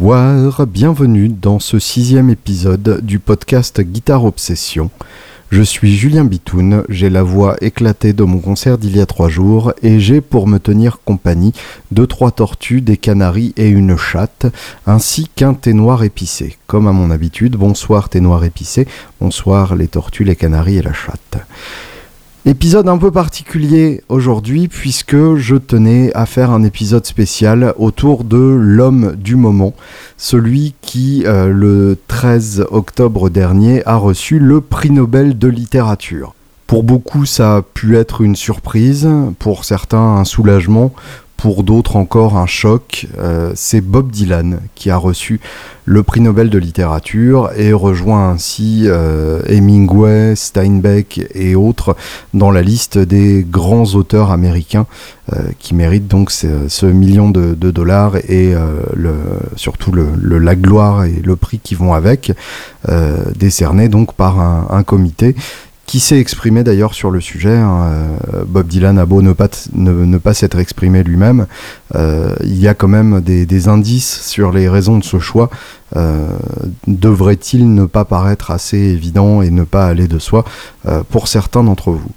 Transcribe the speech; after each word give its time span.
Bonsoir, 0.00 0.64
bienvenue 0.68 1.28
dans 1.28 1.58
ce 1.58 1.80
sixième 1.80 2.30
épisode 2.30 3.00
du 3.02 3.18
podcast 3.18 3.80
Guitare 3.80 4.24
Obsession. 4.24 4.90
Je 5.50 5.60
suis 5.60 5.96
Julien 5.96 6.24
Bitoun, 6.24 6.84
j'ai 6.88 7.10
la 7.10 7.24
voix 7.24 7.56
éclatée 7.60 8.12
de 8.12 8.22
mon 8.22 8.38
concert 8.38 8.78
d'il 8.78 8.96
y 8.96 9.00
a 9.00 9.06
trois 9.06 9.28
jours 9.28 9.72
et 9.82 9.98
j'ai 9.98 10.20
pour 10.20 10.46
me 10.46 10.58
tenir 10.58 11.00
compagnie 11.04 11.52
deux 11.90 12.06
trois 12.06 12.30
tortues, 12.30 12.80
des 12.80 12.96
canaris 12.96 13.54
et 13.56 13.68
une 13.68 13.96
chatte, 13.96 14.46
ainsi 14.86 15.28
qu'un 15.34 15.54
thé 15.54 15.72
noir 15.72 16.04
épicé. 16.04 16.58
Comme 16.68 16.86
à 16.86 16.92
mon 16.92 17.10
habitude, 17.10 17.56
bonsoir 17.56 18.08
thé 18.08 18.20
noir 18.20 18.44
épicé, 18.44 18.86
bonsoir 19.20 19.74
les 19.74 19.88
tortues, 19.88 20.22
les 20.22 20.36
canaris 20.36 20.76
et 20.76 20.82
la 20.82 20.92
chatte. 20.92 21.38
Épisode 22.46 22.88
un 22.88 22.98
peu 22.98 23.10
particulier 23.10 24.02
aujourd'hui 24.08 24.68
puisque 24.68 25.34
je 25.34 25.56
tenais 25.56 26.12
à 26.14 26.24
faire 26.24 26.52
un 26.52 26.62
épisode 26.62 27.04
spécial 27.04 27.74
autour 27.76 28.22
de 28.22 28.38
l'homme 28.38 29.16
du 29.16 29.34
moment, 29.34 29.74
celui 30.16 30.74
qui 30.80 31.24
euh, 31.26 31.48
le 31.48 31.98
13 32.06 32.66
octobre 32.70 33.28
dernier 33.28 33.84
a 33.86 33.96
reçu 33.96 34.38
le 34.38 34.60
prix 34.60 34.90
Nobel 34.90 35.36
de 35.36 35.48
littérature. 35.48 36.34
Pour 36.68 36.84
beaucoup 36.84 37.26
ça 37.26 37.56
a 37.56 37.62
pu 37.62 37.96
être 37.96 38.20
une 38.20 38.36
surprise, 38.36 39.08
pour 39.40 39.64
certains 39.64 39.98
un 39.98 40.24
soulagement, 40.24 40.92
pour 41.38 41.62
d'autres 41.62 41.94
encore 41.94 42.36
un 42.36 42.46
choc, 42.46 43.06
euh, 43.16 43.52
c'est 43.54 43.80
Bob 43.80 44.10
Dylan 44.10 44.58
qui 44.74 44.90
a 44.90 44.96
reçu 44.96 45.40
le 45.84 46.02
prix 46.02 46.20
Nobel 46.20 46.50
de 46.50 46.58
littérature 46.58 47.50
et 47.56 47.72
rejoint 47.72 48.30
ainsi 48.30 48.82
euh, 48.86 49.40
Hemingway, 49.46 50.34
Steinbeck 50.34 51.20
et 51.34 51.54
autres 51.54 51.96
dans 52.34 52.50
la 52.50 52.60
liste 52.60 52.98
des 52.98 53.46
grands 53.48 53.94
auteurs 53.94 54.32
américains 54.32 54.86
euh, 55.32 55.38
qui 55.60 55.76
méritent 55.76 56.08
donc 56.08 56.32
ce, 56.32 56.86
million 56.86 57.30
de, 57.30 57.54
dollars 57.54 58.16
et 58.28 58.54
le, 58.96 59.14
surtout 59.54 59.92
la 59.92 60.56
gloire 60.56 61.04
et 61.04 61.22
le 61.24 61.36
prix 61.36 61.60
qui 61.60 61.76
vont 61.76 61.94
avec, 61.94 62.32
décernés 63.36 63.88
donc 63.88 64.12
par 64.12 64.40
un 64.40 64.82
comité 64.82 65.36
qui 65.88 66.00
s'est 66.00 66.20
exprimé 66.20 66.62
d'ailleurs 66.64 66.92
sur 66.92 67.10
le 67.10 67.20
sujet. 67.20 67.56
Hein, 67.56 68.18
euh, 68.34 68.44
Bob 68.46 68.68
Dylan 68.68 68.98
a 68.98 69.06
beau 69.06 69.22
ne 69.22 69.32
pas, 69.32 69.48
ne, 69.72 70.18
pas 70.18 70.34
s'être 70.34 70.58
exprimé 70.58 71.02
lui-même, 71.02 71.46
euh, 71.96 72.34
il 72.44 72.60
y 72.60 72.68
a 72.68 72.74
quand 72.74 72.88
même 72.88 73.22
des, 73.22 73.68
indices 73.68 74.20
sur 74.26 74.52
les 74.52 74.68
raisons 74.68 74.98
de 74.98 75.04
ce 75.04 75.18
choix. 75.18 75.48
Euh, 75.96 76.28
devrait-il 76.86 77.74
ne 77.74 77.86
pas 77.86 78.04
paraître 78.04 78.50
assez 78.50 78.76
évident 78.76 79.40
et 79.40 79.50
ne 79.50 79.64
pas 79.64 79.86
aller 79.86 80.06
de 80.06 80.18
soi 80.18 80.44
pour 81.08 81.26
certains 81.26 81.64
d'entre 81.64 81.90
vous? 81.90 82.12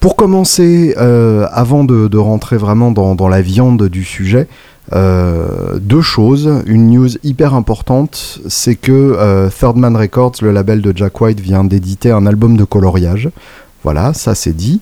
Pour 0.00 0.16
commencer, 0.16 0.94
avant 0.96 1.84
de, 1.84 2.16
rentrer 2.16 2.56
vraiment 2.56 2.90
dans 2.90 3.28
la 3.28 3.42
viande 3.42 3.88
du 3.88 4.04
sujet, 4.04 4.48
euh, 4.92 5.78
deux 5.80 6.02
choses. 6.02 6.62
Une 6.66 6.90
news 6.90 7.08
hyper 7.22 7.54
importante, 7.54 8.40
c'est 8.48 8.76
que 8.76 8.92
euh, 8.92 9.48
Third 9.48 9.76
Man 9.76 9.96
Records, 9.96 10.34
le 10.42 10.52
label 10.52 10.82
de 10.82 10.96
Jack 10.96 11.20
White, 11.20 11.40
vient 11.40 11.64
d'éditer 11.64 12.10
un 12.10 12.26
album 12.26 12.56
de 12.56 12.64
coloriage. 12.64 13.30
Voilà, 13.82 14.14
ça 14.14 14.34
c'est 14.34 14.56
dit. 14.56 14.80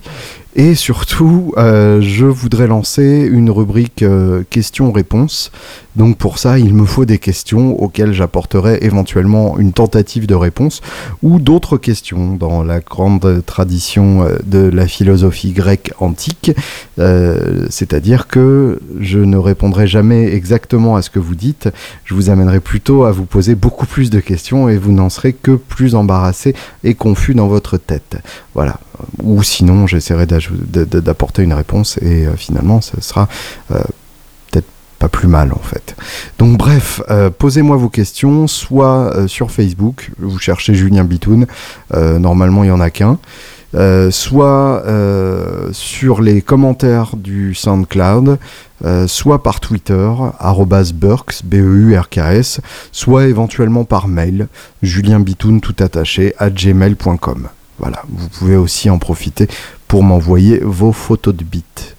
Et 0.55 0.75
surtout, 0.75 1.53
euh, 1.57 1.99
je 2.01 2.25
voudrais 2.25 2.67
lancer 2.67 3.27
une 3.31 3.49
rubrique 3.49 4.05
questions-réponses 4.49 5.51
donc 5.95 6.17
pour 6.17 6.39
ça, 6.39 6.57
il 6.57 6.73
me 6.73 6.85
faut 6.85 7.05
des 7.05 7.19
questions 7.19 7.79
auxquelles 7.81 8.13
j'apporterai 8.13 8.79
éventuellement 8.81 9.57
une 9.59 9.73
tentative 9.73 10.25
de 10.25 10.35
réponse 10.35 10.81
ou 11.21 11.39
d'autres 11.39 11.77
questions 11.77 12.35
dans 12.35 12.63
la 12.63 12.79
grande 12.79 13.43
tradition 13.45 14.23
euh, 14.23 14.37
de 14.45 14.59
la 14.59 14.87
philosophie 14.87 15.51
grecque 15.51 15.93
antique. 15.99 16.51
Euh, 16.99 17.67
c'est-à-dire 17.69 18.27
que 18.27 18.79
je 18.99 19.19
ne 19.19 19.37
répondrai 19.37 19.87
jamais 19.87 20.33
exactement 20.33 20.95
à 20.95 21.01
ce 21.01 21.09
que 21.09 21.19
vous 21.19 21.35
dites, 21.35 21.69
je 22.05 22.15
vous 22.15 22.29
amènerai 22.29 22.59
plutôt 22.59 23.03
à 23.03 23.11
vous 23.11 23.25
poser 23.25 23.55
beaucoup 23.55 23.85
plus 23.85 24.09
de 24.09 24.19
questions 24.19 24.69
et 24.69 24.77
vous 24.77 24.91
n'en 24.91 25.09
serez 25.09 25.33
que 25.33 25.51
plus 25.51 25.95
embarrassé 25.95 26.55
et 26.83 26.95
confus 26.95 27.35
dans 27.35 27.47
votre 27.47 27.77
tête. 27.77 28.17
Voilà. 28.55 28.79
Ou 29.21 29.43
sinon, 29.43 29.87
j'essaierai 29.87 30.25
d'apporter 30.25 31.43
une 31.43 31.53
réponse 31.53 31.97
et 32.01 32.25
euh, 32.25 32.35
finalement, 32.35 32.81
ce 32.81 32.99
sera 33.01 33.27
plus 35.09 35.27
mal 35.27 35.51
en 35.53 35.59
fait. 35.59 35.95
Donc 36.39 36.57
bref, 36.57 37.01
euh, 37.09 37.29
posez-moi 37.29 37.77
vos 37.77 37.89
questions, 37.89 38.47
soit 38.47 39.15
euh, 39.15 39.27
sur 39.27 39.51
Facebook, 39.51 40.11
vous 40.19 40.39
cherchez 40.39 40.73
Julien 40.73 41.03
Bitoun, 41.03 41.45
euh, 41.93 42.19
normalement 42.19 42.63
il 42.63 42.67
n'y 42.67 42.71
en 42.71 42.81
a 42.81 42.89
qu'un, 42.89 43.17
soit 44.11 44.83
sur 45.71 46.21
les 46.21 46.43
commentaires 46.43 47.15
du 47.15 47.55
SoundCloud, 47.55 48.37
soit 49.07 49.41
par 49.41 49.59
Twitter, 49.59 50.11
burks, 50.93 51.41
b 51.43 51.55
e 51.55 51.57
u 51.57 51.97
r 51.97 52.07
k 52.09 52.17
s 52.19 52.61
soit 52.91 53.25
éventuellement 53.25 53.83
par 53.83 54.07
mail, 54.07 54.47
julienbitoun 54.83 55.59
tout 55.59 55.75
attaché 55.79 56.35
à 56.37 56.51
gmail.com. 56.51 57.47
Voilà, 57.79 58.03
vous 58.09 58.29
pouvez 58.29 58.55
aussi 58.55 58.91
en 58.91 58.99
profiter 58.99 59.47
pour 59.87 60.03
m'envoyer 60.03 60.59
vos 60.59 60.91
photos 60.91 61.35
de 61.35 61.43
bits. 61.43 61.92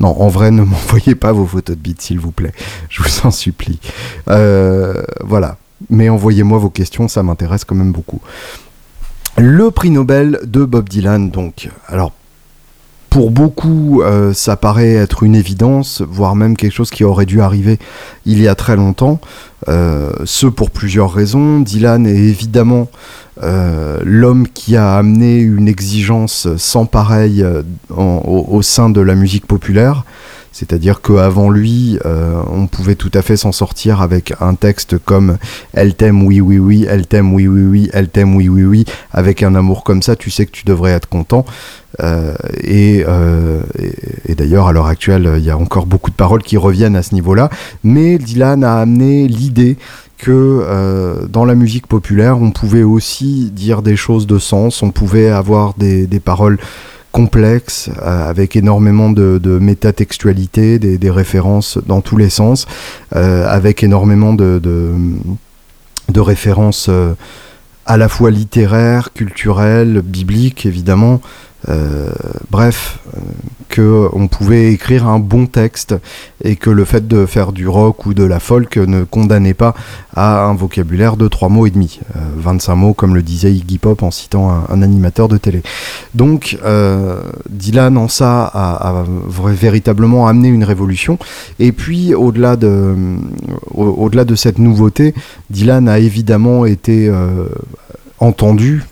Non, 0.00 0.20
en 0.20 0.28
vrai, 0.28 0.50
ne 0.50 0.62
m'envoyez 0.64 1.14
pas 1.14 1.32
vos 1.32 1.46
photos 1.46 1.76
de 1.76 1.80
bits, 1.80 1.96
s'il 1.98 2.20
vous 2.20 2.32
plaît. 2.32 2.52
Je 2.88 3.02
vous 3.02 3.26
en 3.26 3.30
supplie. 3.30 3.80
Euh, 4.28 5.02
voilà. 5.24 5.56
Mais 5.90 6.08
envoyez-moi 6.08 6.58
vos 6.58 6.70
questions, 6.70 7.08
ça 7.08 7.22
m'intéresse 7.22 7.64
quand 7.64 7.74
même 7.74 7.92
beaucoup. 7.92 8.20
Le 9.36 9.70
prix 9.70 9.90
Nobel 9.90 10.38
de 10.44 10.64
Bob 10.64 10.88
Dylan, 10.88 11.30
donc. 11.30 11.68
Alors, 11.88 12.12
pour 13.14 13.30
beaucoup, 13.30 14.02
euh, 14.02 14.32
ça 14.32 14.56
paraît 14.56 14.94
être 14.94 15.22
une 15.22 15.36
évidence, 15.36 16.02
voire 16.02 16.34
même 16.34 16.56
quelque 16.56 16.72
chose 16.72 16.90
qui 16.90 17.04
aurait 17.04 17.26
dû 17.26 17.40
arriver 17.40 17.78
il 18.26 18.42
y 18.42 18.48
a 18.48 18.56
très 18.56 18.74
longtemps. 18.74 19.20
Euh, 19.68 20.10
ce 20.24 20.48
pour 20.48 20.72
plusieurs 20.72 21.12
raisons. 21.12 21.60
Dylan 21.60 22.08
est 22.08 22.16
évidemment 22.16 22.88
euh, 23.40 24.00
l'homme 24.04 24.48
qui 24.48 24.74
a 24.74 24.96
amené 24.96 25.38
une 25.38 25.68
exigence 25.68 26.48
sans 26.56 26.86
pareil 26.86 27.46
au, 27.96 28.62
sein 28.62 28.90
de 28.90 29.00
la 29.00 29.14
musique 29.14 29.46
populaire. 29.46 30.02
C'est-à-dire 30.50 31.00
qu'avant 31.00 31.50
lui, 31.50 31.98
on 32.04 32.66
pouvait 32.68 32.94
tout 32.94 33.10
à 33.14 33.22
fait 33.22 33.36
s'en 33.36 33.50
sortir 33.50 34.02
avec 34.02 34.34
un 34.40 34.54
texte 34.54 34.98
comme 34.98 35.38
Elle 35.72 35.94
t'aime, 35.94 36.22
oui, 36.24 36.40
oui, 36.40 36.58
oui, 36.58 36.86
elle 36.88 37.06
t'aime, 37.06 37.32
oui, 37.32 37.48
oui, 37.48 37.62
oui, 37.62 37.90
elle 37.92 38.08
t'aime, 38.08 38.36
oui, 38.36 38.48
oui, 38.48 38.64
oui. 38.64 38.84
Avec 39.12 39.42
un 39.42 39.56
amour 39.56 39.82
comme 39.82 40.02
ça, 40.02 40.14
tu 40.14 40.30
sais 40.30 40.46
que 40.46 40.52
tu 40.52 40.64
devrais 40.64 40.92
être 40.92 41.08
content. 41.08 41.44
Euh, 42.02 42.34
euh, 42.64 43.60
et, 44.28 44.34
d'ailleurs, 44.34 44.66
à 44.66 44.72
l'heure 44.72 44.86
actuelle, 44.86 45.34
il 45.38 45.44
y 45.44 45.50
a 45.50 45.56
encore 45.56 45.86
beaucoup 45.86 46.10
de 46.10 46.16
paroles 46.16 46.42
qui 46.42 46.56
reviennent 46.56 46.96
à 46.96 47.02
ce 47.02 47.14
niveau-là. 47.14 47.50
Mais 47.82 48.18
Dylan 48.18 48.64
a 48.64 48.80
amené 48.80 49.28
l'idée 49.28 49.76
que 50.18 50.30
euh, 50.32 51.26
dans 51.26 51.44
la 51.44 51.54
musique 51.54 51.86
populaire, 51.86 52.40
on 52.40 52.50
pouvait 52.50 52.82
aussi 52.82 53.50
dire 53.50 53.82
des 53.82 53.96
choses 53.96 54.26
de 54.26 54.38
sens, 54.38 54.82
on 54.82 54.90
pouvait 54.90 55.28
avoir 55.28 55.74
des, 55.74 56.06
paroles 56.24 56.58
complexes, 57.12 57.90
avec 58.02 58.56
énormément 58.56 59.10
de, 59.10 59.38
de 59.38 59.58
métatextualité, 59.58 60.78
des, 60.78 61.10
références 61.10 61.78
dans 61.86 62.00
tous 62.00 62.16
les 62.16 62.30
sens, 62.30 62.66
avec 63.12 63.82
énormément 63.84 64.34
de 64.34 64.60
références 66.16 66.90
à 67.86 67.96
la 67.96 68.08
fois 68.08 68.30
littéraires, 68.30 69.12
culturelles, 69.12 70.00
bibliques 70.02 70.66
évidemment, 70.66 71.20
euh, 71.68 72.12
bref, 72.50 72.98
euh, 73.16 73.20
que 73.68 74.08
on 74.12 74.28
pouvait 74.28 74.72
écrire 74.72 75.06
un 75.08 75.18
bon 75.18 75.46
texte 75.46 75.94
et 76.42 76.56
que 76.56 76.70
le 76.70 76.84
fait 76.84 77.08
de 77.08 77.26
faire 77.26 77.52
du 77.52 77.66
rock 77.66 78.06
ou 78.06 78.14
de 78.14 78.22
la 78.22 78.38
folk 78.38 78.76
ne 78.76 79.04
condamnait 79.04 79.54
pas 79.54 79.74
à 80.14 80.44
un 80.44 80.54
vocabulaire 80.54 81.16
de 81.16 81.26
3 81.26 81.48
mots 81.48 81.66
et 81.66 81.70
demi, 81.70 82.00
25 82.36 82.72
euh, 82.72 82.76
mots 82.76 82.94
comme 82.94 83.14
le 83.14 83.22
disait 83.22 83.52
Iggy 83.52 83.78
Pop 83.78 84.02
en 84.02 84.10
citant 84.10 84.50
un, 84.50 84.82
animateur 84.82 85.28
de 85.28 85.38
télé. 85.38 85.62
Donc 86.14 86.58
Dylan 87.48 87.96
en 87.96 88.08
ça 88.08 88.44
a, 88.52 89.04
véritablement 89.46 90.28
amené 90.28 90.48
une 90.48 90.64
révolution. 90.64 91.18
Et 91.58 91.72
puis 91.72 92.14
au-delà 92.14 92.56
de, 92.56 92.94
au-delà 93.74 94.24
de 94.24 94.34
cette 94.34 94.58
nouveauté, 94.58 95.14
Dylan 95.50 95.88
a 95.88 95.98
évidemment 95.98 96.66
été 96.66 97.10
entendu 98.18 98.84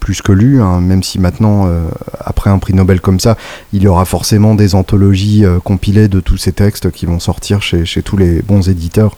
plus 0.00 0.22
que 0.22 0.32
lu, 0.32 0.60
hein, 0.60 0.80
même 0.80 1.02
si 1.02 1.18
maintenant, 1.18 1.66
euh, 1.66 1.88
après 2.20 2.50
un 2.50 2.58
prix 2.58 2.74
Nobel 2.74 3.00
comme 3.00 3.20
ça, 3.20 3.36
il 3.72 3.82
y 3.82 3.86
aura 3.86 4.04
forcément 4.04 4.54
des 4.54 4.74
anthologies 4.74 5.44
euh, 5.44 5.58
compilées 5.60 6.08
de 6.08 6.20
tous 6.20 6.36
ces 6.36 6.52
textes 6.52 6.90
qui 6.90 7.06
vont 7.06 7.20
sortir 7.20 7.62
chez, 7.62 7.84
tous 8.02 8.16
les 8.16 8.42
bons 8.42 8.68
éditeurs 8.68 9.16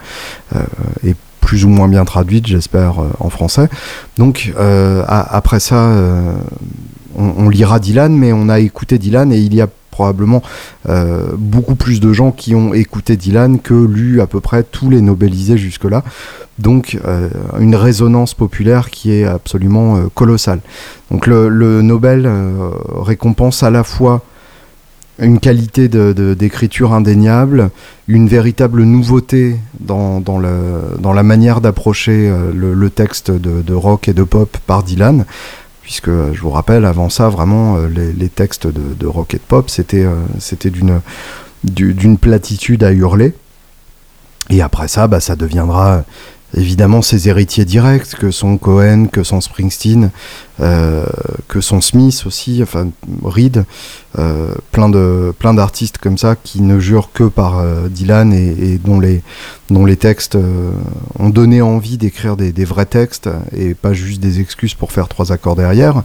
euh, 0.54 0.60
et 1.04 1.14
plus 1.40 1.64
ou 1.64 1.68
moins 1.68 1.88
bien 1.88 2.04
traduites, 2.04 2.46
j'espère, 2.46 2.96
en 3.20 3.30
français. 3.30 3.68
Donc, 4.18 4.52
après 5.06 5.60
ça, 5.60 5.92
on, 7.16 7.34
on, 7.38 7.48
lira 7.48 7.78
Dylan, 7.78 8.16
mais 8.16 8.32
on 8.32 8.48
a 8.48 8.58
écouté 8.58 8.98
Dylan 8.98 9.32
et 9.32 9.38
il 9.38 9.54
y 9.54 9.60
a 9.60 9.69
probablement 9.96 10.43
euh, 10.90 11.32
beaucoup 11.38 11.75
plus 11.75 12.00
de 12.00 12.12
gens 12.12 12.31
qui 12.31 12.54
ont 12.54 12.75
écouté 12.75 13.16
Dylan 13.16 13.58
que 13.60 13.72
lu 13.72 14.20
à 14.20 14.26
peu 14.26 14.40
près 14.40 14.62
tous 14.62 14.90
les 14.90 15.00
Nobelisés 15.00 15.56
jusque-là. 15.56 16.04
Donc 16.58 16.98
euh, 17.06 17.31
une 17.58 17.75
résonance 17.75 18.34
populaire 18.34 18.90
qui 18.90 19.12
est 19.12 19.25
absolument 19.25 19.96
euh, 19.96 20.00
colossale. 20.14 20.60
Donc 21.10 21.26
le, 21.26 21.81
Nobel 21.81 22.31
récompense 22.94 23.62
à 23.62 23.70
la 23.70 23.84
fois 23.84 24.22
une 25.19 25.38
qualité 25.38 25.88
d'écriture 25.88 26.93
indéniable, 26.93 27.70
une 28.06 28.28
véritable 28.28 28.82
nouveauté 28.82 29.56
dans, 29.81 30.20
la 30.38 31.22
manière 31.22 31.62
d'approcher 31.62 32.31
le, 32.52 32.90
texte 32.90 33.31
de, 33.31 33.72
rock 33.72 34.08
et 34.08 34.12
de 34.12 34.25
pop 34.25 34.54
par 34.66 34.82
Dylan. 34.82 35.25
Puisque 35.86 36.10
je 36.10 36.40
vous 36.40 36.50
rappelle, 36.50 36.84
avant 36.84 37.08
ça, 37.08 37.28
vraiment, 37.28 37.76
euh, 37.76 37.86
les, 37.86 38.28
textes 38.28 38.66
de, 38.66 39.06
rock 39.06 39.34
et 39.34 39.36
de 39.36 39.42
pop, 39.42 39.70
c'était 39.70 40.04
euh, 40.04 41.00
d'une 41.62 42.18
platitude 42.18 42.82
à 42.82 42.90
hurler. 42.90 43.34
Et 44.50 44.62
après 44.62 44.88
ça, 44.88 45.06
bah, 45.06 45.20
ça 45.20 45.36
deviendra 45.36 46.02
évidemment 46.54 47.02
ses 47.02 47.28
héritiers 47.28 47.64
directs, 47.64 48.14
que 48.19 48.31
sont 48.31 48.56
Cohen, 48.58 49.06
que 49.06 49.22
sont 49.22 49.40
Springsteen, 49.40 50.10
euh, 50.60 51.04
que 51.48 51.60
sont 51.60 51.81
Smith 51.81 52.22
aussi, 52.26 52.62
enfin 52.62 52.88
Reed, 53.22 53.64
euh, 54.19 54.54
plein 54.72 54.88
de 54.88 55.34
plein 55.38 55.54
d'artistes 55.54 55.98
comme 55.98 56.16
ça 56.16 56.37
qui 56.37 56.62
ne 56.62 56.78
jurent 56.78 57.10
que 57.12 57.25
par 57.25 57.58
euh, 57.58 57.88
Dylan 57.88 58.32
et, 58.32 58.78
dont 58.78 59.00
les 59.00 59.22
dont 59.70 59.84
les 59.84 59.96
textes 59.96 60.38
ont 61.19 61.28
donné 61.28 61.60
envie 61.60 61.98
d'écrire 61.98 62.37
des, 62.37 62.64
vrais 62.64 62.87
textes 62.87 63.28
et 63.54 63.75
pas 63.75 63.93
juste 63.93 64.20
des 64.20 64.40
excuses 64.40 64.75
pour 64.75 64.93
faire 64.93 65.08
trois 65.08 65.32
accords 65.32 65.56
derrière, 65.56 66.02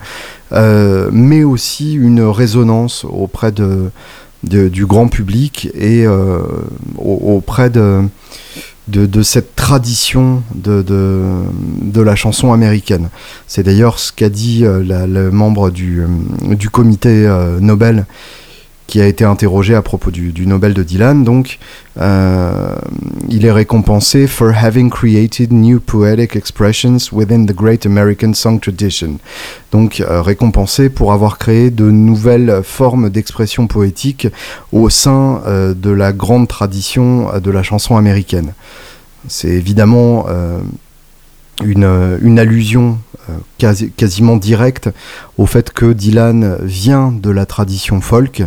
mais 0.51 1.43
aussi 1.43 1.93
une 1.93 2.23
résonance 2.23 3.05
auprès 3.05 3.51
de, 3.51 3.91
du 4.43 4.85
grand 4.87 5.07
public 5.07 5.69
et 5.75 6.07
auprès 6.97 7.69
de 7.69 8.01
de, 8.91 9.23
cette 9.23 9.55
tradition 9.55 10.43
de, 10.53 10.81
de, 10.81 12.01
la 12.01 12.15
chanson 12.15 12.53
américaine. 12.53 13.09
C'est 13.47 13.63
d'ailleurs 13.63 13.99
ce 13.99 14.11
qu'a 14.11 14.29
dit 14.29 14.65
euh, 14.65 14.83
le 15.07 15.31
membre 15.31 15.69
du, 15.69 16.01
euh, 16.01 16.55
du 16.55 16.69
comité 16.69 17.25
euh, 17.27 17.59
Nobel 17.59 18.05
qui 18.91 18.99
a 18.99 19.07
été 19.07 19.23
interrogé 19.23 19.73
à 19.73 19.81
propos 19.81 20.11
du, 20.11 20.45
Nobel 20.45 20.73
de 20.73 20.83
Dylan. 20.83 21.23
Donc, 21.23 21.59
euh, 21.97 22.75
il 23.29 23.45
est 23.45 23.51
récompensé 23.51 24.27
for 24.27 24.51
having 24.53 24.89
created 24.89 25.53
new 25.53 25.79
poetic 25.79 26.35
expressions 26.35 26.97
within 27.13 27.45
the 27.45 27.55
great 27.55 27.85
American 27.85 28.33
song 28.33 28.59
tradition. 28.59 29.11
Donc, 29.71 30.01
euh, 30.01 30.21
récompensé 30.21 30.89
pour 30.89 31.13
avoir 31.13 31.37
créé 31.37 31.71
de 31.71 31.89
nouvelles 31.89 32.59
formes 32.65 33.09
d'expression 33.09 33.65
poétique 33.65 34.27
au 34.73 34.89
sein 34.89 35.41
euh, 35.47 35.73
de 35.73 35.89
la 35.89 36.11
grande 36.11 36.49
tradition 36.49 37.39
de 37.39 37.49
la 37.49 37.63
chanson 37.63 37.95
américaine. 37.95 38.53
C'est 39.29 39.51
évidemment 39.51 40.25
une, 41.63 42.39
allusion 42.39 42.97
quasiment 43.95 44.35
directe 44.35 44.89
au 45.37 45.45
fait 45.45 45.71
que 45.71 45.93
Dylan 45.93 46.57
vient 46.63 47.13
de 47.13 47.29
la 47.29 47.45
tradition 47.45 48.01
folk, 48.01 48.43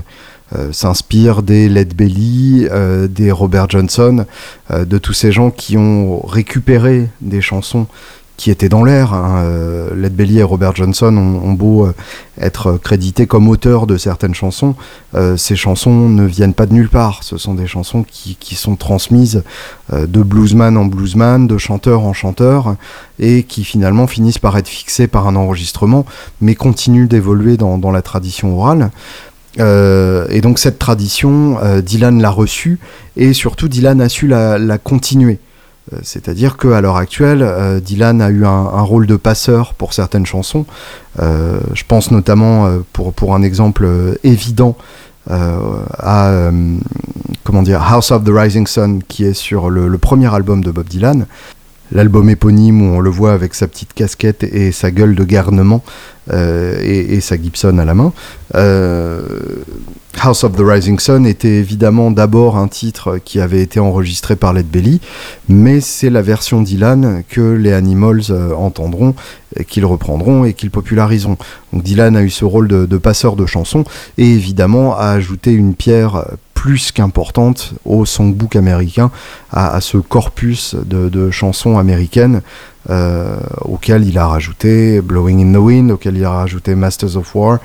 s'inspire 0.73 1.43
des 1.43 1.69
Led 1.69 1.95
Belly, 1.95 2.67
euh, 2.71 3.09
des 3.09 3.31
Robert 3.31 3.69
Johnson, 3.69 4.27
euh, 4.71 4.85
de 4.85 4.99
tous 4.99 5.13
ces 5.13 5.33
gens 5.33 5.51
qui 5.51 5.77
ont 5.77 6.25
récupéré 6.27 7.09
des 7.21 7.41
chansons 7.41 7.87
qui 8.37 8.51
étaient 8.51 8.69
dans 8.69 8.83
l'air. 8.83 9.15
Hein. 9.15 9.45
Led 9.95 10.13
Belly 10.13 10.41
et 10.41 10.43
Robert 10.43 10.75
Johnson 10.75 11.17
ont, 11.17 11.53
beau 11.53 11.89
être 12.41 12.79
crédités 12.79 13.29
comme 13.29 13.49
auteurs 13.49 13.87
de 13.87 13.97
certaines 13.97 14.35
chansons, 14.35 14.75
ces 15.37 15.55
chansons 15.55 16.09
ne 16.09 16.25
viennent 16.25 16.53
pas 16.53 16.67
de 16.67 16.73
nulle 16.73 16.89
part. 16.89 17.23
Ce 17.23 17.37
sont 17.37 17.55
des 17.55 17.69
chansons 17.69 18.03
qui, 18.03 18.57
sont 18.57 18.75
transmises 18.75 19.45
de 19.93 20.23
bluesman 20.25 20.77
en 20.77 20.87
bluesman, 20.87 21.47
de 21.47 21.59
chanteur 21.59 22.01
en 22.01 22.13
chanteur, 22.13 22.75
et 23.21 23.45
qui 23.45 23.63
finalement 23.63 24.09
finissent 24.09 24.39
par 24.39 24.59
être 24.59 24.67
fixées 24.67 25.07
par 25.07 25.29
un 25.29 25.37
enregistrement, 25.37 26.05
mais 26.41 26.57
continuent 26.57 27.07
d'évoluer 27.07 27.57
dans, 27.57 27.93
la 27.93 28.03
tradition 28.03 28.59
orale. 28.59 28.91
Euh, 29.61 30.27
et 30.31 30.41
donc 30.41 30.59
cette 30.59 30.79
tradition, 30.79 31.59
euh, 31.63 31.81
Dylan 31.81 32.21
l'a 32.21 32.31
reçue 32.31 32.79
et 33.17 33.33
surtout 33.33 33.69
Dylan 33.69 34.01
a 34.01 34.09
su 34.09 34.27
la, 34.27 34.79
continuer. 34.79 35.39
Euh, 35.93 35.99
c'est-à-dire 36.03 36.57
qu'à 36.57 36.81
l'heure 36.81 36.97
actuelle, 36.97 37.47
Dylan 37.83 38.21
a 38.21 38.31
eu 38.31 38.45
un, 38.45 38.83
rôle 38.83 39.07
de 39.07 39.17
passeur 39.17 39.75
pour 39.75 39.93
certaines 39.93 40.27
chansons. 40.27 40.67
je 41.19 41.83
pense 41.87 42.11
notamment, 42.11 42.69
pour, 42.93 43.13
pour 43.13 43.35
un 43.35 43.43
exemple 43.43 43.87
évident, 44.25 44.77
à 45.29 46.51
comment 47.45 47.63
dire, 47.63 47.83
House 47.83 48.11
of 48.11 48.25
the 48.25 48.31
Rising 48.31 48.67
Sun, 48.67 49.03
qui 49.07 49.25
est 49.25 49.35
sur 49.35 49.71
le 49.71 49.99
premier 49.99 50.33
album 50.35 50.65
de 50.65 50.71
Bob 50.71 50.89
Dylan 50.89 51.27
l'album 51.93 52.29
éponyme 52.29 52.83
où 52.83 52.95
on 52.97 53.01
le 53.01 53.11
voit 53.11 53.33
avec 53.33 53.55
sa 53.55 53.69
petite 53.69 53.93
casquette 53.95 54.43
et 54.43 54.73
sa 54.73 54.91
gueule 54.91 55.15
de 55.15 55.25
garnement 55.25 55.83
euh, 56.33 56.81
et, 56.83 57.21
sa 57.21 57.37
Gibson 57.37 57.79
à 57.79 57.85
la 57.85 57.95
main. 57.95 58.13
Euh, 58.55 59.23
House 60.21 60.45
of 60.45 60.53
the 60.53 60.61
Rising 60.61 60.99
Sun 60.99 61.27
était 61.27 61.57
évidemment 61.57 62.11
d'abord 62.11 62.57
un 62.57 62.69
titre 62.69 63.19
qui 63.19 63.41
avait 63.41 63.61
été 63.61 63.81
enregistré 63.81 64.37
par 64.37 64.53
Led 64.53 64.67
Belly, 64.67 65.01
mais 65.49 65.81
c'est 65.81 66.11
la 66.11 66.23
version 66.23 66.63
Dylan 66.63 67.25
que 67.29 67.41
les 67.41 67.73
Animals 67.73 68.23
euh, 68.31 68.55
entendront, 68.55 69.15
qu'ils 69.69 69.85
reprendront 69.85 70.45
et 70.45 70.55
qu'ils 70.55 70.71
populariseront. 70.71 71.37
Donc 71.73 71.83
Dylan 71.83 72.17
a 72.17 72.23
eu 72.23 72.31
ce 72.31 72.45
rôle 72.45 72.69
de, 72.69 72.87
de 72.87 72.97
passeur 72.97 73.37
de 73.37 73.47
chansons 73.47 73.85
et 74.17 74.27
évidemment 74.33 74.97
a 74.97 75.09
ajouté 75.09 75.53
une 75.53 75.75
pierre 75.75 76.25
plus 76.65 76.93
qu'importante 76.93 77.75
au 77.85 78.07
songbook 78.07 78.57
américain, 78.57 79.11
à, 79.53 79.83
ce 79.83 79.99
corpus 79.99 80.75
de, 80.75 81.31
chansons 81.31 81.77
américaines 81.77 82.41
euh, 82.91 83.37
auquel 83.63 84.07
il 84.07 84.19
a 84.19 84.27
rajouté 84.27 85.01
Blowing 85.01 85.49
in 85.49 85.53
the 85.53 85.63
Wind, 85.63 85.91
auquel 85.91 86.17
il 86.17 86.25
a 86.25 86.31
rajouté 86.31 86.75
Masters 86.75 87.17
of 87.17 87.35
War, 87.35 87.59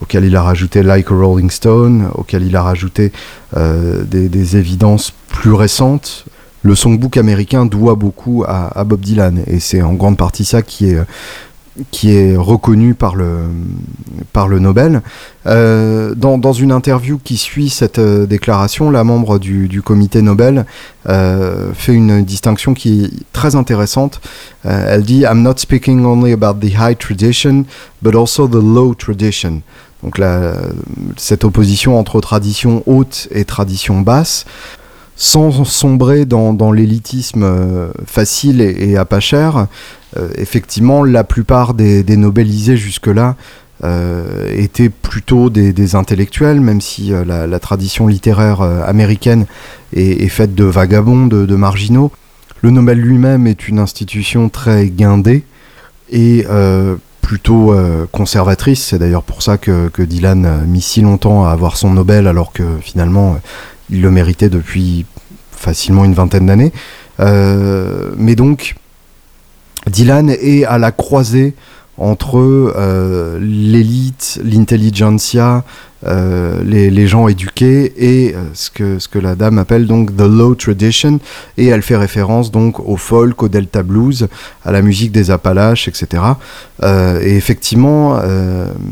auquel 0.00 0.24
il 0.24 0.34
a 0.36 0.42
rajouté 0.42 0.82
Like 0.82 1.10
a 1.10 1.14
Rolling 1.14 1.50
Stone, 1.50 2.08
auquel 2.14 2.42
il 2.42 2.56
a 2.56 2.62
rajouté 2.62 3.12
euh, 3.56 4.04
des, 4.04 4.56
évidences 4.56 5.12
plus 5.28 5.52
récentes. 5.52 6.24
Le 6.62 6.74
songbook 6.74 7.16
américain 7.16 7.66
doit 7.66 7.94
beaucoup 7.94 8.44
à 8.46 8.82
Bob 8.84 9.00
Dylan 9.00 9.42
et 9.46 9.60
c'est 9.60 9.82
en 9.82 9.92
grande 9.92 10.16
partie 10.16 10.46
ça 10.46 10.62
qui 10.62 10.90
est 10.90 10.98
qui 11.90 12.14
est 12.14 12.36
reconnu 12.36 12.94
par 12.94 13.16
le, 13.16 13.48
par 14.32 14.48
le 14.48 14.58
Nobel. 14.58 15.02
Euh, 15.46 16.14
dans, 16.14 16.38
dans, 16.38 16.52
une 16.52 16.72
interview 16.72 17.18
qui 17.22 17.36
suit 17.36 17.68
cette 17.68 17.98
euh, 17.98 18.26
déclaration, 18.26 18.90
la 18.90 19.02
membre 19.04 19.38
du, 19.38 19.66
du 19.68 19.82
comité 19.82 20.22
Nobel 20.22 20.66
euh, 21.08 21.72
fait 21.74 21.92
une 21.92 22.24
distinction 22.24 22.74
qui 22.74 23.04
est 23.04 23.10
très 23.32 23.56
intéressante. 23.56 24.20
Elle 24.62 25.02
dit 25.02 25.22
I'm 25.22 25.42
not 25.42 25.56
speaking 25.56 26.04
only 26.04 26.32
about 26.32 26.54
the 26.60 26.70
high 26.70 26.96
tradition, 26.96 27.64
but 28.02 28.14
also 28.14 28.46
the 28.48 28.54
low 28.54 28.94
tradition. 28.94 29.60
Donc 30.02 30.18
la, 30.18 30.54
cette 31.16 31.44
opposition 31.44 31.98
entre 31.98 32.20
tradition 32.20 32.82
haute 32.86 33.28
et 33.30 33.44
tradition 33.44 34.00
basse 34.00 34.44
sans 35.16 35.64
sombrer 35.64 36.24
dans, 36.24 36.72
l'élitisme 36.72 37.46
facile 38.04 38.60
et, 38.60 38.96
à 38.96 39.04
pas 39.04 39.20
cher, 39.20 39.68
euh, 40.16 40.28
effectivement, 40.36 41.04
la 41.04 41.24
plupart 41.24 41.74
des, 41.74 42.02
des 42.02 42.76
jusque-là 42.76 43.36
euh, 43.82 44.50
étaient 44.56 44.88
plutôt 44.88 45.50
des, 45.50 45.96
intellectuels, 45.96 46.60
même 46.60 46.80
si 46.80 47.12
euh, 47.12 47.24
la, 47.24 47.58
tradition 47.58 48.06
littéraire 48.06 48.60
américaine 48.60 49.46
est, 49.94 50.28
faite 50.28 50.54
de 50.54 50.64
vagabonds, 50.64 51.26
de, 51.26 51.56
marginaux. 51.56 52.12
Le 52.62 52.70
Nobel 52.70 52.98
lui-même 52.98 53.46
est 53.46 53.68
une 53.68 53.78
institution 53.78 54.48
très 54.48 54.86
guindée 54.86 55.44
et 56.10 56.46
plutôt 57.20 57.74
conservatrice. 58.12 58.84
C'est 58.84 58.98
d'ailleurs 58.98 59.22
pour 59.22 59.42
ça 59.42 59.58
que, 59.58 59.88
que, 59.88 60.02
Dylan 60.02 60.46
a 60.46 60.56
mis 60.58 60.80
si 60.80 61.02
longtemps 61.02 61.44
à 61.46 61.50
avoir 61.50 61.76
son 61.76 61.90
Nobel, 61.90 62.26
alors 62.26 62.52
que 62.52 62.62
finalement 62.80 63.36
il 63.90 64.00
le 64.02 64.10
méritait 64.10 64.48
depuis 64.48 65.06
facilement 65.52 66.04
une 66.04 66.14
vingtaine 66.14 66.46
d'années. 66.46 66.72
mais 67.18 68.34
donc, 68.34 68.74
Dylan 69.86 70.30
est 70.30 70.64
à 70.64 70.78
la 70.78 70.92
croisée 70.92 71.54
entre 71.96 72.38
euh, 72.38 73.38
l'élite, 73.40 74.40
l'intelligentsia, 74.42 75.64
euh, 76.06 76.62
les, 76.64 77.06
gens 77.06 77.28
éduqués 77.28 77.92
et 77.96 78.34
euh, 78.34 78.44
ce, 78.54 78.70
que, 78.70 78.98
ce 78.98 79.08
que 79.08 79.18
la 79.18 79.34
dame 79.34 79.58
appelle 79.58 79.86
donc 79.86 80.16
the 80.16 80.22
low 80.22 80.54
tradition 80.54 81.18
et 81.56 81.66
elle 81.66 81.82
fait 81.82 81.96
référence 81.96 82.50
donc 82.50 82.80
au 82.80 82.96
folk, 82.96 83.42
au 83.42 83.48
delta 83.48 83.82
blues, 83.82 84.28
à 84.64 84.72
la 84.72 84.82
musique 84.82 85.12
des 85.12 85.30
Appalaches, 85.30 85.88
etc. 85.88 86.22
et 86.82 87.36
effectivement, 87.36 88.18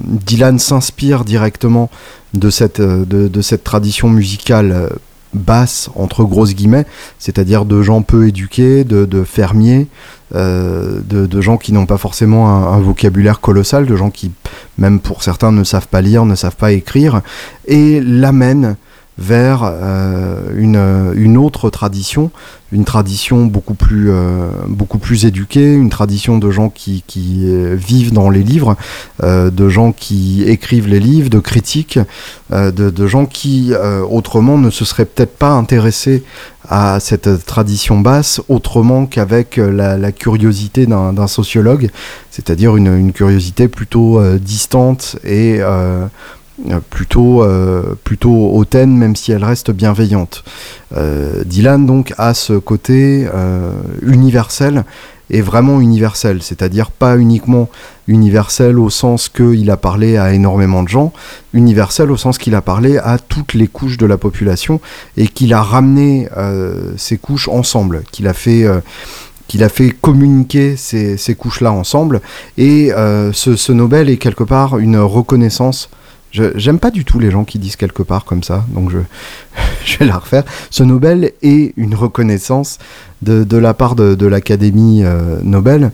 Dylan 0.07 0.59
s'inspire 0.59 1.25
directement 1.25 1.91
de 2.35 2.51
cette, 2.51 2.81
de 2.81 3.43
cette 3.43 3.65
tradition 3.65 4.09
musicale 4.09 4.91
basse 5.35 5.91
entre 5.95 6.25
grosses 6.25 6.55
guillemets, 6.55 6.87
c'est-à-dire 7.19 7.65
de 7.65 7.83
gens 7.83 8.03
peu 8.03 8.29
éduqués, 8.29 8.85
de, 8.85 9.25
fermiers, 9.25 9.87
euh, 10.35 11.01
de, 11.05 11.41
gens 11.41 11.57
qui 11.57 11.73
n'ont 11.73 11.87
pas 11.87 11.99
forcément 11.99 12.73
un, 12.73 12.81
vocabulaire 12.81 13.41
colossal, 13.41 13.87
de 13.87 13.97
gens 13.97 14.11
qui, 14.11 14.31
même 14.79 15.01
pour 15.01 15.23
certains, 15.23 15.53
ne 15.53 15.65
savent 15.65 15.89
pas 15.89 16.01
lire, 16.01 16.25
ne 16.25 16.35
savent 16.35 16.57
pas 16.57 16.73
écrire, 16.73 17.21
et 17.67 18.01
l'amènent 18.01 18.77
vers 19.19 19.63
euh, 19.65 20.41
une, 20.57 21.13
une, 21.15 21.37
autre 21.37 21.69
tradition, 21.69 22.31
une 22.73 22.87
tradition 22.87 23.45
beaucoup 23.45 23.75
plus, 23.75 24.11
euh, 24.11 24.49
beaucoup 24.67 24.99
plus 24.99 25.27
éduquée, 25.27 25.75
une 25.75 25.91
tradition 25.91 26.39
de 26.39 26.51
gens 26.51 26.71
qui, 26.71 27.05
qui 27.07 27.45
vivent 27.75 28.13
dans 28.13 28.31
les 28.31 28.43
livres, 28.43 28.77
euh, 29.23 29.51
de 29.51 29.69
gens 29.69 29.93
qui 29.93 30.45
écrivent 30.45 30.89
les 30.89 31.01
livres, 31.01 31.29
de 31.29 31.41
critiques, 31.41 31.99
de, 32.51 32.71
de, 32.71 33.07
gens 33.07 33.27
qui 33.27 33.73
autrement 34.11 34.59
ne 34.59 34.71
se 34.71 34.85
seraient 34.85 35.07
peut-être 35.07 35.37
pas 35.37 35.51
intéressés 35.51 36.23
à 36.69 37.01
cette 37.01 37.45
tradition 37.47 37.99
basse 37.99 38.41
autrement 38.49 39.07
qu'avec 39.07 39.57
la, 39.57 40.13
curiosité 40.13 40.87
d'un 40.87 41.27
sociologue, 41.27 41.91
c'est-à-dire 42.31 42.77
une, 42.77 42.95
une, 42.95 43.13
curiosité 43.13 43.69
plutôt 43.69 44.23
distante 44.39 45.17
et 45.25 45.59
euh, 45.61 46.07
plutôt, 46.91 47.43
euh, 47.43 47.95
plutôt 48.05 48.51
hautaine, 48.53 48.97
même 48.97 49.17
si 49.17 49.33
elle 49.33 49.45
reste 49.45 49.71
bienveillante. 49.71 50.45
Euh, 50.97 51.43
Dylan 51.45 51.87
donc 51.87 52.13
a 52.19 52.35
ce 52.35 52.55
côté 52.55 53.27
universel 54.03 54.85
et 55.31 55.41
vraiment 55.41 55.81
universel, 55.81 56.43
c'est-à-dire 56.43 56.91
pas 56.91 57.17
uniquement 57.17 57.71
universel 58.07 58.79
au 58.79 58.91
sens 58.91 59.29
qu'il 59.31 59.71
a 59.71 59.77
parlé 59.77 60.19
à 60.19 60.33
énormément 60.35 60.83
de 60.83 60.89
gens, 60.89 61.13
universel 61.55 62.11
au 62.11 62.17
sens 62.19 62.37
qu'il 62.37 62.55
a 62.55 62.61
parlé 62.61 62.99
à 62.99 63.19
toutes 63.19 63.55
les 63.55 63.67
couches 63.67 63.97
de 63.97 64.05
la 64.05 64.19
population 64.19 64.81
et 65.17 65.29
qu'il 65.29 65.55
a 65.55 65.63
ramené 65.63 66.29
ces 66.97 67.17
couches 67.17 67.49
ensemble, 67.49 68.03
qu'il 68.13 68.29
a 68.29 68.35
fait 68.35 68.67
qu'il 69.49 69.65
a 69.65 69.69
fait 69.69 69.91
communiquer 69.91 70.77
ces, 70.77 71.35
couches-là 71.35 71.73
ensemble. 71.73 72.21
Et 72.59 72.91
ce, 73.33 73.73
Nobel 73.73 74.11
est 74.11 74.19
quelque 74.19 74.45
part 74.45 74.79
une 74.79 74.99
reconnaissance 74.99 75.89
J'aime 76.33 76.79
pas 76.79 76.91
du 76.91 77.05
tout 77.05 77.19
les 77.19 77.31
gens 77.31 77.45
qui 77.45 77.59
disent 77.59 77.77
quelque 77.77 78.03
part 78.03 78.25
comme 78.25 78.43
ça, 78.43 78.65
donc 78.69 78.91
je, 78.91 78.99
vais 79.99 80.07
la 80.07 80.17
refaire. 80.17 80.45
Ce 80.71 80.83
Nobel 80.83 81.33
est 81.43 81.75
une 81.77 81.95
reconnaissance 81.95 82.79
de, 83.21 83.57
la 83.57 83.75
part 83.75 83.95
de, 83.95 84.27
l'Académie 84.27 85.03
euh, 85.05 85.41
Nobel 85.43 85.93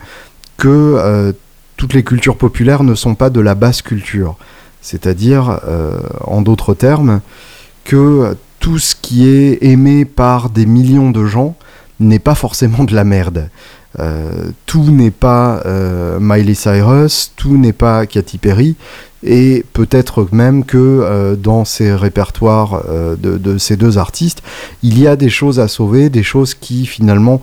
que 0.56 0.68
euh, 0.68 1.32
toutes 1.76 1.92
les 1.92 2.04
cultures 2.04 2.36
populaires 2.36 2.84
ne 2.84 2.94
sont 2.94 3.16
pas 3.16 3.30
de 3.30 3.40
la 3.40 3.56
basse 3.56 3.82
culture. 3.82 4.36
C'est-à-dire, 4.80 5.60
euh, 5.66 5.98
en 6.22 6.40
d'autres 6.40 6.74
termes, 6.74 7.20
que 7.84 8.36
tout 8.60 8.78
ce 8.78 8.94
qui 8.94 9.28
est 9.28 9.58
aimé 9.62 10.04
par 10.04 10.50
des 10.50 10.66
millions 10.66 11.10
de 11.10 11.26
gens 11.26 11.56
n'est 11.98 12.20
pas 12.20 12.36
forcément 12.36 12.84
de 12.84 12.94
la 12.94 13.04
merde. 13.04 13.50
Tout 14.66 14.84
n'est 14.92 15.10
pas 15.10 15.64
Miley 16.20 16.54
Cyrus, 16.54 17.32
tout 17.34 17.56
n'est 17.56 17.72
pas 17.72 18.06
Katy 18.06 18.38
Perry, 18.38 18.76
et 19.22 19.64
peut-être 19.72 20.28
même 20.32 20.64
que 20.64 20.76
euh, 20.76 21.36
dans 21.36 21.64
ces 21.64 21.94
répertoires 21.94 22.82
de, 23.18 23.58
ces 23.58 23.76
deux 23.76 23.98
artistes, 23.98 24.42
il 24.82 24.98
y 24.98 25.06
a 25.06 25.16
des 25.16 25.30
choses 25.30 25.60
à 25.60 25.68
sauver, 25.68 26.10
des 26.10 26.22
choses 26.22 26.54
qui 26.54 26.86
finalement 26.86 27.40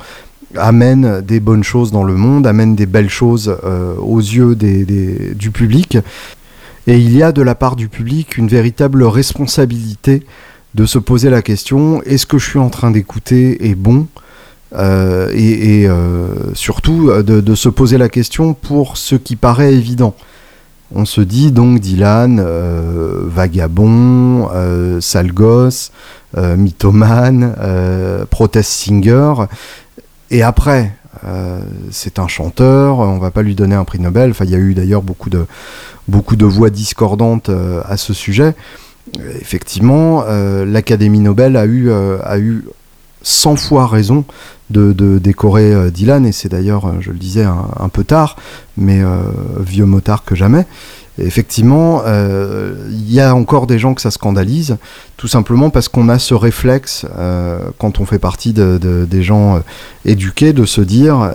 amènent 0.58 1.22
des 1.22 1.40
bonnes 1.40 1.64
choses 1.64 1.92
dans 1.92 2.04
le 2.04 2.16
monde, 2.16 2.48
amènent 2.48 2.76
des 2.76 2.86
belles 2.86 3.10
choses 3.10 3.58
aux 4.00 4.20
yeux 4.20 4.56
du 4.56 5.52
public. 5.52 5.98
Et 6.88 6.98
il 6.98 7.16
y 7.16 7.24
a 7.24 7.32
de 7.32 7.42
la 7.42 7.56
part 7.56 7.76
du 7.76 7.90
public 7.90 8.38
une 8.38 8.48
véritable 8.48 9.04
responsabilité 9.04 10.24
de 10.76 10.86
se 10.86 11.00
poser 11.00 11.30
la 11.30 11.42
question, 11.42 12.02
est-ce 12.04 12.26
que 12.26 12.38
je 12.38 12.46
suis 12.46 12.60
en 12.60 12.70
train 12.70 12.92
d'écouter 12.92 13.70
est 13.70 13.76
bon 13.76 14.08
euh, 14.74 15.32
et, 15.34 15.88
euh, 15.88 16.54
surtout 16.54 17.10
euh, 17.10 17.24
de, 17.24 17.56
se 17.56 17.70
poser 17.70 17.98
la 17.98 18.10
question 18.10 18.54
pour 18.54 18.98
ce 18.98 19.16
qui 19.16 19.36
paraît 19.36 19.74
évident. 19.74 20.16
On 20.94 21.06
se 21.06 21.22
dit 21.22 21.52
donc 21.52 21.80
Dylan, 21.80 22.42
vagabond, 23.26 24.50
sale 25.02 25.32
gosse, 25.32 25.92
mythomane, 26.38 27.56
protest 28.30 28.70
singer, 28.70 29.34
et 30.30 30.44
après, 30.44 30.92
c'est 31.90 32.20
un 32.20 32.28
chanteur, 32.28 33.00
on 33.00 33.18
va 33.18 33.32
pas 33.32 33.42
lui 33.42 33.56
donner 33.56 33.76
un 33.76 33.84
prix 33.84 34.00
Nobel, 34.00 34.30
enfin 34.30 34.46
il 34.46 34.52
y 34.52 34.56
a 34.56 34.60
eu 34.60 34.76
d'ailleurs 34.76 35.02
beaucoup 35.02 35.30
de, 35.30 36.46
voix 36.46 36.70
discordantes 36.70 37.50
à 37.50 37.98
ce 37.98 38.14
sujet. 38.14 38.54
Effectivement, 39.42 40.24
l'Académie 40.66 41.20
Nobel 41.20 41.58
a 41.58 41.66
eu 41.66 41.90
100 43.26 43.56
fois 43.56 43.88
raison 43.88 44.24
de, 44.70 45.20
décorer 45.20 45.74
euh, 45.74 45.90
Dylan, 45.90 46.26
et 46.26 46.32
c'est 46.32 46.50
d'ailleurs, 46.50 46.86
euh, 46.86 46.94
je 47.00 47.12
le 47.12 47.18
disais, 47.18 47.44
un, 47.44 47.90
peu 47.90 48.04
tard, 48.04 48.36
mais 48.78 49.02
euh, 49.02 49.18
vieux 49.60 49.86
motard 49.86 50.24
que 50.24 50.36
jamais. 50.36 50.66
effectivement, 51.18 52.04
il 52.06 53.12
y 53.12 53.22
a 53.22 53.34
encore 53.34 53.68
des 53.68 53.80
gens 53.80 53.94
que 53.94 54.02
ça 54.02 54.12
scandalise, 54.12 54.76
tout 55.16 55.30
simplement 55.30 55.70
parce 55.70 55.88
qu'on 55.88 56.10
a 56.10 56.20
ce 56.20 56.34
réflexe, 56.34 57.06
quand 57.78 58.02
on 58.02 58.06
fait 58.06 58.20
partie 58.20 58.52
des 58.52 59.24
gens 59.24 59.62
éduqués, 60.04 60.52
de 60.52 60.66
se 60.66 60.82
dire 60.82 61.32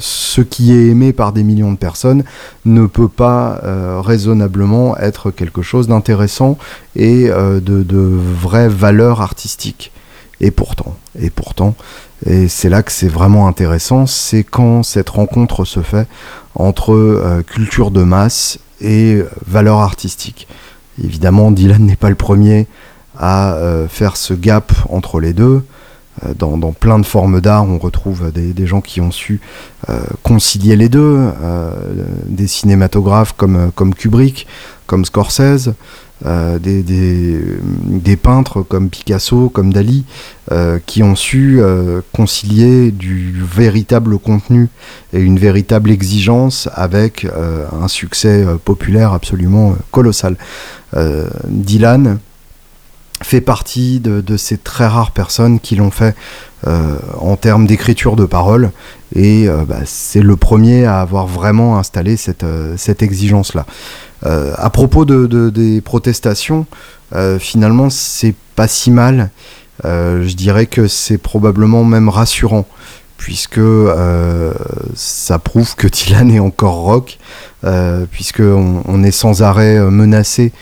ce 0.00 0.40
qui 0.40 0.72
est 0.72 0.88
aimé 0.88 1.12
par 1.12 1.32
des 1.32 1.44
millions 1.44 1.70
de 1.70 1.78
personnes 1.78 2.24
ne 2.64 2.86
peut 2.86 3.06
pas 3.06 3.60
raisonnablement 4.02 4.96
être 4.98 5.30
quelque 5.30 5.62
chose 5.62 5.86
d'intéressant 5.86 6.58
et 6.96 7.28
de, 7.28 7.60
de 7.60 8.10
vraie 8.42 8.68
valeur 8.68 9.20
artistique. 9.20 9.92
Et 10.40 10.50
pourtant, 10.50 10.96
et 11.18 11.30
pourtant, 11.30 11.74
et 12.26 12.48
c'est 12.48 12.68
là 12.68 12.82
que 12.82 12.92
c'est 12.92 13.08
vraiment 13.08 13.48
intéressant, 13.48 14.06
c'est 14.06 14.44
quand 14.44 14.82
cette 14.82 15.08
rencontre 15.08 15.64
se 15.64 15.80
fait 15.80 16.06
entre 16.54 16.92
euh, 16.92 17.42
culture 17.42 17.90
de 17.90 18.02
masse 18.02 18.58
et 18.80 19.22
valeur 19.46 19.78
artistique. 19.78 20.46
Évidemment, 21.02 21.50
Dylan 21.50 21.84
n'est 21.84 21.96
pas 21.96 22.10
le 22.10 22.16
premier 22.16 22.66
à 23.18 23.54
euh, 23.54 23.88
faire 23.88 24.16
ce 24.16 24.34
gap 24.34 24.72
entre 24.90 25.20
les 25.20 25.32
deux. 25.32 25.64
Euh, 26.24 26.32
dans, 26.34 26.72
plein 26.72 26.98
de 26.98 27.06
formes 27.06 27.40
d'art, 27.40 27.64
on 27.68 27.78
retrouve 27.78 28.32
des, 28.32 28.66
gens 28.66 28.80
qui 28.80 29.00
ont 29.00 29.10
su 29.10 29.40
concilier 30.22 30.76
les 30.76 30.88
deux, 30.88 31.28
des 32.26 32.46
cinématographes 32.46 33.32
comme, 33.32 33.94
Kubrick, 33.94 34.46
comme 34.86 35.04
Scorsese, 35.04 35.74
euh, 36.24 36.58
des, 36.58 36.82
des, 36.82 38.16
peintres 38.16 38.62
comme 38.62 38.88
Picasso, 38.88 39.50
comme 39.50 39.70
Dali, 39.70 40.06
euh, 40.50 40.78
qui 40.86 41.02
ont 41.02 41.14
su 41.14 41.58
euh, 41.60 42.00
concilier 42.14 42.90
du 42.90 43.38
véritable 43.44 44.18
contenu 44.18 44.70
et 45.12 45.20
une 45.20 45.38
véritable 45.38 45.90
exigence 45.90 46.70
avec 46.72 47.26
un 47.26 47.88
succès 47.88 48.46
populaire 48.64 49.12
absolument 49.12 49.76
colossal. 49.90 50.36
Dylan 51.48 52.18
fait 53.22 53.40
partie 53.40 54.00
de, 54.00 54.36
ces 54.36 54.58
très 54.58 54.86
rares 54.86 55.12
personnes 55.12 55.58
qui 55.60 55.76
l'ont 55.76 55.90
fait 55.90 56.14
en 57.18 57.36
termes 57.36 57.66
d'écriture 57.66 58.16
de 58.16 58.24
parole 58.24 58.72
et 59.14 59.48
bah, 59.66 59.80
c'est 59.84 60.20
le 60.20 60.36
premier 60.36 60.84
à 60.84 61.00
avoir 61.00 61.26
vraiment 61.26 61.78
installé 61.78 62.16
cette, 62.16 62.44
cette 62.76 63.02
exigence-là. 63.02 63.64
Euh, 64.24 64.54
à 64.56 64.70
propos 64.70 65.04
de, 65.04 65.50
des 65.50 65.80
protestations, 65.80 66.66
euh, 67.14 67.38
finalement, 67.38 67.90
c'est 67.90 68.34
pas 68.54 68.68
si 68.68 68.90
mal. 68.90 69.30
Euh, 69.84 70.26
je 70.26 70.34
dirais 70.34 70.66
que 70.66 70.88
c'est 70.88 71.18
probablement 71.18 71.84
même 71.84 72.08
rassurant 72.08 72.66
puisque 73.18 73.60
ça 74.94 75.38
prouve 75.38 75.74
que 75.74 75.86
Dylan 75.88 76.30
est 76.30 76.38
encore 76.38 76.76
rock, 76.76 77.18
puisque 78.10 78.40
on, 78.40 79.02
est 79.02 79.10
sans 79.10 79.42
arrêt 79.42 79.78
menacé 79.90 80.52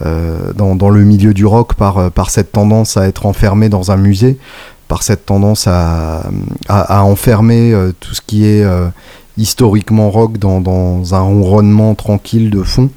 dans, 0.00 0.90
le 0.90 1.04
milieu 1.04 1.34
du 1.34 1.46
rock 1.46 1.74
par, 1.74 2.10
par 2.10 2.30
cette 2.30 2.52
tendance 2.52 2.96
à 2.96 3.06
être 3.06 3.26
enfermé 3.26 3.68
dans 3.68 3.90
un 3.90 3.96
musée, 3.96 4.38
par 4.88 5.02
cette 5.02 5.24
tendance 5.26 5.66
à, 5.66 6.24
à, 6.68 7.04
enfermer 7.04 7.72
tout 8.00 8.14
ce 8.14 8.20
qui 8.20 8.44
est 8.44 8.64
historiquement 9.36 10.10
rock 10.10 10.38
dans, 10.38 11.14
un 11.14 11.20
ronronnement 11.20 11.94
tranquille 11.94 12.50
de 12.50 12.62
fond, 12.62 12.90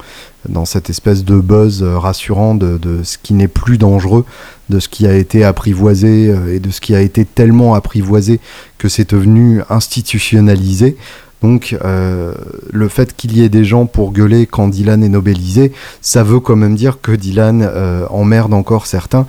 dans 0.48 0.66
cette 0.66 0.90
espèce 0.90 1.26
de 1.26 1.40
buzz 1.40 1.84
euh, 1.84 1.98
rassurant 1.98 2.56
de, 2.56 2.80
ce 3.04 3.18
qui 3.18 3.34
n'est 3.34 3.50
plus 3.50 3.78
dangereux, 3.78 4.24
de 4.70 4.80
ce 4.80 4.88
qui 4.88 5.06
a 5.06 5.14
été 5.14 5.44
apprivoisé 5.44 6.30
euh, 6.30 6.56
et 6.56 6.60
de 6.60 6.70
ce 6.70 6.80
qui 6.80 6.96
a 6.96 7.02
été 7.02 7.26
tellement 7.26 7.74
apprivoisé 7.74 8.40
que 8.78 8.88
c'est 8.88 9.10
devenu 9.10 9.62
institutionnalisé. 9.70 10.96
Donc 11.44 11.78
euh, 11.84 12.34
le 12.72 12.88
fait 12.88 13.16
qu'il 13.16 13.38
y 13.38 13.44
ait 13.44 13.50
des 13.50 13.64
gens 13.64 13.86
pour 13.86 14.12
gueuler 14.12 14.48
quand 14.48 14.68
Dylan 14.68 15.04
est 15.04 15.10
nobelisé, 15.10 15.72
ça 16.02 16.24
veut 16.24 16.40
quand 16.40 16.56
même 16.56 16.76
dire 16.76 17.00
que 17.02 17.12
Dylan 17.12 17.70
emmerde 18.10 18.54
encore 18.54 18.88
certains, 18.88 19.28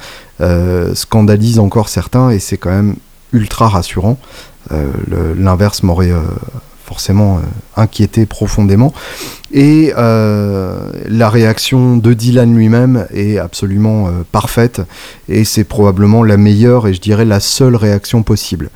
scandalise 0.94 1.58
encore 1.58 1.88
certains, 1.88 2.30
et 2.30 2.38
c'est 2.38 2.56
quand 2.56 2.70
même 2.70 2.96
ultra 3.32 3.68
rassurant. 3.68 4.18
L'inverse 5.36 5.82
m'aurait 5.82 6.12
forcément 6.88 7.36
euh, 7.36 7.40
inquiété 7.76 8.24
profondément. 8.24 8.94
Et 9.52 9.92
euh, 9.96 10.90
la 11.06 11.28
réaction 11.28 11.98
de 11.98 12.14
Dylan 12.14 12.54
lui-même 12.54 13.06
est 13.12 13.38
absolument 13.38 14.08
euh, 14.08 14.10
parfaite 14.32 14.80
et 15.28 15.44
c'est 15.44 15.64
probablement 15.64 16.22
la 16.22 16.38
meilleure 16.38 16.88
et 16.88 16.94
je 16.94 17.00
dirais 17.00 17.26
la 17.26 17.40
seule 17.40 17.76
réaction 17.76 18.22
possible. 18.22 18.70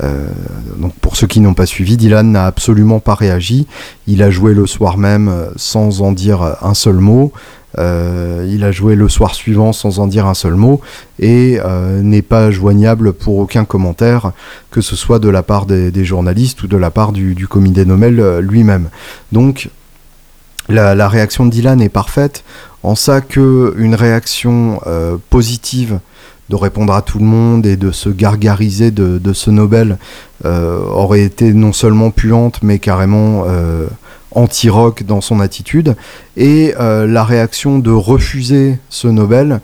Donc 0.00 0.92
pour 1.00 1.16
ceux 1.16 1.26
qui 1.26 1.40
n'ont 1.40 1.54
pas 1.54 1.66
suivi, 1.66 1.96
Dylan 1.96 2.32
n'a 2.32 2.46
absolument 2.46 3.00
pas 3.00 3.14
réagi. 3.14 3.66
Il 4.06 4.22
a 4.22 4.30
joué 4.30 4.54
le 4.54 4.66
soir 4.66 4.98
même 4.98 5.32
sans 5.56 6.02
en 6.02 6.12
dire 6.12 6.56
un 6.62 6.74
seul 6.74 6.96
mot. 6.96 7.32
il 7.78 8.64
a 8.64 8.72
joué 8.72 8.96
le 8.96 9.08
soir 9.08 9.34
suivant 9.34 9.72
sans 9.72 10.00
en 10.00 10.06
dire 10.06 10.26
un 10.26 10.34
seul 10.34 10.54
mot 10.54 10.80
et 11.20 11.60
n'est 12.02 12.22
pas 12.22 12.50
joignable 12.50 13.12
pour 13.12 13.38
aucun 13.38 13.64
commentaire, 13.64 14.32
que 14.70 14.80
ce 14.80 14.96
soit 14.96 15.20
de 15.20 15.28
la 15.28 15.42
part 15.42 15.66
des, 15.66 16.04
journalistes 16.04 16.64
ou 16.64 16.66
de 16.66 16.76
la 16.76 16.90
part 16.90 17.12
du, 17.12 17.46
comité 17.46 17.84
Nobel 17.84 18.38
lui-même. 18.40 18.88
Donc 19.30 19.70
la, 20.68 21.08
réaction 21.08 21.46
de 21.46 21.50
Dylan 21.50 21.80
est 21.80 21.88
parfaite 21.88 22.44
en 22.82 22.94
ça 22.94 23.20
que 23.20 23.74
une 23.78 23.94
réaction 23.94 24.80
euh, 24.86 25.16
positive 25.30 26.00
de 26.50 26.56
répondre 26.56 26.92
à 26.92 27.02
tout 27.02 27.18
le 27.18 27.24
monde 27.24 27.66
et 27.66 27.76
de 27.76 27.90
se 27.90 28.08
gargariser 28.08 28.90
de, 28.90 29.32
ce 29.32 29.50
Nobel 29.50 29.98
euh, 30.44 30.84
aurait 30.86 31.22
été 31.22 31.52
non 31.52 31.72
seulement 31.72 32.10
puante 32.10 32.62
mais 32.62 32.78
carrément 32.78 33.44
euh, 33.46 33.86
anti-rock 34.32 35.04
dans 35.04 35.20
son 35.20 35.40
attitude 35.40 35.96
et 36.36 36.74
la 36.78 37.24
réaction 37.24 37.78
de 37.78 37.92
refuser 37.92 38.78
ce 38.88 39.06
Nobel 39.06 39.60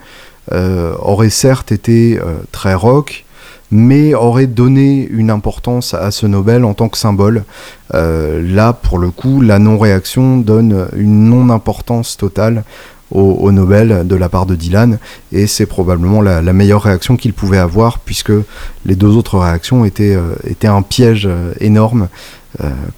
aurait 0.49 1.29
certes 1.29 1.73
été 1.73 2.19
très 2.53 2.73
rock 2.73 3.25
mais 3.71 4.13
aurait 4.13 4.47
donné 4.47 5.07
une 5.09 5.31
importance 5.31 5.93
à 5.93 6.11
ce 6.11 6.25
Nobel 6.25 6.65
en 6.65 6.73
tant 6.73 6.89
que 6.89 6.97
symbole. 6.97 7.45
Euh, 7.93 8.41
là, 8.43 8.73
pour 8.73 8.99
le 8.99 9.09
coup, 9.11 9.41
la 9.41 9.59
non-réaction 9.59 10.37
donne 10.37 10.87
une 10.95 11.29
non-importance 11.29 12.17
totale 12.17 12.63
au, 13.11 13.51
Nobel 13.51 14.07
de 14.07 14.15
la 14.15 14.29
part 14.29 14.45
de 14.45 14.55
Dylan, 14.55 14.97
et 15.31 15.47
c'est 15.47 15.65
probablement 15.65 16.21
la, 16.21 16.41
meilleure 16.53 16.83
réaction 16.83 17.17
qu'il 17.17 17.33
pouvait 17.33 17.57
avoir, 17.57 17.99
puisque 17.99 18.31
les 18.85 18.95
deux 18.95 19.15
autres 19.15 19.37
réactions 19.37 19.85
étaient, 19.85 20.15
euh, 20.15 20.35
un 20.63 20.81
piège 20.81 21.27
euh, 21.27 21.53
énorme. 21.59 22.07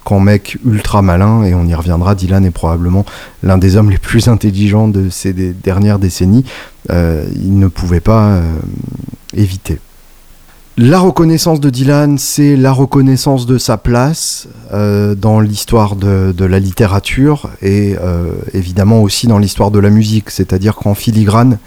quand 0.04 0.20
mec 0.20 0.58
ultra 0.66 1.00
malin, 1.00 1.44
et 1.44 1.54
on 1.54 1.64
y 1.66 1.74
reviendra, 1.74 2.14
Dylan 2.14 2.44
est 2.44 2.50
probablement 2.50 3.04
l'un 3.42 3.56
des 3.56 3.76
hommes 3.76 3.90
les 3.90 3.98
plus 3.98 4.28
intelligents 4.28 4.88
de 4.88 5.08
ces 5.10 5.32
dernières 5.32 6.00
décennies, 6.00 6.44
il 6.90 7.58
ne 7.58 7.68
pouvait 7.68 8.00
pas 8.00 8.40
éviter. 9.32 9.78
La 10.76 10.98
reconnaissance 10.98 11.60
de 11.60 11.70
Dylan, 11.70 12.18
c'est 12.18 12.56
la 12.56 12.72
reconnaissance 12.72 13.46
de 13.46 13.58
sa 13.58 13.78
place 13.78 14.48
euh, 14.72 15.14
dans 15.14 15.38
l'histoire 15.38 15.94
de, 15.94 16.44
la 16.44 16.58
littérature 16.58 17.48
et 17.62 17.94
euh, 18.02 18.32
évidemment 18.54 19.00
aussi 19.00 19.28
dans 19.28 19.38
l'histoire 19.38 19.70
de 19.70 19.78
la 19.78 19.88
musique. 19.88 20.30
C'est-à-dire 20.30 20.74
qu'en 20.74 20.94
filigrane 20.94 21.58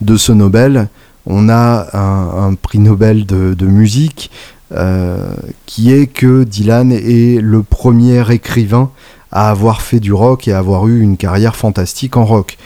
de 0.00 0.16
ce 0.16 0.32
Nobel, 0.32 0.88
on 1.26 1.50
a 1.50 1.88
un, 1.92 2.54
prix 2.54 2.78
Nobel 2.78 3.26
de, 3.26 3.66
musique 3.66 4.30
euh, 4.72 5.34
qui 5.66 5.92
est 5.92 6.06
que 6.06 6.44
Dylan 6.44 6.90
est 6.90 7.42
le 7.42 7.62
premier 7.62 8.32
écrivain 8.32 8.90
à 9.30 9.50
avoir 9.50 9.82
fait 9.82 10.00
du 10.00 10.14
rock 10.14 10.48
et 10.48 10.54
à 10.54 10.58
avoir 10.58 10.88
eu 10.88 11.02
une 11.02 11.18
carrière 11.18 11.54
fantastique 11.54 12.16
en 12.16 12.24
rock. 12.24 12.56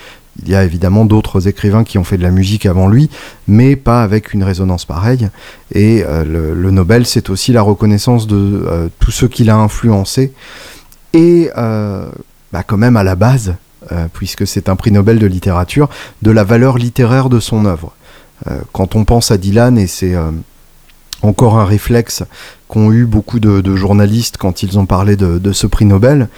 Il 0.45 0.51
y 0.51 0.55
a 0.55 0.65
évidemment 0.65 1.05
d'autres 1.05 1.49
écrivains 1.49 1.85
qui 1.85 1.99
ont 1.99 2.05
fait 2.05 2.17
de 2.17 2.23
la 2.23 2.31
musique 2.31 2.67
avant 2.67 2.89
lui, 2.89 3.11
mais 3.49 3.75
pas 3.77 4.03
avec 4.03 4.35
une 4.35 4.45
résonance 4.45 4.85
pareille. 4.85 5.29
Et 5.73 6.05
euh, 6.07 6.55
le, 6.55 6.71
Nobel, 6.71 7.07
c'est 7.07 7.29
aussi 7.31 7.53
la 7.53 7.63
reconnaissance 7.63 8.27
de 8.27 8.65
euh, 8.67 8.89
tous 9.01 9.11
ceux 9.11 9.29
qu'il 9.29 9.51
a 9.51 9.57
influencés. 9.57 10.33
Et 11.13 11.51
euh, 11.57 12.09
bah, 12.53 12.63
quand 12.63 12.77
même 12.77 12.97
à 12.97 13.03
la 13.03 13.17
base, 13.17 13.55
puisque 14.13 14.47
c'est 14.47 14.69
un 14.69 14.77
prix 14.77 14.93
Nobel 14.93 15.19
de 15.19 15.27
littérature, 15.27 15.89
de 16.21 16.31
la 16.31 16.45
valeur 16.45 16.77
littéraire 16.77 17.31
de 17.31 17.41
son 17.41 17.65
œuvre. 17.65 17.95
quand 18.73 18.97
on 18.97 19.07
pense 19.07 19.31
à 19.31 19.39
Dylan, 19.39 19.79
et 19.79 19.87
c'est 19.87 20.15
encore 21.23 21.59
un 21.59 21.65
réflexe 21.65 22.23
qu'ont 22.67 22.93
eu 22.93 23.07
beaucoup 23.07 23.41
de, 23.41 23.77
journalistes 23.77 24.37
quand 24.37 24.63
ils 24.63 24.79
ont 24.79 24.85
parlé 24.85 25.17
de, 25.17 25.39
de 25.39 25.53
ce 25.53 25.67
prix 25.67 25.87
Nobel, 25.87 26.29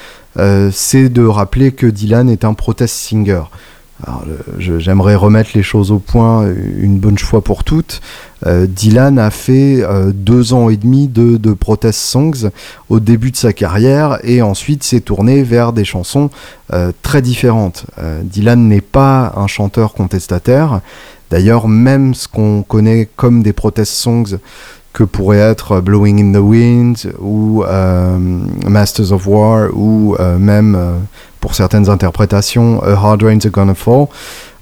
c'est 0.70 1.08
de 1.08 1.24
rappeler 1.24 1.72
que 1.72 1.86
Dylan 1.86 2.30
est 2.30 2.44
un 2.44 2.54
protest 2.54 2.94
singer. 2.94 3.42
J'aimerais 4.58 5.14
remettre 5.14 5.50
les 5.54 5.62
choses 5.62 5.92
au 5.92 5.98
point 5.98 6.46
une 6.78 6.98
bonne 6.98 7.18
fois 7.18 7.42
pour 7.42 7.64
toutes. 7.64 8.00
Euh, 8.46 8.66
Dylan 8.66 9.18
a 9.18 9.30
fait 9.30 9.82
euh, 9.82 10.12
deux 10.14 10.52
ans 10.54 10.70
et 10.70 10.76
demi 10.76 11.08
de, 11.08 11.52
protest 11.52 12.00
songs 12.00 12.50
au 12.88 13.00
début 13.00 13.30
de 13.30 13.36
sa 13.36 13.52
carrière 13.52 14.18
et 14.22 14.40
ensuite 14.40 14.82
s'est 14.82 15.00
tourné 15.00 15.42
vers 15.42 15.72
des 15.72 15.84
chansons 15.84 16.30
euh, 16.72 16.92
très 17.02 17.22
différentes. 17.22 17.86
Dylan 18.22 18.68
n'est 18.68 18.80
pas 18.80 19.32
un 19.36 19.46
chanteur 19.46 19.92
contestataire. 19.92 20.80
D'ailleurs, 21.30 21.68
même 21.68 22.14
ce 22.14 22.28
qu'on 22.28 22.62
connaît 22.62 23.08
comme 23.16 23.42
des 23.42 23.52
protest 23.52 23.92
songs 23.92 24.38
que 24.92 25.04
pourrait 25.04 25.38
être 25.38 25.80
Blowing 25.80 26.20
in 26.20 26.38
the 26.38 26.42
Wind 26.42 27.12
ou 27.20 27.62
Masters 28.66 29.12
of 29.12 29.26
War 29.26 29.68
ou 29.72 30.16
même 30.38 30.76
pour 31.40 31.54
certaines 31.54 31.88
interprétations, 31.88 32.82
A 32.82 32.92
Hard 32.92 33.22
Rain's 33.22 33.46
Gonna 33.46 33.74
Fall. 33.74 34.06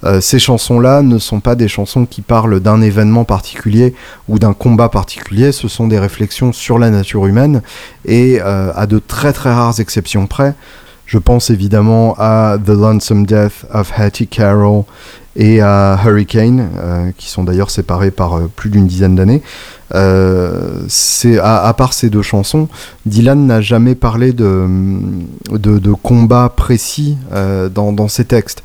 Euh, 0.04 0.20
ces 0.20 0.38
chansons-là 0.38 1.02
ne 1.02 1.18
sont 1.18 1.40
pas 1.40 1.56
des 1.56 1.66
chansons 1.66 2.06
qui 2.06 2.22
parlent 2.22 2.60
d'un 2.60 2.80
événement 2.80 3.24
particulier 3.24 3.94
ou 4.28 4.38
d'un 4.38 4.52
combat 4.52 4.88
particulier, 4.88 5.50
ce 5.50 5.66
sont 5.66 5.88
des 5.88 5.98
réflexions 5.98 6.52
sur 6.52 6.78
la 6.78 6.90
nature 6.90 7.26
humaine 7.26 7.62
et 8.04 8.40
euh, 8.40 8.72
à 8.76 8.86
de 8.86 9.00
très 9.00 9.32
très 9.32 9.52
rares 9.52 9.80
exceptions 9.80 10.28
près. 10.28 10.54
Je 11.04 11.18
pense 11.18 11.50
évidemment 11.50 12.14
à 12.18 12.58
The 12.64 12.68
Lonesome 12.68 13.26
Death 13.26 13.64
of 13.72 13.90
Hattie 13.96 14.28
Carroll 14.28 14.84
et 15.38 15.62
à 15.62 15.98
Hurricane, 16.04 16.68
euh, 16.76 17.10
qui 17.16 17.30
sont 17.30 17.44
d'ailleurs 17.44 17.70
séparés 17.70 18.10
par 18.10 18.38
plus 18.56 18.68
d'une 18.68 18.86
dizaine 18.86 19.14
d'années. 19.14 19.42
Euh, 19.94 20.82
c'est 20.88 21.38
à, 21.38 21.72
part 21.72 21.92
ces 21.92 22.10
deux 22.10 22.22
chansons, 22.22 22.68
Dylan 23.06 23.46
n'a 23.46 23.60
jamais 23.60 23.94
parlé 23.94 24.32
de, 24.32 24.66
de, 25.50 25.92
combat 25.92 26.52
précis 26.54 27.16
euh, 27.32 27.68
dans, 27.68 28.08
ses 28.08 28.24
textes. 28.24 28.62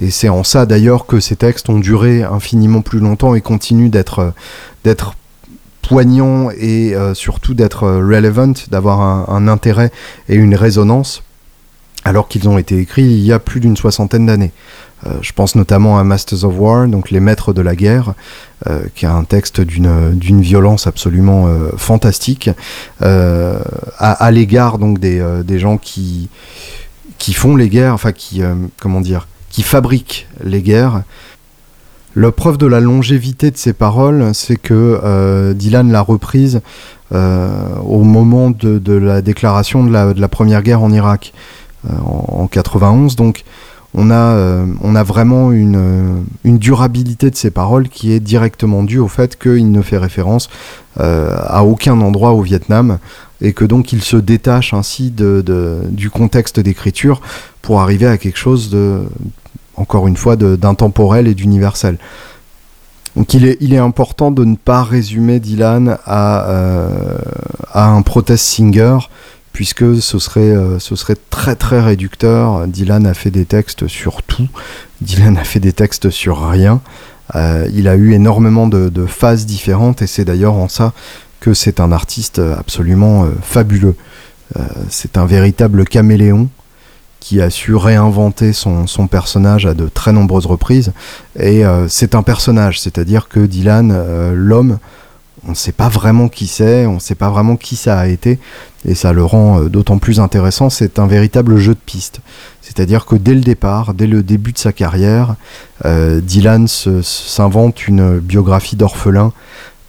Et 0.00 0.10
c'est 0.10 0.28
en 0.28 0.44
ça 0.44 0.66
d'ailleurs 0.66 1.06
que 1.06 1.20
ces 1.20 1.36
textes 1.36 1.68
ont 1.70 1.78
duré 1.78 2.22
infiniment 2.22 2.82
plus 2.82 3.00
longtemps 3.00 3.34
et 3.34 3.40
continuent 3.40 3.90
d'être 3.90 4.32
poignants 5.82 6.50
et 6.50 6.94
euh, 6.94 7.14
surtout 7.14 7.54
d'être 7.54 7.88
relevant, 7.88 8.52
d'avoir 8.70 9.30
un, 9.30 9.48
intérêt 9.48 9.90
et 10.28 10.34
une 10.34 10.54
résonance, 10.54 11.22
alors 12.04 12.28
qu'ils 12.28 12.48
ont 12.48 12.58
été 12.58 12.78
écrits 12.78 13.04
il 13.04 13.24
y 13.24 13.32
a 13.32 13.38
plus 13.38 13.60
d'une 13.60 13.76
soixantaine 13.76 14.26
d'années. 14.26 14.52
Euh, 15.06 15.10
je 15.22 15.32
pense 15.32 15.54
notamment 15.54 15.98
à 15.98 16.04
Masters 16.04 16.44
of 16.44 16.54
War, 16.58 16.88
donc 16.88 17.10
Les 17.10 17.20
Maîtres 17.20 17.52
de 17.52 17.62
la 17.62 17.76
Guerre, 17.76 18.14
euh, 18.66 18.80
qui 18.94 19.06
a 19.06 19.12
un 19.12 19.24
texte 19.24 19.60
d'une 19.60 20.40
violence 20.40 20.86
absolument 20.86 21.46
euh, 21.46 21.70
fantastique, 21.76 22.50
à, 23.00 24.30
l'égard 24.30 24.78
donc 24.78 24.98
des, 24.98 25.24
des, 25.44 25.58
gens 25.58 25.76
qui, 25.76 26.28
qui 27.18 27.32
font 27.32 27.56
les 27.56 27.68
guerres, 27.68 27.94
enfin 27.94 28.12
qui, 28.12 28.42
comment 28.80 29.00
dire, 29.00 29.28
qui 29.50 29.62
fabriquent 29.62 30.26
les 30.42 30.62
guerres. 30.62 31.02
La 32.16 32.32
preuve 32.32 32.58
de 32.58 32.66
la 32.66 32.80
longévité 32.80 33.50
de 33.50 33.56
ces 33.56 33.72
paroles, 33.72 34.30
c'est 34.34 34.56
que 34.56 35.52
Dylan 35.54 35.92
l'a 35.92 36.00
reprise 36.00 36.60
au 37.12 38.02
moment 38.02 38.50
de, 38.50 38.78
de, 38.78 38.92
la 38.94 39.22
déclaration 39.22 39.84
de 39.84 39.92
la, 39.92 40.12
de 40.12 40.20
la, 40.20 40.28
première 40.28 40.62
guerre 40.62 40.82
en 40.82 40.92
Irak, 40.92 41.32
en, 41.88 42.42
en 42.42 42.46
91. 42.46 43.16
Donc, 43.16 43.44
on 44.00 44.10
a, 44.10 44.14
euh, 44.14 44.64
on 44.80 44.94
a 44.94 45.02
vraiment 45.02 45.50
une, 45.50 45.76
euh, 45.76 46.56
durabilité 46.56 47.30
de 47.30 47.36
ces 47.36 47.50
paroles 47.50 47.88
qui 47.88 48.12
est 48.12 48.20
directement 48.20 48.84
due 48.84 49.00
au 49.00 49.08
fait 49.08 49.36
qu'il 49.36 49.72
ne 49.72 49.82
fait 49.82 49.98
référence 49.98 50.48
euh, 51.00 51.34
à 51.36 51.64
aucun 51.64 52.00
endroit 52.00 52.30
au 52.30 52.42
Vietnam 52.42 52.98
et 53.40 53.52
que 53.52 53.64
donc 53.64 53.92
il 53.92 54.02
se 54.02 54.16
détache 54.16 54.72
ainsi 54.72 55.10
de, 55.10 55.44
du 55.90 56.10
contexte 56.10 56.60
d'écriture 56.60 57.20
pour 57.60 57.80
arriver 57.80 58.06
à 58.06 58.18
quelque 58.18 58.38
chose 58.38 58.70
de, 58.70 59.02
encore 59.76 60.06
une 60.06 60.16
fois, 60.16 60.36
d'intemporel 60.36 61.26
et 61.26 61.34
d'universel. 61.34 61.98
Donc 63.16 63.34
il 63.34 63.46
est, 63.46 63.56
il 63.60 63.74
est 63.74 63.78
important 63.78 64.30
de 64.30 64.44
ne 64.44 64.54
pas 64.54 64.84
résumer 64.84 65.40
Dylan 65.40 65.98
à, 66.04 66.46
à 67.72 67.88
un 67.88 68.02
protest 68.02 68.44
singer 68.44 68.98
puisque 69.58 70.00
ce 70.00 70.20
serait, 70.20 70.38
euh, 70.54 70.78
ce 70.78 70.94
serait 70.94 71.16
très 71.30 71.56
très 71.56 71.80
réducteur. 71.80 72.68
Dylan 72.68 73.08
a 73.08 73.12
fait 73.12 73.32
des 73.32 73.44
textes 73.44 73.88
sur 73.88 74.22
tout, 74.22 74.46
Dylan 75.00 75.36
a 75.36 75.42
fait 75.42 75.58
des 75.58 75.72
textes 75.72 76.10
sur 76.10 76.48
rien. 76.48 76.80
Euh, 77.34 77.68
il 77.74 77.88
a 77.88 77.96
eu 77.96 78.12
énormément 78.12 78.68
de, 78.68 79.06
phases 79.06 79.46
différentes 79.46 80.00
et 80.00 80.06
c'est 80.06 80.24
d'ailleurs 80.24 80.54
en 80.54 80.68
ça 80.68 80.92
que 81.40 81.54
c'est 81.54 81.80
un 81.80 81.90
artiste 81.90 82.38
absolument 82.38 83.24
euh, 83.24 83.30
fabuleux. 83.42 83.96
c'est 84.90 85.18
un 85.18 85.26
véritable 85.26 85.84
caméléon 85.84 86.48
qui 87.18 87.40
a 87.40 87.50
su 87.50 87.74
réinventer 87.74 88.52
son, 88.52 88.86
personnage 89.10 89.66
à 89.66 89.74
de 89.74 89.88
très 89.88 90.12
nombreuses 90.12 90.46
reprises. 90.46 90.92
Et 91.36 91.64
c'est 91.88 92.14
un 92.14 92.22
personnage, 92.22 92.80
c'est-à-dire 92.80 93.28
que 93.28 93.40
Dylan, 93.40 93.88
l'homme, 94.34 94.78
on 95.46 95.50
ne 95.50 95.56
sait 95.56 95.72
pas 95.72 95.88
vraiment 95.88 96.28
qui 96.28 96.46
c'est, 96.46 96.86
on 96.86 96.94
ne 96.94 96.98
sait 96.98 97.14
pas 97.14 97.30
vraiment 97.30 97.56
qui 97.56 97.76
ça 97.76 97.98
a 97.98 98.06
été, 98.06 98.38
et 98.84 98.94
ça 98.94 99.12
le 99.12 99.24
rend 99.24 99.60
euh, 99.60 99.68
d'autant 99.68 99.98
plus 99.98 100.20
intéressant, 100.20 100.70
c'est 100.70 100.98
un 100.98 101.06
véritable 101.06 101.58
jeu 101.58 101.74
de 101.74 101.80
piste. 101.84 102.20
C'est-à-dire 102.60 103.06
que 103.06 103.16
dès 103.16 103.34
le 103.34 103.40
départ, 103.40 103.94
dès 103.94 104.06
le 104.06 104.22
début 104.22 104.52
de 104.52 104.58
sa 104.58 104.72
carrière, 104.72 105.36
euh, 105.84 106.20
Dylan 106.20 106.66
s'invente 106.68 107.88
une 107.88 108.18
biographie 108.18 108.76
d'orphelin 108.76 109.32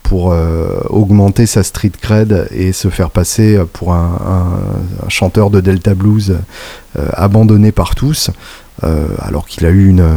pour 0.03 0.31
euh, 0.31 0.79
augmenter 0.89 1.45
sa 1.45 1.61
street 1.61 1.91
cred 2.01 2.47
et 2.51 2.71
se 2.71 2.89
faire 2.89 3.11
passer 3.11 3.59
pour 3.73 3.93
un, 3.93 4.17
chanteur 5.07 5.49
de 5.49 5.61
Delta 5.61 5.93
Blues 5.93 6.37
abandonné 7.13 7.71
par 7.71 7.93
tous. 7.93 8.31
alors 8.81 9.45
qu'il 9.45 9.65
a 9.67 9.69
eu 9.69 9.87
une, 9.87 10.07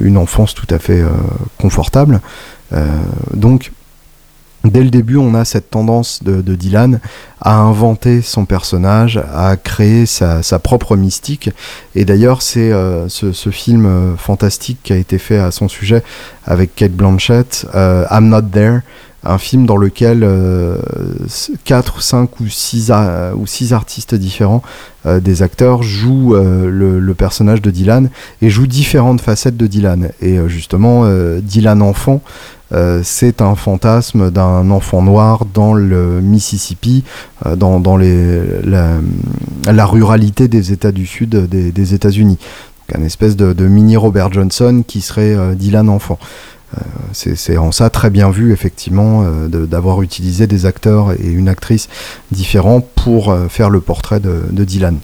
une, 0.00 0.16
enfance 0.16 0.54
tout 0.54 0.66
à 0.70 0.78
fait 0.78 1.02
confortable. 1.58 2.20
donc 3.34 3.72
Dès 4.64 4.84
le 4.84 4.90
début, 4.90 5.16
on 5.16 5.34
a 5.34 5.44
cette 5.44 5.70
tendance 5.70 6.22
de, 6.22 6.54
Dylan 6.54 7.00
à 7.40 7.56
inventer 7.56 8.22
son 8.22 8.44
personnage, 8.44 9.20
à 9.34 9.56
créer 9.56 10.06
sa, 10.06 10.42
propre 10.62 10.96
mystique. 10.96 11.50
Et 11.96 12.04
d'ailleurs, 12.04 12.42
c'est 12.42 12.72
euh, 12.72 13.08
ce, 13.08 13.50
film 13.50 13.86
euh, 13.86 14.16
fantastique 14.16 14.78
qui 14.84 14.92
a 14.92 14.96
été 14.96 15.18
fait 15.18 15.38
à 15.38 15.50
son 15.50 15.68
sujet 15.68 16.04
avec 16.46 16.76
Kate 16.76 16.92
Blanchett, 16.92 17.66
euh, 17.74 18.04
I'm 18.10 18.28
Not 18.28 18.42
There, 18.52 18.80
un 19.24 19.38
film 19.38 19.66
dans 19.66 19.76
lequel 19.76 20.28
4, 21.64 22.02
5 22.02 22.40
ou 22.40 22.48
6, 22.48 22.92
ou 23.36 23.46
six 23.46 23.72
artistes 23.72 24.16
différents 24.16 24.62
des 25.06 25.42
acteurs 25.42 25.84
jouent 25.84 26.34
le, 26.34 27.14
personnage 27.14 27.62
de 27.62 27.70
Dylan 27.70 28.10
et 28.40 28.50
jouent 28.50 28.66
différentes 28.66 29.20
facettes 29.20 29.56
de 29.56 29.68
Dylan. 29.68 30.10
Et 30.20 30.40
justement, 30.48 31.08
Dylan 31.40 31.82
enfant 31.82 32.20
euh, 32.20 32.61
c'est 33.02 33.42
un 33.42 33.54
fantasme 33.54 34.30
d'un 34.30 34.70
enfant 34.70 35.02
noir 35.02 35.44
dans 35.44 35.74
le 35.74 36.20
Mississippi, 36.20 37.04
euh, 37.46 37.56
dans, 37.56 37.96
la, 37.96 39.86
ruralité 39.86 40.48
des 40.48 40.72
États 40.72 40.92
du 40.92 41.06
Sud 41.06 41.30
des, 41.48 41.94
États-Unis. 41.94 42.38
Un 42.94 43.02
espèce 43.02 43.36
de, 43.36 43.66
mini 43.66 43.96
Robert 43.96 44.32
Johnson 44.32 44.82
qui 44.86 45.00
serait 45.00 45.34
euh, 45.34 45.54
Dylan 45.54 45.88
enfant. 45.88 46.18
c'est 47.12 47.58
en 47.58 47.72
ça 47.72 47.90
très 47.90 48.08
bien 48.10 48.30
vu, 48.30 48.52
effectivement, 48.52 49.24
d'avoir 49.48 50.00
utilisé 50.00 50.46
des 50.46 50.64
acteurs 50.64 51.12
et 51.12 51.30
une 51.30 51.48
actrice 51.48 51.88
différents 52.30 52.80
pour 52.80 53.36
faire 53.50 53.68
le 53.68 53.80
portrait 53.82 54.20
de 54.20 54.64
Dylan. 54.64 54.98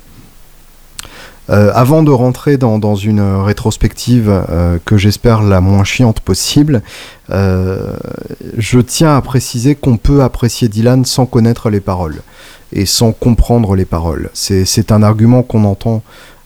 Euh, 1.51 1.71
avant 1.75 2.03
de 2.03 2.11
rentrer 2.11 2.59
dans, 2.59 2.95
une 2.95 3.21
rétrospective 3.21 4.29
euh, 4.29 4.79
que 4.85 4.97
j'espère 4.97 5.43
la 5.43 5.61
moins 5.61 5.85
chiante 5.85 6.21
possible, 6.21 6.83
euh, 7.31 7.93
je 8.57 8.81
tiens 8.81 9.17
à 9.17 9.23
préciser 9.23 9.75
qu'on 9.75 9.97
peut 9.97 10.23
apprécier 10.23 10.69
Dylan 10.69 11.05
sans 11.05 11.27
connaître 11.27 11.71
les 11.71 11.81
paroles 11.81 12.21
et 12.73 12.85
sans 12.85 13.13
comprendre 13.13 13.77
les 13.77 13.87
paroles. 13.87 14.31
C'est 14.35 14.93
un 14.93 15.03
argument 15.03 15.43
qu'on 15.43 15.65
entend 15.65 16.03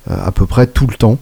à 0.09 0.31
peu 0.31 0.47
près 0.47 0.67
tout 0.67 0.87
le 0.87 0.95
temps 0.95 1.19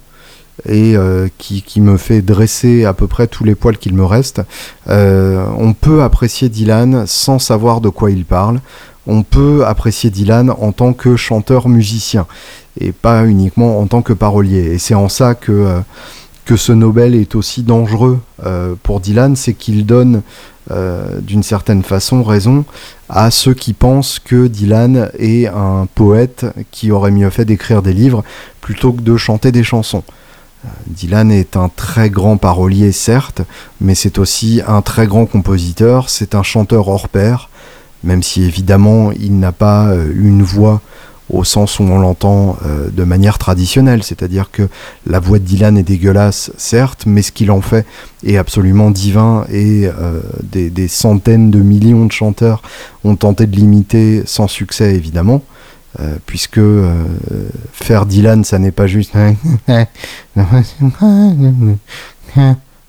et 0.69 0.95
qui, 1.39 1.63
qui, 1.63 1.81
me 1.81 1.97
fait 1.97 2.21
dresser 2.21 2.85
à 2.85 2.93
peu 2.93 3.07
près 3.07 3.27
tous 3.27 3.45
les 3.45 3.55
poils 3.55 3.79
qu'il 3.79 3.95
me 3.95 4.05
reste. 4.05 4.43
on 4.87 5.73
peut 5.73 6.03
apprécier 6.03 6.51
Dylan 6.51 7.05
sans 7.07 7.39
savoir 7.39 7.81
de 7.81 7.89
quoi 7.89 8.11
il 8.11 8.27
parle. 8.27 8.61
On 9.07 9.23
peut 9.23 9.65
apprécier 9.67 10.11
Dylan 10.11 10.51
en 10.51 10.73
tant 10.73 10.93
que 10.93 11.17
chanteur-musicien 11.17 12.27
et 12.79 12.93
pas 12.93 13.27
uniquement 13.27 13.81
en 13.81 13.87
tant 13.87 14.03
que 14.03 14.13
parolier. 14.13 14.73
Et 14.73 14.79
c'est 14.79 14.95
en 14.95 15.09
ça 15.09 15.35
que, 15.35 15.53
euh, 15.53 15.81
que 16.45 16.57
ce 16.57 16.73
Nobel 16.73 17.15
est 17.15 17.35
aussi 17.35 17.63
dangereux 17.63 18.21
euh, 18.45 18.75
pour 18.83 19.01
Dylan, 19.01 19.37
c'est 19.37 19.55
qu'il 19.55 19.87
donne 19.87 20.23
euh, 20.71 21.21
d'une 21.21 21.43
certaine 21.43 21.83
façon 21.83 22.23
raison 22.23 22.65
à 23.09 23.31
ceux 23.31 23.55
qui 23.55 23.73
pensent 23.73 24.19
que 24.19 24.47
Dylan 24.47 25.11
est 25.19 25.47
un 25.47 25.89
poète 25.95 26.47
qui 26.71 26.93
aurait 26.93 27.11
mieux 27.11 27.31
fait 27.31 27.45
d'écrire 27.45 27.83
des 27.83 27.93
livres 27.93 28.23
plutôt 28.61 28.93
que 28.93 29.03
de 29.03 29.17
chanter 29.17 29.53
des 29.53 29.65
chansons. 29.65 30.05
Dylan 30.87 31.33
est 31.33 31.57
un 31.57 31.71
très 31.75 32.11
grand 32.11 32.37
parolier, 32.37 32.93
certes, 32.93 33.41
mais 33.81 33.95
c'est 33.95 34.19
aussi 34.19 34.61
un 34.67 34.83
très 34.83 35.07
grand 35.07 35.25
compositeur, 35.25 36.11
c'est 36.11 36.35
un 36.35 36.43
chanteur 36.43 36.89
hors 36.89 37.09
pair, 37.09 37.49
même 38.05 38.23
si 38.23 38.43
évidemment 38.43 39.11
il 39.11 39.39
n'a 39.39 39.53
pas 39.53 39.95
une 40.15 40.43
voix 40.43 40.83
au 41.31 41.45
sens 41.45 41.79
où 41.79 41.85
on 41.85 41.99
l'entend 41.99 42.57
euh, 42.67 42.91
de 42.91 43.05
manière 43.05 43.39
traditionnelle, 43.39 44.03
c'est-à-dire 44.03 44.51
que 44.51 44.69
la 45.07 45.21
voix 45.21 45.39
de 45.39 45.45
Dylan 45.45 45.79
est 45.79 45.85
dégueulasse, 45.85 46.51
certes, 46.57 47.05
mais 47.07 47.23
ce 47.23 47.33
qu'il 47.33 47.51
en 47.51 47.61
fait 47.61 47.87
est 48.25 48.37
absolument 48.37 48.91
divin 48.91 49.45
et 49.51 49.87
euh, 49.87 50.21
des, 50.43 50.89
centaines 50.89 51.51
de 51.51 51.61
millions 51.61 52.07
de 52.07 52.13
chanteurs 52.13 52.63
ont 53.05 53.15
tenté 53.17 53.47
de 53.47 53.55
l'imiter 53.57 54.23
sans 54.27 54.49
succès, 54.49 54.95
évidemment. 54.95 55.43
Euh, 55.99 56.17
puisque 56.25 56.61
faire 57.73 58.07
Dylan, 58.07 58.45
ça 58.45 58.61
n'est 58.61 58.71
pas 58.71 58.87
juste. 58.87 59.13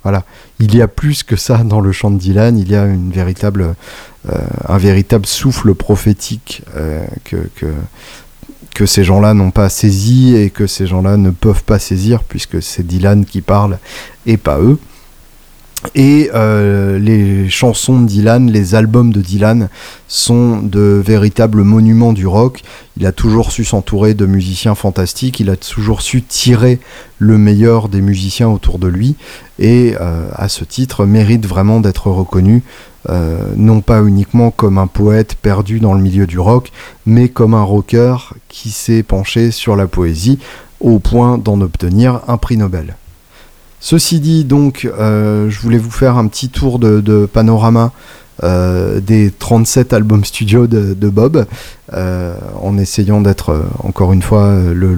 voilà, 0.04 0.24
il 0.60 0.76
y 0.76 0.82
a 0.84 0.88
plus 0.88 1.24
que 1.24 1.36
ça 1.36 1.58
dans 1.64 1.82
le 1.82 1.92
chant 1.92 2.12
de 2.12 2.20
Dylan. 2.20 2.60
Il 2.60 2.70
y 2.70 2.76
a 2.76 2.86
une 2.86 3.12
véritable, 3.12 3.74
un 4.68 4.78
véritable 4.78 5.26
souffle 5.26 5.74
prophétique 5.74 6.62
que, 7.26 7.50
que 7.56 7.74
ces 8.86 9.04
gens-là 9.04 9.34
n'ont 9.34 9.52
pas 9.52 9.70
saisi 9.70 10.36
et 10.36 10.50
que 10.50 10.68
ces 10.68 10.88
gens-là 10.88 11.18
ne 11.18 11.30
peuvent 11.30 11.64
pas 11.64 11.80
saisir 11.80 12.24
puisque 12.24 12.62
c'est 12.62 12.86
Dylan 12.86 13.26
qui 13.26 13.42
parle 13.42 13.78
et 14.26 14.38
pas 14.38 14.60
eux. 14.60 14.80
Et 15.96 16.30
euh, 16.36 17.00
les 17.00 17.50
chansons 17.50 18.02
de 18.02 18.06
Dylan, 18.06 18.52
les 18.52 18.76
albums 18.76 19.12
de 19.12 19.20
Dylan 19.20 19.68
sont 20.08 20.60
de 20.62 21.02
véritables 21.04 21.64
monuments 21.64 22.14
du 22.14 22.28
rock. 22.28 22.62
Il 22.98 23.06
a 23.08 23.12
toujours 23.12 23.52
su 23.52 23.64
s'entourer 23.64 24.14
de 24.14 24.26
musiciens 24.28 24.76
fantastiques, 24.76 25.40
il 25.40 25.50
a 25.50 25.56
toujours 25.56 26.02
su 26.02 26.22
tirer 26.22 26.80
le 27.18 27.38
meilleur 27.38 27.90
des 27.90 28.02
musiciens 28.02 28.50
autour 28.50 28.78
de 28.78 28.88
lui 28.88 29.16
et 29.58 29.96
euh, 30.00 30.30
à 30.36 30.50
ce 30.50 30.64
titre 30.64 31.06
mérite 31.06 31.46
vraiment 31.48 31.80
d'être 31.80 32.08
reconnu 32.12 32.64
euh, 33.10 33.54
non 33.56 33.82
pas 33.82 34.04
uniquement 34.04 34.52
comme 34.52 34.78
un 34.78 34.88
poète 34.88 35.36
perdu 35.36 35.80
dans 35.80 35.96
le 35.96 36.02
milieu 36.02 36.28
du 36.28 36.38
rock, 36.38 36.72
mais 37.08 37.30
comme 37.30 37.56
un 37.56 37.64
rocker 37.64 38.34
qui 38.48 38.70
s'est 38.70 39.04
penché 39.04 39.50
sur 39.50 39.76
la 39.76 39.88
poésie 39.88 40.38
au 40.80 41.00
point 41.00 41.38
d'en 41.38 41.62
obtenir 41.62 42.22
un 42.28 42.38
prix 42.38 42.58
Nobel. 42.58 42.96
Ceci 43.82 44.20
dit, 44.20 44.46
donc, 44.46 44.88
euh, 45.00 45.50
je 45.50 45.60
voulais 45.60 45.80
vous 45.80 45.92
faire 45.92 46.18
un 46.18 46.28
petit 46.28 46.50
tour 46.50 46.80
de, 46.80 47.26
panorama 47.26 47.92
euh, 48.44 49.00
des 49.02 49.32
37 49.32 49.92
albums 49.92 50.24
studio 50.24 50.68
de, 50.68 51.10
Bob, 51.10 51.46
en 51.92 52.78
essayant 52.78 53.20
d'être, 53.20 53.60
encore 53.80 54.14
une 54.14 54.22
fois, 54.22 54.56
le, 54.74 54.96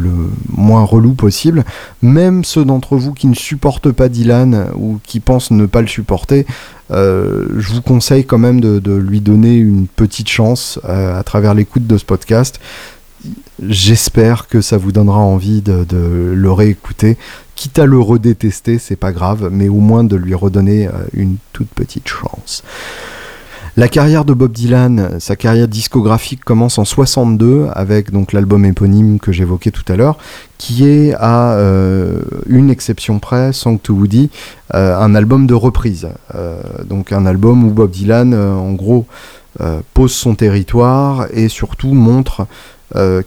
moins 0.55 0.83
relou 0.83 1.13
possible. 1.13 1.63
Même 2.01 2.43
ceux 2.43 2.65
d'entre 2.65 2.97
vous 2.97 3.13
qui 3.13 3.27
ne 3.27 3.35
supportent 3.35 3.91
pas 3.91 4.09
Dylan 4.09 4.67
ou 4.75 4.99
qui 5.03 5.19
pensent 5.19 5.51
ne 5.51 5.65
pas 5.65 5.81
le 5.81 5.87
supporter, 5.87 6.45
euh, 6.91 7.45
je 7.57 7.73
vous 7.73 7.81
conseille 7.81 8.25
quand 8.25 8.37
même 8.37 8.61
de, 8.61 8.93
lui 8.93 9.21
donner 9.21 9.55
une 9.55 9.87
petite 9.87 10.29
chance 10.29 10.79
euh, 10.85 11.17
à 11.17 11.23
travers 11.23 11.53
l'écoute 11.53 11.87
de 11.87 11.97
ce 11.97 12.05
podcast. 12.05 12.59
J'espère 13.61 14.47
que 14.47 14.61
ça 14.61 14.77
vous 14.77 14.91
donnera 14.91 15.19
envie 15.19 15.61
de, 15.61 15.85
le 16.33 16.51
réécouter. 16.51 17.17
Quitte 17.55 17.79
à 17.79 17.85
le 17.85 17.99
redétester, 17.99 18.79
c'est 18.79 18.95
pas 18.95 19.11
grave, 19.11 19.49
mais 19.51 19.69
au 19.69 19.79
moins 19.79 20.03
de 20.03 20.15
lui 20.15 20.33
redonner 20.33 20.87
euh, 20.87 20.91
une 21.13 21.37
toute 21.53 21.69
petite 21.69 22.07
chance. 22.07 22.63
La 23.77 23.87
carrière 23.87 24.25
de 24.25 24.33
Bob 24.33 24.51
Dylan, 24.51 25.19
sa 25.19 25.35
carrière 25.35 25.67
discographique 25.67 26.43
commence 26.43 26.77
en 26.77 26.85
62 26.85 27.67
avec 27.73 28.11
donc 28.11 28.33
l'album 28.33 28.65
éponyme 28.65 29.19
que 29.19 29.31
j'évoquais 29.31 29.71
tout 29.71 29.85
à 29.91 29.95
l'heure, 29.95 30.17
qui 30.57 30.85
est 30.85 31.15
à 31.17 31.53
euh, 31.53 32.21
une 32.47 32.69
exception 32.69 33.17
près, 33.19 33.51
Song 33.51 33.79
to 33.81 33.93
Woody, 33.93 34.29
euh, 34.75 34.95
un 34.97 35.15
album 35.15 35.47
de 35.47 35.53
reprise. 35.53 36.09
Donc 36.85 37.11
un 37.11 37.25
album 37.25 37.63
où 37.63 37.71
Bob 37.71 37.89
Dylan, 37.89 38.35
en 38.35 38.73
gros, 38.73 39.07
pose 39.93 40.11
son 40.11 40.35
territoire 40.35 41.27
et 41.31 41.47
surtout 41.47 41.93
montre 41.93 42.47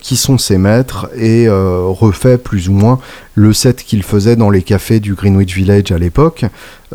qui 0.00 0.16
sont 0.16 0.38
ses 0.38 0.58
maîtres 0.58 1.08
et 1.16 1.48
refait 1.48 2.38
plus 2.38 2.68
ou 2.68 2.72
moins 2.72 2.98
le 3.34 3.52
set 3.52 3.82
qu'il 3.82 4.02
faisait 4.02 4.36
dans 4.36 4.50
les 4.50 4.62
cafés 4.62 5.00
du 5.00 5.14
Greenwich 5.14 5.54
Village 5.54 5.90
à 5.90 5.98
l'époque. 5.98 6.44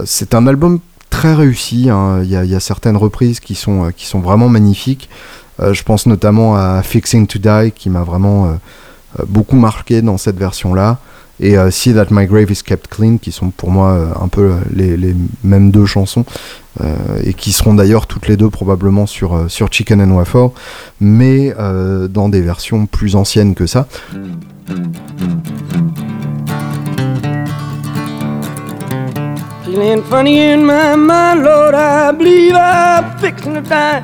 C'est 0.05 0.33
un 0.33 0.47
album 0.47 0.79
très 1.11 1.35
réussi. 1.35 1.89
Hein. 1.91 2.23
Il, 2.23 2.31
y 2.31 2.55
a, 2.55 2.59
certaines 2.59 2.97
reprises 2.97 3.39
qui 3.39 3.53
sont, 3.53 3.85
euh, 3.85 3.91
qui 3.91 4.07
sont 4.07 4.19
vraiment 4.19 4.49
magnifiques. 4.49 5.07
Euh, 5.59 5.73
je 5.73 5.83
pense 5.83 6.07
notamment 6.07 6.55
à 6.55 6.81
Fixing 6.81 7.27
to 7.27 7.37
Die 7.37 7.71
qui 7.73 7.91
m'a 7.91 8.01
vraiment 8.01 8.47
euh, 8.47 9.23
beaucoup 9.27 9.57
marqué 9.57 10.01
dans 10.01 10.17
cette 10.17 10.37
version-là. 10.37 10.97
Et 11.39 11.55
See 11.71 11.91
That 11.95 12.07
My 12.11 12.27
Grave 12.27 12.51
Is 12.51 12.61
Kept 12.63 12.87
Clean 12.87 13.17
qui 13.17 13.31
sont 13.31 13.49
pour 13.49 13.71
moi 13.71 14.13
un 14.21 14.27
peu 14.27 14.53
les, 14.75 15.15
mêmes 15.43 15.71
deux 15.71 15.87
chansons 15.87 16.23
et 17.23 17.33
qui 17.33 17.51
seront 17.51 17.73
d'ailleurs 17.73 18.07
toutes 18.07 18.27
les 18.27 18.37
deux 18.37 18.49
probablement 18.49 19.05
sur, 19.05 19.49
sur 19.49 19.71
Chicken 19.71 20.01
and 20.01 20.15
Waffle 20.15 20.49
mais 20.99 21.53
dans 22.09 22.29
des 22.29 22.41
versions 22.41 22.85
plus 22.85 23.15
anciennes 23.15 23.55
que 23.55 23.67
ça. 23.67 23.87
Feeling 29.71 30.03
funny 30.03 30.37
in 30.37 30.65
my 30.65 30.97
mind, 30.97 31.43
Lord, 31.43 31.75
I 31.75 32.11
believe 32.11 32.55
I'm 32.55 33.17
fixing 33.19 33.53
to 33.53 33.61
die. 33.61 34.03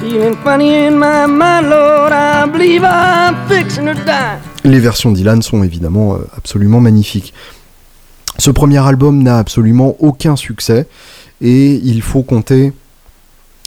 Feeling 0.00 0.36
funny 0.44 0.86
in 0.86 0.96
my 0.96 1.26
mind, 1.26 1.70
Lord, 1.70 2.12
I 2.12 2.46
believe 2.46 2.84
I'm 2.84 3.34
fixing 3.48 3.86
to 3.86 3.94
die. 3.94 4.38
Les 4.62 4.78
versions 4.78 5.10
d'Ilan 5.10 5.42
sont 5.42 5.64
évidemment 5.64 6.14
euh, 6.14 6.18
absolument 6.36 6.80
magnifiques. 6.80 7.34
Ce 8.38 8.50
premier 8.50 8.78
album 8.78 9.22
n'a 9.22 9.38
absolument 9.38 9.96
aucun 9.98 10.36
succès 10.36 10.86
et 11.40 11.74
il 11.74 12.02
faut 12.02 12.22
compter 12.22 12.72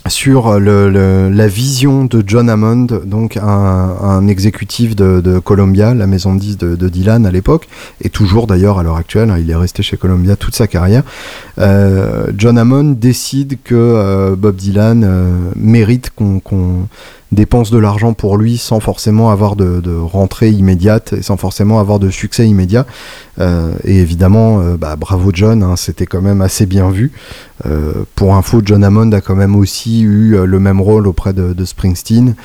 sur 0.07 0.59
la 0.59 1.47
vision 1.47 2.05
de 2.05 2.23
John 2.25 2.49
Hammond, 2.49 2.87
donc 3.05 3.37
un, 3.37 4.27
exécutif 4.27 4.95
de, 4.95 5.39
Columbia, 5.39 5.93
la 5.93 6.07
maison 6.07 6.33
de 6.33 6.39
10 6.39 6.57
de, 6.57 6.89
Dylan 6.89 7.25
à 7.25 7.31
l'époque, 7.31 7.67
et 8.01 8.09
toujours 8.09 8.47
d'ailleurs 8.47 8.79
à 8.79 8.83
l'heure 8.83 8.95
actuelle, 8.95 9.29
hein, 9.29 9.37
il 9.39 9.49
est 9.49 9.55
resté 9.55 9.83
chez 9.83 9.97
Columbia 9.97 10.35
toute 10.35 10.55
sa 10.55 10.67
carrière. 10.67 11.03
Euh, 11.59 12.27
John 12.37 12.57
Hammond 12.57 12.95
décide 12.97 13.57
que 13.63 13.75
euh, 13.75 14.35
Bob 14.35 14.55
Dylan 14.55 15.03
euh, 15.03 15.51
mérite 15.55 16.11
qu'on 16.15 16.87
dépense 17.31 17.71
de 17.71 17.77
l'argent 17.77 18.13
pour 18.13 18.37
lui 18.37 18.57
sans 18.57 18.79
forcément 18.79 19.29
avoir 19.29 19.55
de, 19.55 19.95
rentrée 19.97 20.49
immédiate 20.49 21.13
et 21.13 21.21
sans 21.21 21.37
forcément 21.37 21.79
avoir 21.79 21.99
de 21.99 22.09
succès 22.09 22.47
immédiat. 22.47 22.85
Euh, 23.39 23.71
et 23.83 23.99
évidemment, 23.99 24.61
euh, 24.61 24.77
bah, 24.77 24.95
bravo 24.95 25.31
John, 25.33 25.63
hein, 25.63 25.75
c'était 25.75 26.05
quand 26.05 26.21
même 26.21 26.41
assez 26.41 26.65
bien 26.65 26.89
vu. 26.89 27.11
Euh, 27.65 27.93
pour 28.15 28.35
info, 28.35 28.61
John 28.63 28.83
Hammond 28.83 29.11
a 29.11 29.21
quand 29.21 29.35
même 29.35 29.55
aussi 29.55 30.01
eu 30.01 30.37
le 30.45 30.59
même 30.59 30.81
rôle 30.81 31.07
auprès 31.07 31.33
de, 31.33 31.53
de 31.53 31.65
Springsteen 31.65 32.35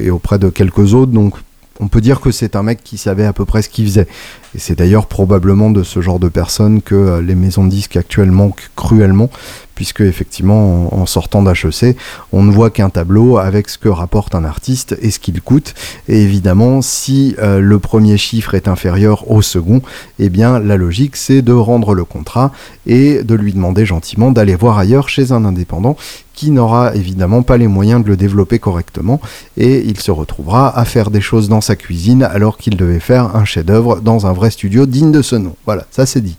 et 0.00 0.10
auprès 0.10 0.38
de 0.38 0.48
quelques 0.48 0.94
autres. 0.94 1.12
Donc 1.12 1.34
on 1.80 1.88
peut 1.88 2.00
dire 2.00 2.20
que 2.20 2.30
c'est 2.30 2.56
un 2.56 2.62
mec 2.62 2.82
qui 2.82 2.98
savait 2.98 3.26
à 3.26 3.32
peu 3.32 3.44
près 3.44 3.62
ce 3.62 3.68
qu'il 3.68 3.86
faisait. 3.86 4.08
Et 4.54 4.58
c'est 4.58 4.78
d'ailleurs 4.78 5.06
probablement 5.06 5.70
de 5.70 5.82
ce 5.82 6.00
genre 6.00 6.18
de 6.18 6.28
personnes 6.28 6.82
que 6.82 7.20
les 7.20 7.34
maisons 7.34 7.64
de 7.64 7.70
disques 7.70 7.96
actuellement 7.96 8.28
manquent 8.38 8.70
cruellement, 8.76 9.30
puisque 9.74 10.00
effectivement 10.00 10.94
en, 10.94 11.06
sortant 11.06 11.42
d'HEC, 11.42 11.96
on 12.32 12.42
ne 12.42 12.52
voit 12.52 12.70
qu'un 12.70 12.90
tableau 12.90 13.38
avec 13.38 13.68
ce 13.68 13.78
que 13.78 13.88
rapporte 13.88 14.34
un 14.34 14.44
artiste 14.44 14.96
et 15.02 15.10
ce 15.10 15.18
qu'il 15.18 15.40
coûte. 15.40 15.74
Et 16.08 16.22
évidemment, 16.22 16.82
si 16.82 17.34
euh, 17.38 17.60
le 17.60 17.78
premier 17.78 18.16
chiffre 18.16 18.54
est 18.54 18.68
inférieur 18.68 19.30
au 19.30 19.42
second, 19.42 19.82
eh 20.18 20.28
bien 20.30 20.58
la 20.58 20.76
logique 20.76 21.16
c'est 21.16 21.42
de 21.42 21.52
rendre 21.52 21.94
le 21.94 22.04
contrat 22.04 22.52
et 22.86 23.22
de 23.22 23.34
lui 23.34 23.52
demander 23.52 23.86
gentiment 23.86 24.30
d'aller 24.30 24.54
voir 24.54 24.78
ailleurs 24.78 25.08
chez 25.08 25.32
un 25.32 25.44
indépendant 25.44 25.96
qui 26.38 26.52
n'aura 26.52 26.94
évidemment 26.94 27.42
pas 27.42 27.56
les 27.56 27.66
moyens 27.66 28.04
de 28.04 28.08
le 28.08 28.16
développer 28.16 28.60
correctement 28.60 29.20
et 29.56 29.84
il 29.84 29.98
se 29.98 30.12
retrouvera 30.12 30.78
à 30.78 30.84
faire 30.84 31.10
des 31.10 31.20
choses 31.20 31.48
dans 31.48 31.60
sa 31.60 31.74
cuisine 31.74 32.22
alors 32.22 32.58
qu'il 32.58 32.76
devait 32.76 33.00
faire 33.00 33.34
un 33.34 33.44
chef-d'œuvre 33.44 34.00
dans 34.00 34.24
un 34.24 34.32
vrai 34.32 34.52
studio 34.52 34.86
digne 34.86 35.10
de 35.10 35.20
ce 35.20 35.34
nom. 35.34 35.56
Voilà, 35.66 35.84
ça 35.90 36.06
c'est 36.06 36.20
dit. 36.20 36.36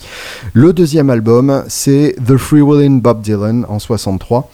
Le 0.53 0.71
deuxième 0.71 1.09
album, 1.09 1.65
c'est 1.67 2.15
The 2.25 2.37
Free 2.37 2.61
Will 2.61 3.01
Bob 3.01 3.21
Dylan 3.21 3.65
en 3.67 3.77
63 3.77 4.49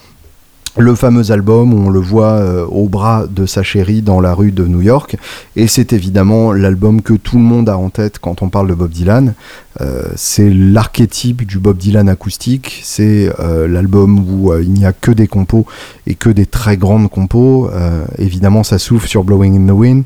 le 0.78 0.94
fameux 0.94 1.30
album 1.30 1.72
on 1.74 1.90
le 1.90 2.00
voit 2.00 2.34
euh, 2.34 2.66
au 2.66 2.88
bras 2.88 3.24
de 3.28 3.46
sa 3.46 3.62
chérie 3.62 4.02
dans 4.02 4.20
la 4.20 4.34
rue 4.34 4.52
de 4.52 4.64
New 4.64 4.82
York. 4.82 5.16
Et 5.56 5.66
c'est 5.66 5.92
évidemment 5.92 6.52
l'album 6.52 7.02
que 7.02 7.14
tout 7.14 7.36
le 7.36 7.42
monde 7.42 7.68
a 7.68 7.78
en 7.78 7.90
tête 7.90 8.18
quand 8.18 8.42
on 8.42 8.48
parle 8.48 8.68
de 8.68 8.74
Bob 8.74 8.90
Dylan. 8.90 9.34
Euh, 9.80 10.02
c'est 10.16 10.50
l'archétype 10.50 11.46
du 11.46 11.58
Bob 11.58 11.78
Dylan 11.78 12.08
acoustique. 12.08 12.80
C'est 12.82 13.30
euh, 13.40 13.66
l'album 13.66 14.18
où 14.18 14.52
il 14.58 14.72
n'y 14.72 14.84
a 14.84 14.92
que 14.92 15.10
des 15.10 15.26
compos 15.26 15.66
et 16.06 16.14
que 16.14 16.30
des 16.30 16.46
très 16.46 16.76
grandes 16.76 17.10
compos. 17.10 17.70
évidemment, 18.18 18.62
ça 18.62 18.78
souffle 18.78 19.08
sur 19.08 19.24
Blowing 19.24 19.56
in 19.56 19.66
the 19.66 19.76
Wind. 19.76 20.04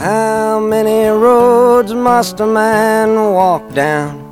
How 0.00 0.58
many 0.60 1.08
roads 1.08 1.94
must 1.94 2.40
a 2.40 2.46
man 2.46 3.14
walk 3.16 3.62
down? 3.74 4.31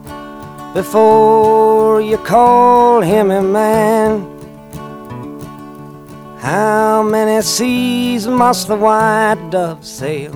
Before 0.74 2.00
you 2.00 2.18
call 2.18 3.00
him 3.00 3.30
a 3.30 3.42
man. 3.42 4.26
How 6.40 7.02
many 7.02 7.42
seas 7.42 8.26
must 8.26 8.68
the 8.68 8.76
white 8.76 9.50
dove 9.50 9.84
sail 9.84 10.32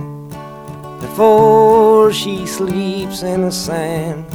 before 0.99 2.11
she 2.11 2.45
sleeps 2.45 3.23
in 3.23 3.41
the 3.41 3.51
sand? 3.51 4.25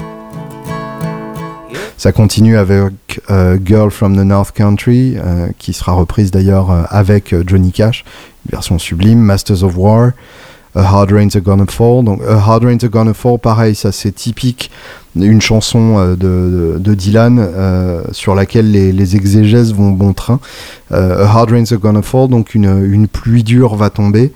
Ça 1.97 2.13
continue 2.13 2.57
avec 2.57 3.21
euh, 3.29 3.59
Girl 3.63 3.91
from 3.91 4.17
the 4.17 4.25
North 4.25 4.53
Country, 4.53 5.17
euh, 5.19 5.49
qui 5.59 5.75
sera 5.75 5.93
reprise 5.93 6.31
d'ailleurs 6.31 6.71
euh, 6.71 6.83
avec 6.89 7.35
euh, 7.35 7.45
Johnny 7.47 7.73
Cash, 7.73 8.05
version 8.51 8.79
sublime, 8.79 9.19
Masters 9.19 9.63
of 9.63 9.77
War, 9.77 10.13
A 10.75 10.83
Hard 10.83 11.11
Rain's 11.13 11.35
Are 11.35 11.43
Gonna 11.43 11.67
Fall. 11.69 12.05
Donc, 12.05 12.21
A 12.29 12.37
Hard 12.37 12.65
Rain's 12.65 12.85
Are 12.85 12.91
Gonna 12.91 13.15
Fall, 13.15 13.39
pareil, 13.39 13.75
ça 13.75 13.93
c'est 13.93 14.13
typique 14.13 14.71
une 15.17 15.41
chanson 15.41 15.97
euh, 15.99 16.79
de, 16.79 16.95
Dylan 16.95 17.39
euh, 17.41 18.03
sur 18.13 18.35
laquelle 18.35 18.71
les, 18.71 19.17
exégèses 19.17 19.75
vont 19.75 19.91
bon 19.91 20.13
train. 20.13 20.41
Euh, 20.93 21.25
A 21.25 21.29
Hard 21.29 21.51
Rain's 21.51 21.73
Gonna 21.73 22.03
Fall, 22.03 22.29
donc 22.29 22.55
une, 22.55 23.09
pluie 23.09 23.43
dure 23.43 23.75
va 23.75 23.91
tomber, 23.91 24.33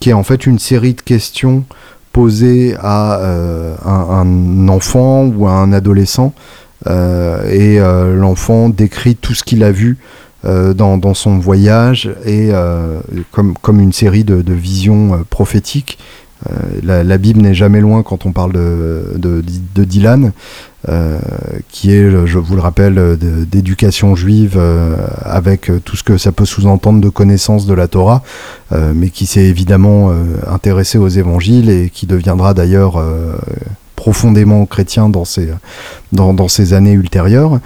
qui 0.00 0.10
est 0.10 0.14
en 0.14 0.22
fait 0.22 0.46
une 0.46 0.58
série 0.58 0.94
de 0.94 1.00
questions 1.00 1.64
posées 2.12 2.74
à 2.80 3.20
un, 3.84 4.68
enfant 4.68 5.24
ou 5.26 5.46
à 5.46 5.52
un 5.52 5.72
adolescent. 5.72 6.32
et 6.86 7.78
l'enfant 7.78 8.68
décrit 8.68 9.16
tout 9.16 9.34
ce 9.34 9.42
qu'il 9.42 9.62
a 9.64 9.72
vu 9.72 9.98
dans, 10.44 11.14
son 11.14 11.38
voyage 11.38 12.10
et 12.26 12.50
comme, 13.30 13.54
comme 13.62 13.80
une 13.80 13.92
série 13.92 14.24
de, 14.24 14.42
de 14.42 14.52
visions 14.52 15.24
prophétiques 15.30 15.98
euh, 16.50 17.02
la, 17.04 17.18
Bible 17.18 17.40
n'est 17.40 17.54
jamais 17.54 17.80
loin 17.80 18.02
quand 18.02 18.26
on 18.26 18.32
parle 18.32 18.52
de, 18.52 19.42
Dylan, 19.76 20.32
euh, 20.88 21.18
qui 21.70 21.92
est, 21.92 22.10
je 22.26 22.38
vous 22.38 22.54
le 22.54 22.60
rappelle, 22.60 23.16
d'éducation 23.18 24.14
juive 24.14 24.56
euh, 24.56 24.96
avec 25.22 25.70
tout 25.84 25.96
ce 25.96 26.02
que 26.02 26.18
ça 26.18 26.32
peut 26.32 26.44
sous-entendre 26.44 27.00
de 27.00 27.08
connaissance 27.08 27.66
de 27.66 27.74
la 27.74 27.88
Torah, 27.88 28.22
mais 28.72 29.10
qui 29.10 29.26
s'est 29.26 29.44
évidemment 29.44 30.12
intéressé 30.46 30.98
aux 30.98 31.08
évangiles 31.08 31.70
et 31.70 31.90
qui 31.90 32.06
deviendra 32.06 32.54
d'ailleurs 32.54 33.02
profondément 33.96 34.66
chrétien 34.66 35.08
dans 35.08 35.24
ses, 35.24 35.48
dans, 36.12 36.34
dans 36.34 36.48
ses 36.48 36.72
années 36.72 36.92
ultérieures. 36.92 37.60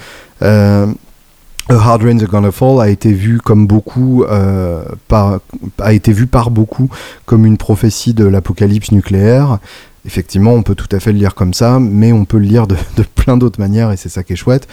A 1.70 1.74
Hard 1.74 2.02
Rain's 2.02 2.24
Gonna 2.24 2.50
Fall 2.50 2.80
a 2.80 2.88
été 2.88 3.12
vu 3.12 3.40
comme 3.42 3.66
beaucoup 3.66 4.24
euh, 4.24 4.82
par, 5.06 5.40
a 5.78 5.92
été 5.92 6.12
vu 6.12 6.26
par 6.26 6.50
beaucoup 6.50 6.88
comme 7.26 7.44
une 7.44 7.58
prophétie 7.58 8.14
de 8.14 8.24
l'apocalypse 8.24 8.90
nucléaire. 8.90 9.58
Effectivement, 10.06 10.52
on 10.52 10.62
peut 10.62 10.74
tout 10.74 10.88
à 10.92 10.98
fait 10.98 11.12
le 11.12 11.18
lire 11.18 11.34
comme 11.34 11.52
ça, 11.52 11.78
mais 11.78 12.10
on 12.10 12.24
peut 12.24 12.38
le 12.38 12.46
lire 12.46 12.66
de, 12.66 12.76
plein 13.14 13.36
d'autres 13.36 13.60
manières 13.60 13.92
et 13.92 13.98
c'est 13.98 14.08
ça 14.08 14.22
qui 14.22 14.32
est 14.32 14.36
chouette. 14.36 14.66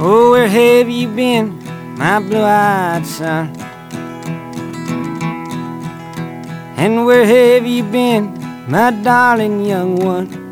Oh, 0.00 0.30
where 0.30 0.48
have 0.48 0.88
you 0.88 1.08
been, 1.08 1.52
my 1.98 3.02
son? 3.04 3.48
And 6.78 7.04
where 7.04 7.26
have 7.26 7.66
you 7.66 7.82
been? 7.84 8.45
My 8.68 8.90
darling 9.02 9.64
young 9.64 9.96
one. 10.04 10.46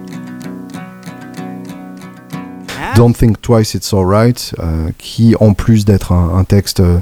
Don't 2.94 3.12
Think 3.12 3.40
Twice 3.42 3.74
It's 3.74 3.92
Alright, 3.92 4.54
euh, 4.60 4.90
qui 4.98 5.34
en 5.40 5.52
plus 5.52 5.84
d'être 5.84 6.12
un, 6.12 6.44
texte 6.44 6.80
euh, 6.80 6.96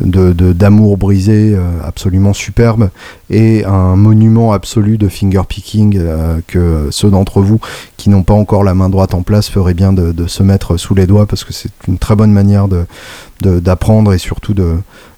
de 0.00 0.32
d'amour 0.52 0.96
brisé 0.96 1.54
euh, 1.56 1.60
absolument 1.82 2.32
superbe 2.32 2.90
est 3.28 3.64
un 3.64 3.96
monument 3.96 4.52
absolu 4.52 4.96
de 4.96 5.08
finger 5.08 5.42
picking 5.48 6.00
que 6.46 6.88
ceux 6.90 7.10
d'entre 7.10 7.40
vous 7.40 7.58
qui 7.96 8.10
n'ont 8.10 8.22
pas 8.22 8.34
encore 8.34 8.62
la 8.62 8.74
main 8.74 8.88
droite 8.88 9.14
en 9.14 9.22
place 9.22 9.48
feraient 9.48 9.74
bien 9.74 9.92
de, 9.92 10.26
se 10.28 10.44
mettre 10.44 10.76
sous 10.76 10.94
les 10.94 11.06
doigts 11.06 11.26
parce 11.26 11.42
que 11.42 11.52
c'est 11.52 11.72
une 11.88 11.98
très 11.98 12.14
bonne 12.14 12.32
manière 12.32 12.68
d'apprendre 13.40 14.12
et 14.12 14.18
surtout 14.18 14.54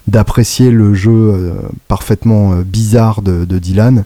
d'apprécier 0.07 0.71
le 0.71 0.95
jeu 0.95 1.53
parfaitement 1.87 2.55
bizarre 2.65 3.21
de, 3.21 3.45
Dylan 3.59 3.99
euh, 3.99 4.03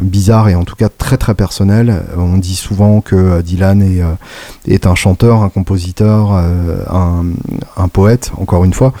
bizarre 0.00 0.48
et 0.48 0.54
en 0.54 0.64
tout 0.64 0.76
cas 0.76 0.88
très 0.88 1.16
très 1.16 1.34
personnel. 1.34 2.02
On 2.16 2.36
dit 2.36 2.56
souvent 2.56 3.00
que 3.00 3.16
euh, 3.16 3.42
Dylan 3.42 3.82
est, 3.82 4.02
euh, 4.02 4.12
est 4.66 4.86
un 4.86 4.94
chanteur, 4.94 5.42
un 5.42 5.48
compositeur, 5.48 6.32
un, 6.32 7.24
un 7.76 7.88
poète, 7.88 8.32
encore 8.36 8.64
une 8.64 8.74
fois 8.74 8.92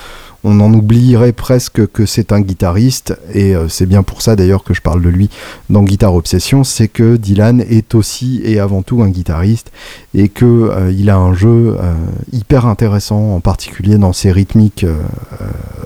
on 0.44 0.60
en 0.60 0.72
oublierait 0.72 1.32
presque 1.32 1.86
que 1.88 2.06
c'est 2.06 2.32
un 2.32 2.40
guitariste, 2.40 3.18
et 3.34 3.54
c'est 3.68 3.86
bien 3.86 4.02
pour 4.02 4.22
ça 4.22 4.36
d'ailleurs 4.36 4.64
que 4.64 4.74
je 4.74 4.80
parle 4.80 5.02
de 5.02 5.08
lui 5.08 5.30
dans 5.68 5.82
Guitare 5.82 6.14
Obsession, 6.14 6.64
c'est 6.64 6.88
que 6.88 7.16
Dylan 7.16 7.60
est 7.60 7.94
aussi 7.94 8.40
et 8.44 8.58
avant 8.58 8.82
tout 8.82 9.02
un 9.02 9.08
guitariste, 9.08 9.70
et 10.14 10.28
que 10.28 10.90
il 10.96 11.10
a 11.10 11.16
un 11.16 11.34
jeu 11.34 11.76
hyper 12.32 12.66
intéressant, 12.66 13.34
en 13.34 13.40
particulier 13.40 13.98
dans 13.98 14.12
ses 14.12 14.32
rythmiques 14.32 14.86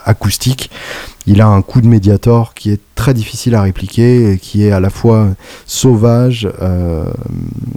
acoustiques, 0.04 0.70
il 1.26 1.40
a 1.40 1.46
un 1.48 1.62
coup 1.62 1.80
de 1.80 1.86
médiator 1.86 2.52
qui 2.54 2.70
est 2.70 2.80
très 2.94 3.14
difficile 3.14 3.54
à 3.54 3.62
répliquer 3.62 4.32
et 4.32 4.38
qui 4.38 4.64
est 4.64 4.72
à 4.72 4.80
la 4.80 4.90
fois 4.90 5.28
sauvage, 5.66 6.48
euh, 6.60 7.04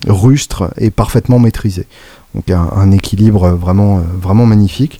rustre 0.06 0.74
et 0.78 0.92
parfaitement 0.92 1.40
maîtrisé. 1.40 1.88
Donc 2.36 2.50
un, 2.50 2.70
un 2.76 2.92
équilibre 2.92 3.50
vraiment, 3.50 4.02
vraiment 4.22 4.46
magnifique. 4.46 5.00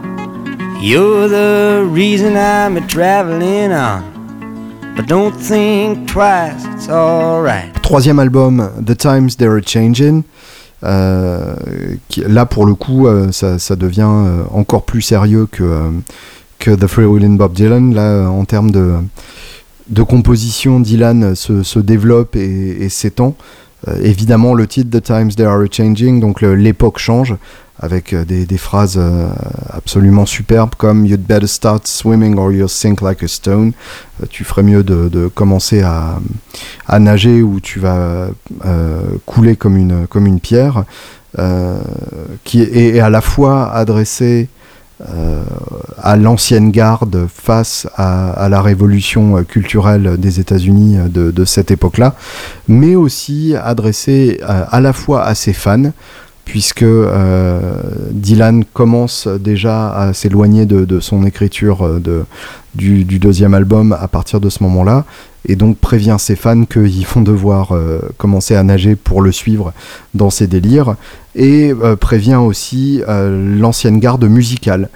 You're 0.83 1.29
the 1.29 1.87
reason 1.87 2.35
I'm 2.35 2.75
a 2.75 2.81
traveling 2.87 3.71
on. 3.71 4.01
But 4.95 5.05
don't 5.05 5.31
think 5.31 6.07
twice, 6.07 6.65
it's 6.73 6.89
alright. 6.89 7.71
Troisième 7.83 8.17
album, 8.17 8.67
The 8.83 8.97
Times 8.97 9.37
They 9.37 9.45
Are 9.45 9.61
Changing. 9.63 10.23
Euh, 10.83 11.53
là, 12.27 12.47
pour 12.47 12.65
le 12.65 12.73
coup, 12.73 13.05
euh, 13.05 13.31
ça, 13.31 13.75
devient 13.75 14.09
euh, 14.09 14.43
encore 14.51 14.83
plus 14.83 15.03
sérieux 15.03 15.45
que, 15.51 15.91
que 16.57 16.71
The 16.71 16.87
Free 16.87 17.05
Will 17.05 17.25
in 17.25 17.35
Bob 17.35 17.53
Dylan. 17.53 17.93
Là, 17.93 18.27
en 18.27 18.45
termes 18.45 18.71
de, 18.71 18.95
de 19.87 20.01
composition, 20.01 20.79
Dylan 20.79 21.35
se, 21.35 21.61
se 21.61 21.77
développe 21.77 22.35
et, 22.35 22.83
et 22.83 22.89
s'étend. 22.89 23.35
évidemment, 24.01 24.55
le 24.55 24.65
titre 24.65 24.99
The 24.99 25.03
Times 25.03 25.29
They 25.29 25.45
Are 25.45 25.61
Changing, 25.71 26.19
donc 26.19 26.41
l'époque 26.41 26.97
change 26.97 27.35
avec 27.81 28.13
euh, 28.13 28.23
des, 28.23 28.57
phrases 28.57 28.97
euh, 28.97 29.27
absolument 29.69 30.25
superbes 30.25 30.75
comme 30.77 31.05
You'd 31.05 31.25
better 31.25 31.47
start 31.47 31.87
swimming 31.87 32.37
or 32.37 32.51
you'll 32.51 32.69
sink 32.69 33.01
like 33.01 33.23
a 33.23 33.27
stone. 33.27 33.73
Euh, 34.21 34.27
tu 34.29 34.43
ferais 34.43 34.63
mieux 34.63 34.83
de, 34.83 35.27
commencer 35.27 35.81
à, 35.81 36.19
nager 36.99 37.41
ou 37.41 37.59
tu 37.59 37.79
vas 37.79 38.27
couler 39.25 39.55
comme 39.55 39.77
une, 39.77 40.39
pierre, 40.39 40.83
qui 42.43 42.61
est, 42.61 42.99
à 42.99 43.09
la 43.09 43.21
fois 43.21 43.71
adressé 43.71 44.49
à 45.97 46.15
l'ancienne 46.15 46.69
garde 46.69 47.27
face 47.33 47.87
à, 47.95 48.31
à, 48.31 48.49
la 48.49 48.61
révolution 48.61 49.43
culturelle 49.43 50.17
des 50.19 50.39
États-Unis 50.39 50.97
de, 51.09 51.31
de, 51.31 51.45
cette 51.45 51.71
époque-là, 51.71 52.15
mais 52.67 52.95
aussi 52.95 53.55
adressé 53.55 54.39
à 54.43 54.79
la 54.81 54.93
fois 54.93 55.23
à 55.23 55.33
ses 55.33 55.53
fans, 55.53 55.91
puisque 56.45 56.83
euh, 56.83 57.59
Dylan 58.11 58.63
commence 58.65 59.27
déjà 59.27 59.93
à 59.93 60.13
s'éloigner 60.13 60.65
de, 60.65 60.99
son 60.99 61.25
écriture 61.25 61.85
euh, 61.85 62.25
du, 62.75 63.03
deuxième 63.03 63.53
album 63.53 63.95
à 63.99 64.07
partir 64.07 64.39
de 64.39 64.49
ce 64.49 64.63
moment-là, 64.63 65.05
et 65.47 65.55
donc 65.55 65.77
prévient 65.77 66.17
ses 66.19 66.35
fans 66.35 66.65
qu'ils 66.65 67.05
vont 67.05 67.21
devoir 67.21 67.71
euh, 67.71 67.99
commencer 68.17 68.55
à 68.55 68.63
nager 68.63 68.95
pour 68.95 69.21
le 69.21 69.31
suivre 69.31 69.73
dans 70.13 70.29
ses 70.29 70.47
délires, 70.47 70.95
et 71.35 71.73
prévient 72.01 72.35
aussi 72.35 73.01
l'ancienne 73.07 73.99
garde 73.99 74.25
musicale. 74.25 74.89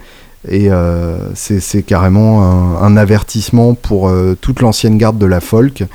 Et 0.47 0.71
euh, 0.71 1.17
c'est 1.33 1.83
carrément 1.83 2.43
un, 2.81 2.97
avertissement 2.97 3.73
pour 3.73 4.11
toute 4.41 4.61
l'ancienne 4.61 4.97
garde 4.97 5.17
de 5.17 5.25
la 5.25 5.41
folk, 5.41 5.85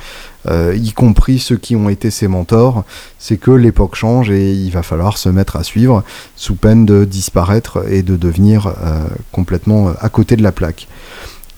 euh, 0.47 0.75
y 0.75 0.91
compris 0.91 1.39
ceux 1.39 1.57
qui 1.57 1.75
ont 1.75 1.89
été 1.89 2.09
ses 2.09 2.27
mentors, 2.27 2.83
c'est 3.19 3.37
que 3.37 3.51
l'époque 3.51 3.95
change 3.95 4.31
et 4.31 4.53
il 4.53 4.71
va 4.71 4.81
falloir 4.81 5.17
se 5.17 5.29
mettre 5.29 5.55
à 5.55 5.63
suivre 5.63 6.03
sous 6.35 6.55
peine 6.55 6.85
de 6.85 7.05
disparaître 7.05 7.83
et 7.89 8.01
de 8.01 8.15
devenir 8.15 8.67
euh, 8.67 9.05
complètement 9.31 9.89
euh, 9.89 9.93
à 9.99 10.09
côté 10.09 10.35
de 10.35 10.43
la 10.43 10.51
plaque. 10.51 10.87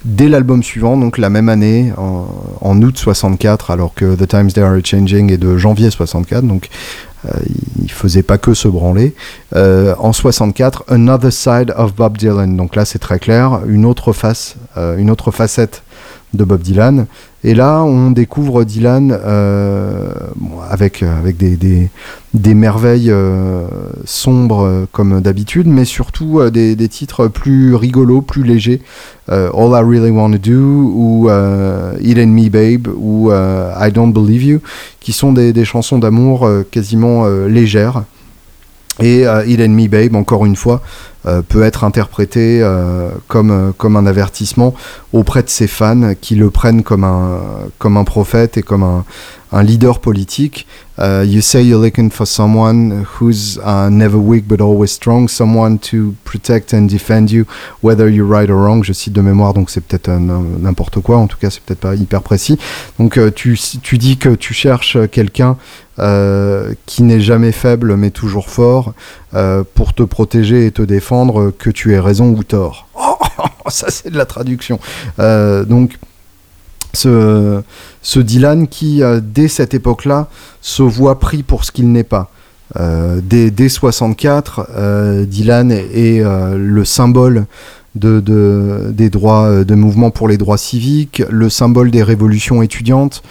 Dès 0.03 0.27
l'album 0.27 0.63
suivant, 0.63 0.97
donc 0.97 1.17
la 1.17 1.29
même 1.29 1.47
année, 1.47 1.93
en, 1.95 2.27
en, 2.59 2.81
août 2.81 2.97
64, 2.97 3.71
alors 3.71 3.93
que 3.93 4.15
The 4.15 4.27
Times 4.27 4.51
They 4.51 4.61
Are 4.61 4.77
Changing 4.83 5.31
est 5.31 5.37
de 5.37 5.55
janvier 5.57 5.89
64, 5.89 6.45
donc 6.45 6.67
euh, 6.67 7.12
il 7.81 7.91
faisait 7.91 8.23
pas 8.23 8.37
que 8.37 8.53
se 8.53 8.67
branler. 8.67 9.13
Euh, 9.55 9.95
en 9.99 10.13
64, 10.13 10.85
Another 10.87 11.31
Side 11.31 11.73
of 11.77 11.95
Bob 11.95 12.17
Dylan. 12.17 12.55
Donc 12.55 12.75
là, 12.75 12.85
c'est 12.85 12.99
très 12.99 13.19
clair, 13.19 13.61
une 13.67 13.85
autre 13.85 14.13
face, 14.13 14.55
euh, 14.77 14.97
une 14.97 15.09
autre 15.09 15.31
facette 15.31 15.83
de 16.33 16.43
Bob 16.43 16.61
Dylan. 16.61 17.05
Et 17.43 17.53
là, 17.53 17.83
on 17.83 18.11
découvre 18.11 18.63
Dylan 18.63 19.17
euh, 19.23 20.11
bon, 20.35 20.59
avec, 20.69 21.03
des, 21.33 22.53
merveilles 22.53 23.11
euh, 23.11 23.65
sombres 24.05 24.63
euh, 24.63 24.85
comme 24.91 25.21
d'habitude, 25.21 25.67
mais 25.67 25.85
surtout 25.85 26.39
euh, 26.39 26.49
des, 26.49 26.87
titres 26.87 27.27
plus 27.27 27.75
rigolos, 27.75 28.21
plus 28.21 28.43
légers. 28.43 28.81
Euh, 29.29 29.51
All 29.51 29.71
I 29.71 29.83
Really 29.83 30.11
Wanna 30.11 30.37
Do 30.37 30.51
ou 30.53 31.29
Eat 32.01 32.17
and 32.17 32.27
Me 32.27 32.49
Babe 32.49 32.87
ou 32.95 33.31
I 33.31 33.91
Don't 33.91 34.13
Believe 34.13 34.43
You, 34.43 34.59
qui 34.99 35.11
sont 35.11 35.33
des, 35.33 35.65
chansons 35.65 35.99
d'amour 35.99 36.49
quasiment 36.71 37.27
légères. 37.47 38.03
Et 39.01 39.25
euh, 39.27 39.45
Eat 39.45 39.59
and 39.59 39.69
Me 39.69 39.87
Babe, 39.87 40.15
encore 40.15 40.45
une 40.45 40.55
fois, 40.55 40.75
euh, 40.75 41.12
peut 41.47 41.63
être 41.63 41.83
interprété 41.83 42.59
euh, 42.61 43.11
comme, 43.27 43.51
euh, 43.51 43.71
comme 43.77 43.95
un 43.95 44.05
avertissement 44.05 44.73
auprès 45.13 45.43
de 45.43 45.49
ses 45.49 45.67
fans 45.67 46.13
qui 46.19 46.35
le 46.35 46.49
prennent 46.49 46.83
comme 46.83 47.03
un, 47.03 47.39
comme 47.77 47.97
un 47.97 48.03
prophète 48.03 48.57
et 48.57 48.63
comme 48.63 48.83
un, 48.83 49.03
leader 49.61 49.99
politique. 49.99 50.65
You 50.97 51.41
say 51.41 51.63
you're 51.63 51.79
looking 51.79 52.09
for 52.09 52.25
someone 52.25 53.05
who's 53.05 53.59
uh, 53.63 53.87
never 53.91 54.17
weak 54.17 54.47
but 54.47 54.61
always 54.61 54.87
strong, 54.87 55.27
someone 55.27 55.77
to 55.77 56.15
protect 56.23 56.73
and 56.73 56.87
defend 56.87 57.27
you, 57.29 57.45
whether 57.83 58.09
you're 58.09 58.27
right 58.27 58.49
or 58.49 58.57
wrong. 58.57 58.83
Je 58.83 58.93
cite 58.93 59.13
de 59.13 59.21
mémoire, 59.21 59.53
donc 59.53 59.69
c'est 59.69 59.81
peut-être 59.81 60.09
n'importe 60.09 61.01
quoi, 61.01 61.17
en 61.17 61.27
tout 61.27 61.37
cas 61.37 61.51
c'est 61.51 61.61
peut-être 61.61 61.81
pas 61.81 61.93
hyper 61.93 62.23
précis. 62.23 62.57
Donc 62.97 63.17
euh, 63.17 63.29
tu, 63.29 63.59
tu 63.83 63.99
dis 63.99 64.17
que 64.17 64.29
tu 64.29 64.55
cherches 64.55 64.97
quelqu'un 65.11 65.57
euh, 65.99 66.73
qui 66.87 67.03
n'est 67.03 67.19
jamais 67.19 67.51
faible 67.51 67.95
mais 67.97 68.09
toujours 68.09 68.49
fort 68.49 68.95
euh, 69.35 69.63
pour 69.75 69.93
te 69.93 70.01
protéger 70.01 70.65
et 70.65 70.71
te 70.71 70.81
défendre, 70.81 71.12
que 71.57 71.69
tu 71.69 71.93
aies 71.93 71.99
raison 71.99 72.29
ou 72.29 72.43
tort. 72.43 72.87
Oh, 73.65 73.69
ça 73.69 73.87
c'est 73.89 74.11
de 74.11 74.17
la 74.17 74.25
traduction. 74.25 74.77
Euh, 75.19 75.63
donc 75.63 75.97
ce, 76.93 78.19
Dylan 78.19 78.67
qui, 78.67 79.01
euh, 79.01 79.19
dès 79.23 79.47
cette 79.47 79.73
époque-là, 79.73 80.27
se 80.61 80.83
voit 80.83 81.19
pris 81.19 81.43
pour 81.43 81.65
ce 81.65 81.71
qu'il 81.71 81.91
n'est 81.91 82.03
pas. 82.03 82.29
Euh, 82.79 83.19
dès, 83.23 83.51
dès 83.51 83.69
64, 83.69 84.67
euh, 84.75 85.25
Dylan 85.25 85.71
est, 85.71 86.23
le 86.23 86.85
symbole 86.85 87.45
de, 87.95 88.19
de, 88.19 88.91
des 88.91 89.09
droits 89.09 89.63
de 89.63 89.75
mouvement 89.75 90.11
pour 90.11 90.27
les 90.27 90.37
droits 90.37 90.57
civiques, 90.57 91.21
le 91.29 91.49
symbole 91.49 91.91
des 91.91 92.03
révolutions 92.03 92.61
étudiantes, 92.61 93.21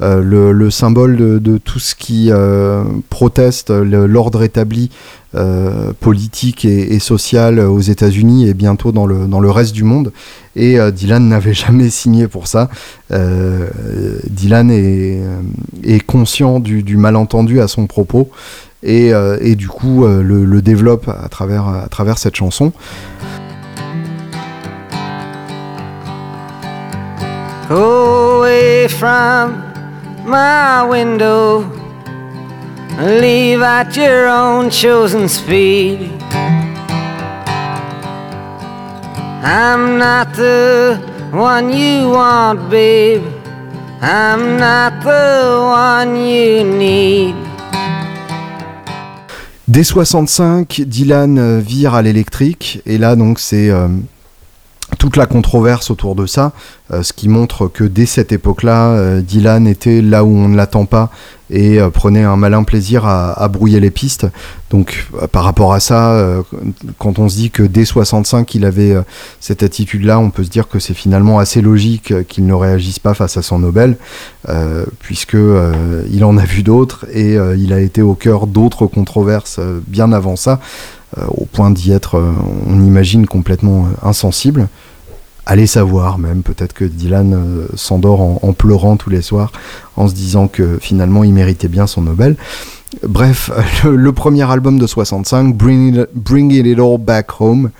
euh, 0.00 0.22
le, 0.22 0.52
le, 0.52 0.70
symbole 0.70 1.16
de, 1.16 1.58
tout 1.58 1.78
ce 1.78 1.94
qui 1.94 2.28
euh, 2.30 2.82
proteste 3.08 3.70
l'ordre 3.70 4.42
établi 4.42 4.90
euh, 5.34 5.94
politique 5.98 6.66
et, 6.66 6.98
social 6.98 7.58
aux 7.58 7.80
États-Unis 7.80 8.48
et 8.48 8.52
bientôt 8.52 8.92
dans 8.92 9.06
le, 9.06 9.26
dans 9.26 9.40
le 9.40 9.50
reste 9.50 9.72
du 9.72 9.82
monde. 9.82 10.12
Et 10.56 10.78
euh, 10.78 10.90
Dylan 10.90 11.26
n'avait 11.26 11.54
jamais 11.54 11.88
signé 11.88 12.28
pour 12.28 12.48
ça. 12.48 12.68
Euh, 13.12 13.68
Dylan 14.28 14.70
est, 14.70 16.00
conscient 16.06 16.60
du, 16.60 16.82
du, 16.82 16.98
malentendu 16.98 17.62
à 17.62 17.68
son 17.68 17.86
propos 17.86 18.28
et, 18.82 19.12
et 19.40 19.54
du 19.54 19.68
coup 19.68 20.04
le, 20.04 20.44
le, 20.44 20.62
développe 20.62 21.08
à 21.08 21.28
travers, 21.28 21.68
à 21.68 21.88
travers 21.88 22.18
cette 22.18 22.34
chanson. 22.34 22.72
Away 27.70 28.88
from 28.88 29.62
my 30.24 30.82
window 30.88 31.64
leave 32.98 33.62
at 33.62 33.96
your 33.96 34.28
own 34.28 34.70
chosen 34.70 35.28
speed. 35.28 36.10
I'm 39.44 39.98
not 39.98 40.34
the 40.34 40.98
one 41.32 41.72
you 41.72 42.10
want, 42.10 42.70
babe. 42.70 43.22
I'm 44.00 44.58
not 44.58 45.02
the 45.02 45.58
one 45.60 46.16
you 46.16 46.64
need. 46.64 47.34
Dès 49.68 49.84
65, 49.84 50.82
Dylan 50.86 51.60
vire 51.60 51.94
à 51.94 52.02
l'électrique 52.02 52.82
et 52.84 52.98
là 52.98 53.16
donc 53.16 53.38
c'est 53.38 53.70
euh, 53.70 53.88
toute 54.98 55.16
la 55.16 55.26
controverse 55.26 55.90
autour 55.90 56.14
de 56.14 56.26
ça, 56.26 56.52
euh, 56.92 57.02
ce 57.02 57.12
qui 57.12 57.28
montre 57.28 57.68
que 57.68 57.84
dès 57.84 58.06
cette 58.06 58.32
époque-là, 58.32 58.90
euh, 58.90 59.20
Dylan 59.20 59.66
était 59.66 60.02
là 60.02 60.24
où 60.24 60.28
on 60.28 60.48
ne 60.48 60.56
l'attend 60.56 60.84
pas 60.84 61.10
et 61.50 61.80
euh, 61.80 61.90
prenait 61.90 62.22
un 62.22 62.36
malin 62.36 62.62
plaisir 62.62 63.06
à, 63.06 63.48
brouiller 63.48 63.80
les 63.80 63.90
pistes. 63.90 64.26
Donc 64.70 65.06
par 65.32 65.44
rapport 65.44 65.74
à 65.74 65.80
ça, 65.80 66.42
quand 66.96 67.18
on 67.18 67.28
se 67.28 67.36
dit 67.36 67.50
que 67.50 67.62
dès 67.62 67.84
65 67.84 68.54
il 68.54 68.64
avait 68.64 68.94
cette 69.38 69.62
attitude-là, 69.62 70.18
on 70.18 70.30
peut 70.30 70.44
se 70.44 70.48
dire 70.48 70.66
que 70.68 70.78
c'est 70.78 70.94
finalement 70.94 71.38
assez 71.38 71.60
logique 71.60 72.26
qu'il 72.26 72.46
ne 72.46 72.54
réagisse 72.54 72.98
pas 72.98 73.12
face 73.12 73.36
à 73.36 73.42
son 73.42 73.58
Nobel, 73.58 73.98
puisque 75.00 75.36
il 76.10 76.24
en 76.24 76.38
a 76.38 76.44
vu 76.46 76.62
d'autres 76.62 77.04
et 77.12 77.34
il 77.34 77.74
a 77.74 77.80
été 77.80 78.00
au 78.00 78.14
cœur 78.14 78.46
d'autres 78.46 78.86
controverses 78.86 79.60
bien 79.86 80.10
avant 80.12 80.36
ça. 80.36 80.58
Euh, 81.18 81.26
au 81.28 81.44
point 81.44 81.70
d'y 81.70 81.92
être, 81.92 82.16
euh, 82.16 82.32
on 82.66 82.80
imagine, 82.80 83.26
complètement 83.26 83.84
euh, 83.84 84.08
insensible. 84.08 84.68
Allez 85.44 85.66
savoir 85.66 86.18
même, 86.18 86.42
peut-être 86.42 86.72
que 86.72 86.84
Dylan 86.84 87.66
s'endort 87.74 88.20
en, 88.20 88.52
pleurant 88.52 88.96
tous 88.96 89.10
les 89.10 89.22
soirs 89.22 89.50
en 89.96 90.06
se 90.06 90.14
disant 90.14 90.46
que 90.46 90.78
finalement 90.80 91.24
il 91.24 91.34
méritait 91.34 91.66
bien 91.66 91.88
son 91.88 92.02
Nobel. 92.02 92.36
Bref, 93.02 93.50
le, 93.84 94.12
premier 94.12 94.48
album 94.48 94.78
de 94.78 94.86
65, 94.86 95.56
Bring 95.56 96.06
Bring 96.14 96.52
It 96.52 96.78
All 96.78 96.96
Back 96.96 97.40
Home, 97.40 97.70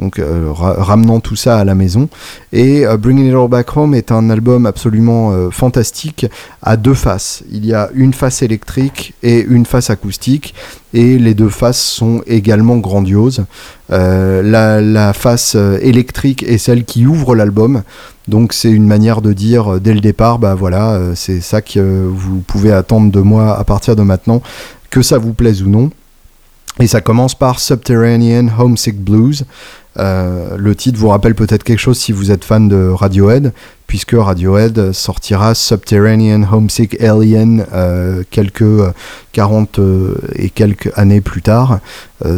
donc 0.00 0.20
ramenant 0.56 1.20
tout 1.20 1.36
ça 1.36 1.58
à 1.58 1.64
la 1.64 1.74
maison. 1.74 2.08
Et 2.52 2.84
Bringing 2.98 3.28
It 3.28 3.34
All 3.34 3.48
Back 3.48 3.76
Home 3.76 3.94
est 3.94 4.10
un 4.10 4.30
album 4.30 4.64
absolument 4.64 5.50
fantastique 5.50 6.26
à 6.62 6.76
deux 6.76 6.94
faces. 6.94 7.44
Il 7.50 7.66
y 7.66 7.74
a 7.74 7.90
une 7.94 8.14
face 8.14 8.40
électrique 8.42 9.12
et 9.22 9.42
une 9.42 9.66
face 9.66 9.90
acoustique, 9.90 10.54
et 10.94 11.18
les 11.18 11.34
deux 11.34 11.50
faces 11.50 11.80
sont 11.80 12.22
également 12.26 12.78
grandioses. 12.78 13.44
la, 13.90 15.12
face 15.12 15.54
électrique 15.82 16.44
est 16.44 16.58
celle 16.58 16.84
qui 16.84 17.06
ouvre 17.06 17.34
l'album, 17.34 17.82
donc 18.30 18.52
c'est 18.52 18.70
une 18.70 18.86
manière 18.86 19.22
de 19.22 19.32
dire 19.32 19.74
euh, 19.74 19.80
dès 19.80 19.92
le 19.92 20.00
départ, 20.00 20.38
bah 20.38 20.54
voilà, 20.54 20.92
euh, 20.92 21.12
c'est 21.16 21.40
ça 21.40 21.60
que 21.60 22.06
vous 22.06 22.38
pouvez 22.46 22.72
attendre 22.72 23.10
de 23.10 23.20
moi 23.20 23.58
à 23.58 23.64
partir 23.64 23.96
de 23.96 24.02
maintenant, 24.02 24.40
que 24.88 25.02
ça 25.02 25.18
vous 25.18 25.32
plaise 25.32 25.62
ou 25.62 25.68
non. 25.68 25.90
Et 26.80 26.86
ça 26.86 27.02
commence 27.02 27.34
par 27.34 27.60
Subterranean 27.60 28.48
Homesick 28.58 28.98
Blues. 28.98 29.44
Euh, 29.98 30.56
le 30.56 30.74
titre 30.74 30.98
vous 30.98 31.08
rappelle 31.08 31.34
peut-être 31.34 31.62
quelque 31.62 31.78
chose 31.80 31.98
si 31.98 32.12
vous 32.12 32.30
êtes 32.30 32.42
fan 32.42 32.68
de 32.68 32.88
Radiohead, 32.88 33.52
puisque 33.86 34.14
Radiohead 34.16 34.92
sortira 34.92 35.54
Subterranean 35.54 36.42
Homesick 36.50 36.98
Alien 37.02 37.66
euh, 37.74 38.22
quelques 38.30 38.64
40 39.32 39.78
euh, 39.78 40.14
et 40.36 40.48
quelques 40.48 40.90
années 40.96 41.20
plus 41.20 41.42
tard 41.42 41.80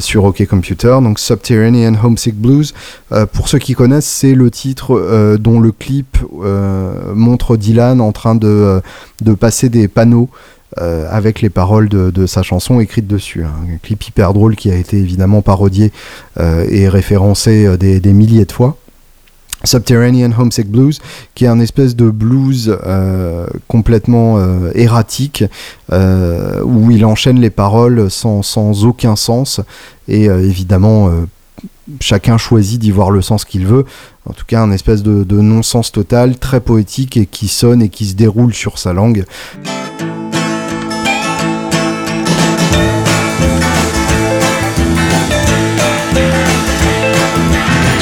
sur 0.01 0.25
OK 0.25 0.45
Computer. 0.47 0.99
Donc 1.03 1.21
Subterranean 1.21 1.95
Homesick 2.03 2.37
Blues, 2.37 2.73
pour 3.33 3.49
ceux 3.49 3.59
qui 3.59 3.75
connaissent, 3.75 4.07
c'est 4.07 4.35
le 4.35 4.49
titre 4.51 5.37
dont 5.41 5.59
le 5.59 5.73
clip 5.73 6.19
montre 7.15 7.57
Dylan 7.57 8.01
en 8.01 8.13
train 8.13 8.37
de, 8.37 8.81
de 9.23 9.35
passer 9.35 9.69
des 9.69 9.89
panneaux 9.89 10.29
euh, 10.81 11.07
avec 11.11 11.43
les 11.43 11.51
paroles 11.51 11.89
de, 11.89 12.27
sa 12.27 12.43
chanson 12.43 12.81
écrite 12.81 13.07
dessus. 13.07 13.45
Hein. 13.45 13.53
Un 13.75 13.77
clip 13.77 14.03
hyper 14.07 14.33
drôle 14.33 14.57
qui 14.57 14.71
a 14.71 14.77
été 14.77 14.97
évidemment 14.97 15.43
parodié 15.43 15.93
euh, 16.41 16.67
et 16.71 16.89
référencé 16.89 17.67
euh, 17.67 17.77
des, 17.77 18.13
milliers 18.13 18.47
de 18.47 18.53
fois. 18.53 18.79
Subterranean 19.65 20.33
Homesick 20.37 20.69
Blues, 20.69 21.01
qui 21.35 21.45
est 21.45 21.49
un 21.49 21.61
espèce 21.61 21.95
de 21.95 22.11
blues 22.11 22.77
complètement 23.69 24.45
erratique, 24.75 25.45
où 25.93 26.91
il 26.91 27.05
enchaîne 27.05 27.39
les 27.39 27.51
paroles 27.51 28.11
sans, 28.11 28.85
aucun 28.85 29.15
sens, 29.15 29.61
et 30.09 30.25
évidemment 30.25 31.13
chacun 32.01 32.39
choisit 32.39 32.81
d'y 32.81 32.91
voir 32.91 33.13
le 33.13 33.23
sens 33.23 33.45
qu'il 33.45 33.65
veut. 33.65 33.85
En 34.29 34.33
tout 34.33 34.45
cas, 34.45 34.61
un 34.61 34.73
espèce 34.73 35.05
de 35.05 35.41
non-sens 35.41 35.93
total, 35.93 36.39
très 36.39 36.61
poétique 36.61 37.17
et 37.17 37.27
qui 37.27 37.47
sonne 37.47 37.83
et 37.83 37.89
qui 37.89 38.07
se 38.07 38.15
déroule 38.15 38.55
sur 38.55 38.79
sa 38.79 38.93
langue. 38.93 39.25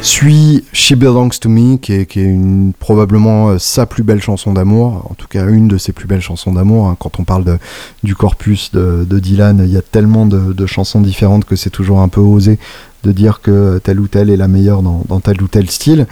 Suit 0.00 0.64
She 0.72 0.94
Belongs 0.94 1.40
to 1.40 1.48
Me, 1.48 1.76
qui 1.76 1.92
est, 1.92 2.38
probablement 2.78 3.50
euh, 3.50 3.58
sa 3.58 3.84
plus 3.86 4.02
belle 4.02 4.22
chanson 4.22 4.52
d'amour, 4.52 5.06
en 5.10 5.14
tout 5.14 5.26
cas 5.26 5.46
une 5.46 5.68
de 5.68 5.76
ses 5.76 5.92
plus 5.92 6.06
belles 6.06 6.20
chansons 6.20 6.52
d'amour. 6.52 6.88
Hein. 6.88 6.96
Quand 6.98 7.18
on 7.18 7.24
parle 7.24 7.58
du 8.02 8.14
corpus 8.14 8.70
de, 8.72 9.04
Dylan, 9.18 9.60
il 9.64 9.72
y 9.72 9.76
a 9.76 9.82
tellement 9.82 10.26
de, 10.26 10.66
chansons 10.66 11.00
différentes 11.00 11.44
que 11.44 11.56
c'est 11.56 11.70
toujours 11.70 12.00
un 12.00 12.08
peu 12.08 12.20
osé 12.20 12.58
de 13.04 13.12
dire 13.12 13.40
que 13.40 13.78
telle 13.78 14.00
ou 14.00 14.08
telle 14.08 14.30
est 14.30 14.36
la 14.36 14.48
meilleure 14.48 14.82
dans, 14.82 15.02
dans 15.08 15.20
tel 15.20 15.42
ou 15.42 15.48
tel 15.48 15.70
style. 15.70 16.06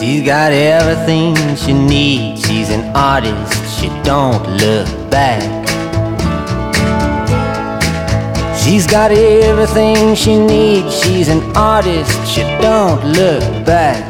She's 0.00 0.22
got 0.22 0.52
everything 0.52 1.36
she 1.56 1.74
needs, 1.74 2.40
she's 2.46 2.70
an 2.70 2.90
artist, 2.94 3.52
she 3.78 3.90
don't 4.02 4.40
look 4.58 4.88
back. 5.10 5.42
She's 8.62 8.86
got 8.86 9.10
everything 9.10 10.14
she 10.14 10.38
needs. 10.38 10.94
She's 11.02 11.28
an 11.28 11.40
artist. 11.56 12.12
She 12.26 12.42
don't 12.60 13.02
look 13.04 13.42
back. 13.64 14.04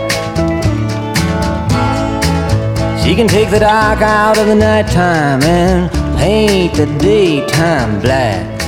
She 3.02 3.14
can 3.14 3.28
take 3.28 3.50
the 3.50 3.60
dark 3.60 4.02
out 4.02 4.38
of 4.38 4.46
the 4.46 4.54
nighttime 4.54 5.42
and 5.42 5.90
paint 6.18 6.74
the 6.74 6.86
daytime 6.98 8.00
black. 8.00 8.60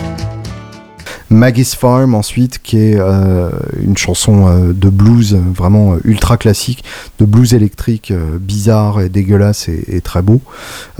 Maggie's 1.32 1.74
Farm 1.74 2.14
ensuite 2.14 2.58
qui 2.62 2.78
est 2.78 2.98
euh, 2.98 3.50
une 3.82 3.96
chanson 3.96 4.46
euh, 4.46 4.72
de 4.72 4.90
blues 4.90 5.34
vraiment 5.34 5.94
euh, 5.94 6.00
ultra 6.04 6.36
classique 6.36 6.84
de 7.18 7.24
blues 7.24 7.54
électrique 7.54 8.10
euh, 8.10 8.38
bizarre 8.38 9.00
et 9.00 9.08
dégueulasse 9.08 9.68
et, 9.68 9.82
et 9.88 10.00
très 10.02 10.20
beau 10.20 10.42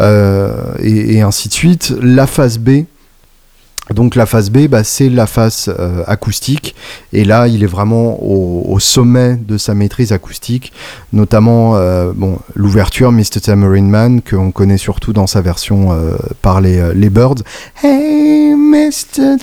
euh, 0.01 0.73
et, 0.81 1.17
et, 1.17 1.21
ainsi 1.21 1.49
de 1.49 1.53
suite 1.53 1.93
la 2.01 2.27
phase 2.27 2.59
B 2.59 2.85
donc 3.91 4.15
la 4.15 4.27
phase 4.27 4.51
B, 4.51 4.69
bah, 4.69 4.85
c'est 4.85 5.09
la 5.09 5.27
phase 5.27 5.75
euh, 5.79 6.05
acoustique, 6.07 6.75
et 7.13 7.25
là 7.25 7.49
il 7.49 7.65
est 7.65 7.69
vraiment 7.69 8.23
au, 8.23 8.79
sommet 8.79 9.37
de 9.37 9.59
sa 9.59 9.75
maîtrise 9.75 10.13
acoustique, 10.13 10.73
notamment 11.13 11.77
euh, 11.77 12.13
l'ouverture 12.55 13.13
Mr. 13.13 13.41
Tambourine 13.45 13.89
Man, 13.89 14.23
qu'on 14.23 14.51
connaît 14.51 14.79
surtout 14.79 15.13
dans 15.13 15.27
sa 15.27 15.41
version 15.41 15.93
euh, 15.93 16.17
par 16.43 16.61
les, 16.61 16.95
les 16.95 17.11
Birds. 17.11 17.43
Hey 17.83 18.55
Mr. 18.55 19.37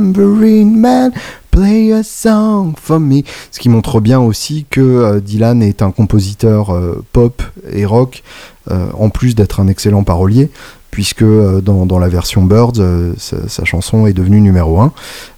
Man, 0.00 1.12
play 1.50 1.92
a 1.92 2.02
song 2.02 2.74
for 2.80 3.00
me. 3.00 3.22
Ce 3.50 3.58
qui 3.58 3.68
montre 3.68 4.00
bien 4.00 4.20
aussi 4.20 4.66
que 4.70 5.20
Dylan 5.20 5.62
est 5.62 5.82
un 5.82 5.90
compositeur 5.90 6.76
pop 7.12 7.42
et 7.72 7.86
rock, 7.86 8.22
en 8.70 9.08
plus 9.08 9.34
d'être 9.34 9.60
un 9.60 9.68
excellent 9.68 10.04
parolier 10.04 10.50
puisque 10.94 11.22
euh, 11.22 11.60
dans, 11.60 11.98
la 11.98 12.08
version 12.08 12.44
Birds, 12.44 12.74
euh, 12.78 13.14
sa, 13.18 13.64
chanson 13.64 14.06
est 14.06 14.12
devenue 14.12 14.40
numéro 14.40 14.78
1. 14.78 14.92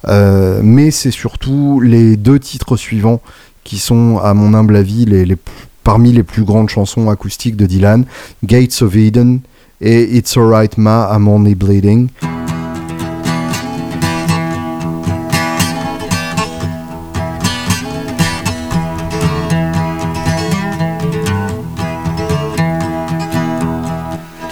Euh, 0.07 0.61
mais 0.63 0.91
c'est 0.91 1.11
surtout 1.11 1.81
les 1.81 2.19
deux 2.19 2.39
titres 2.39 2.77
suivants 2.77 3.23
qui 3.65 3.79
sont, 3.79 4.19
à 4.19 4.35
mon 4.35 4.53
humble 4.53 4.77
avis, 4.77 5.07
parmi 5.83 6.13
les 6.13 6.25
plus 6.25 6.45
grandes 6.45 6.69
chansons 6.69 7.09
acoustiques 7.09 7.57
de 7.57 7.65
Dylan, 7.65 8.05
Gates 8.45 8.83
of 8.83 8.97
Eden 8.97 9.41
et 9.81 10.19
It's 10.19 10.37
Alright 10.37 10.77
Ma, 10.77 11.11
I'm 11.17 11.27
Only 11.27 11.55
Bleeding. 11.55 12.11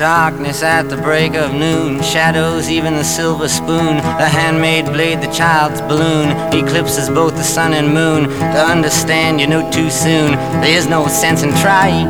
Darkness 0.05 0.63
at 0.63 0.91
the 0.91 0.99
break 0.99 1.35
of 1.35 1.55
noon, 1.55 2.03
shadows, 2.03 2.69
even 2.69 2.93
the 2.93 3.03
silver 3.03 3.49
spoon, 3.49 3.97
the 3.97 4.29
handmade 4.29 4.85
blade, 4.93 5.23
the 5.23 5.33
child's 5.33 5.81
balloon, 5.81 6.29
eclipses 6.53 7.09
both 7.09 7.35
the 7.37 7.43
sun 7.43 7.73
and 7.73 7.89
moon. 7.95 8.29
To 8.29 8.61
understand, 8.67 9.41
you 9.41 9.47
know 9.47 9.63
too 9.71 9.89
soon, 9.89 10.33
there's 10.61 10.87
no 10.87 11.07
sense 11.07 11.43
in 11.43 11.53
trying. 11.63 12.07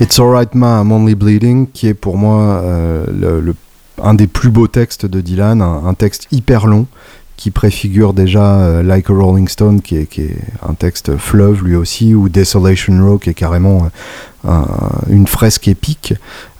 It's 0.00 0.18
Alright 0.18 0.54
Ma, 0.54 0.80
I'm 0.80 0.90
Only 0.92 1.14
Bleeding, 1.14 1.66
qui 1.66 1.88
est 1.88 1.94
pour 1.94 2.16
moi 2.16 2.62
euh, 2.64 3.52
un 4.02 4.14
des 4.14 4.26
plus 4.26 4.48
beaux 4.48 4.66
textes 4.66 5.04
de 5.04 5.20
Dylan, 5.20 5.60
un 5.60 5.92
texte 5.92 6.26
hyper 6.32 6.66
long 6.66 6.86
qui 7.40 7.50
préfigure 7.50 8.12
déjà 8.12 8.60
euh, 8.60 8.82
Like 8.82 9.08
a 9.08 9.14
Rolling 9.14 9.48
Stone, 9.48 9.80
qui 9.80 9.96
est, 9.96 10.04
qui 10.04 10.20
est, 10.20 10.36
un 10.62 10.74
texte 10.74 11.16
fleuve 11.16 11.64
lui 11.64 11.74
aussi, 11.74 12.14
ou 12.14 12.28
Desolation 12.28 12.92
Row, 13.02 13.16
qui 13.16 13.30
est 13.30 13.34
carrément 13.34 13.90
euh, 14.44 14.50
une 15.08 15.26
fresque 15.26 15.66
épique. 15.66 16.12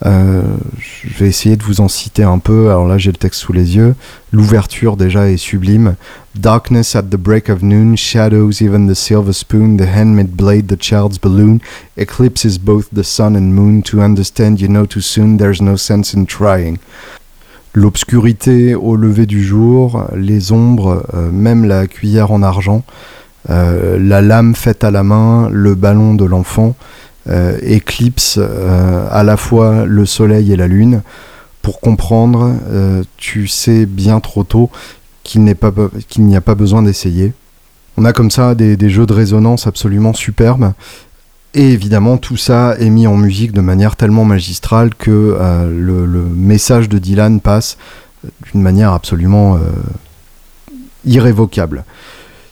Euh, 0.07 0.41
je 0.79 1.19
vais 1.19 1.27
essayer 1.27 1.55
de 1.55 1.61
vous 1.61 1.81
en 1.81 1.87
citer 1.87 2.23
un 2.23 2.39
peu. 2.39 2.69
Alors 2.69 2.87
là, 2.87 2.97
j'ai 2.97 3.11
le 3.11 3.17
texte 3.17 3.41
sous 3.41 3.53
les 3.53 3.75
yeux. 3.75 3.93
L'ouverture 4.31 4.97
déjà 4.97 5.29
est 5.29 5.37
sublime. 5.37 5.95
Darkness 6.33 6.95
at 6.95 7.03
the 7.03 7.15
break 7.15 7.49
of 7.49 7.61
noon, 7.61 7.95
shadows, 7.95 8.63
even 8.63 8.91
the 8.91 8.95
silver 8.95 9.33
spoon, 9.33 9.77
the 9.77 9.85
handmade 9.85 10.35
blade, 10.35 10.67
the 10.67 10.79
child's 10.79 11.19
balloon, 11.19 11.59
eclipses 11.95 12.57
both 12.57 12.87
the 12.91 13.03
sun 13.03 13.35
and 13.35 13.53
moon. 13.53 13.83
To 13.83 13.99
understand, 14.01 14.59
you 14.59 14.67
know 14.67 14.87
too 14.87 15.01
soon, 15.01 15.37
there's 15.37 15.61
no 15.61 15.75
sense 15.75 16.15
in 16.15 16.25
trying. 16.25 16.79
L'obscurité 17.73 18.75
au 18.75 18.95
lever 18.95 19.25
du 19.25 19.43
jour, 19.43 20.05
les 20.15 20.51
ombres, 20.51 21.05
euh, 21.13 21.31
même 21.31 21.65
la 21.65 21.87
cuillère 21.87 22.31
en 22.31 22.43
argent, 22.43 22.83
euh, 23.49 23.97
la 23.99 24.21
lame 24.21 24.55
faite 24.55 24.83
à 24.83 24.91
la 24.91 25.03
main, 25.03 25.49
le 25.51 25.75
ballon 25.75 26.13
de 26.13 26.25
l'enfant, 26.25 26.75
euh, 27.29 27.57
éclipse 27.61 28.37
euh, 28.39 29.07
à 29.11 29.23
la 29.23 29.37
fois 29.37 29.85
le 29.85 30.05
soleil 30.05 30.53
et 30.53 30.55
la 30.55 30.67
lune. 30.67 31.01
Pour 31.61 31.79
comprendre, 31.79 32.55
tu 33.17 33.47
sais 33.47 33.85
bien 33.85 34.19
trop 34.19 34.43
tôt 34.43 34.71
qu'il 35.23 35.43
n'y 35.43 35.51
a 36.35 36.41
pas 36.41 36.55
besoin 36.55 36.81
d'essayer. 36.81 37.33
On 37.97 38.05
a 38.05 38.13
comme 38.13 38.31
ça 38.31 38.55
des, 38.55 38.89
jeux 38.89 39.05
de 39.05 39.13
résonance 39.13 39.67
absolument 39.67 40.11
superbes. 40.13 40.73
Et 41.53 41.71
évidemment, 41.71 42.17
tout 42.17 42.37
ça 42.37 42.75
est 42.79 42.89
mis 42.89 43.07
en 43.07 43.17
musique 43.17 43.51
de 43.51 43.61
manière 43.61 43.95
tellement 43.95 44.23
magistrale 44.23 44.95
que 44.95 45.37
euh, 45.39 45.69
le, 45.69 46.23
message 46.23 46.87
de 46.87 46.97
Dylan 46.97 47.41
passe 47.41 47.77
d'une 48.51 48.61
manière 48.61 48.93
absolument 48.93 49.59
irrévocable. 51.05 51.83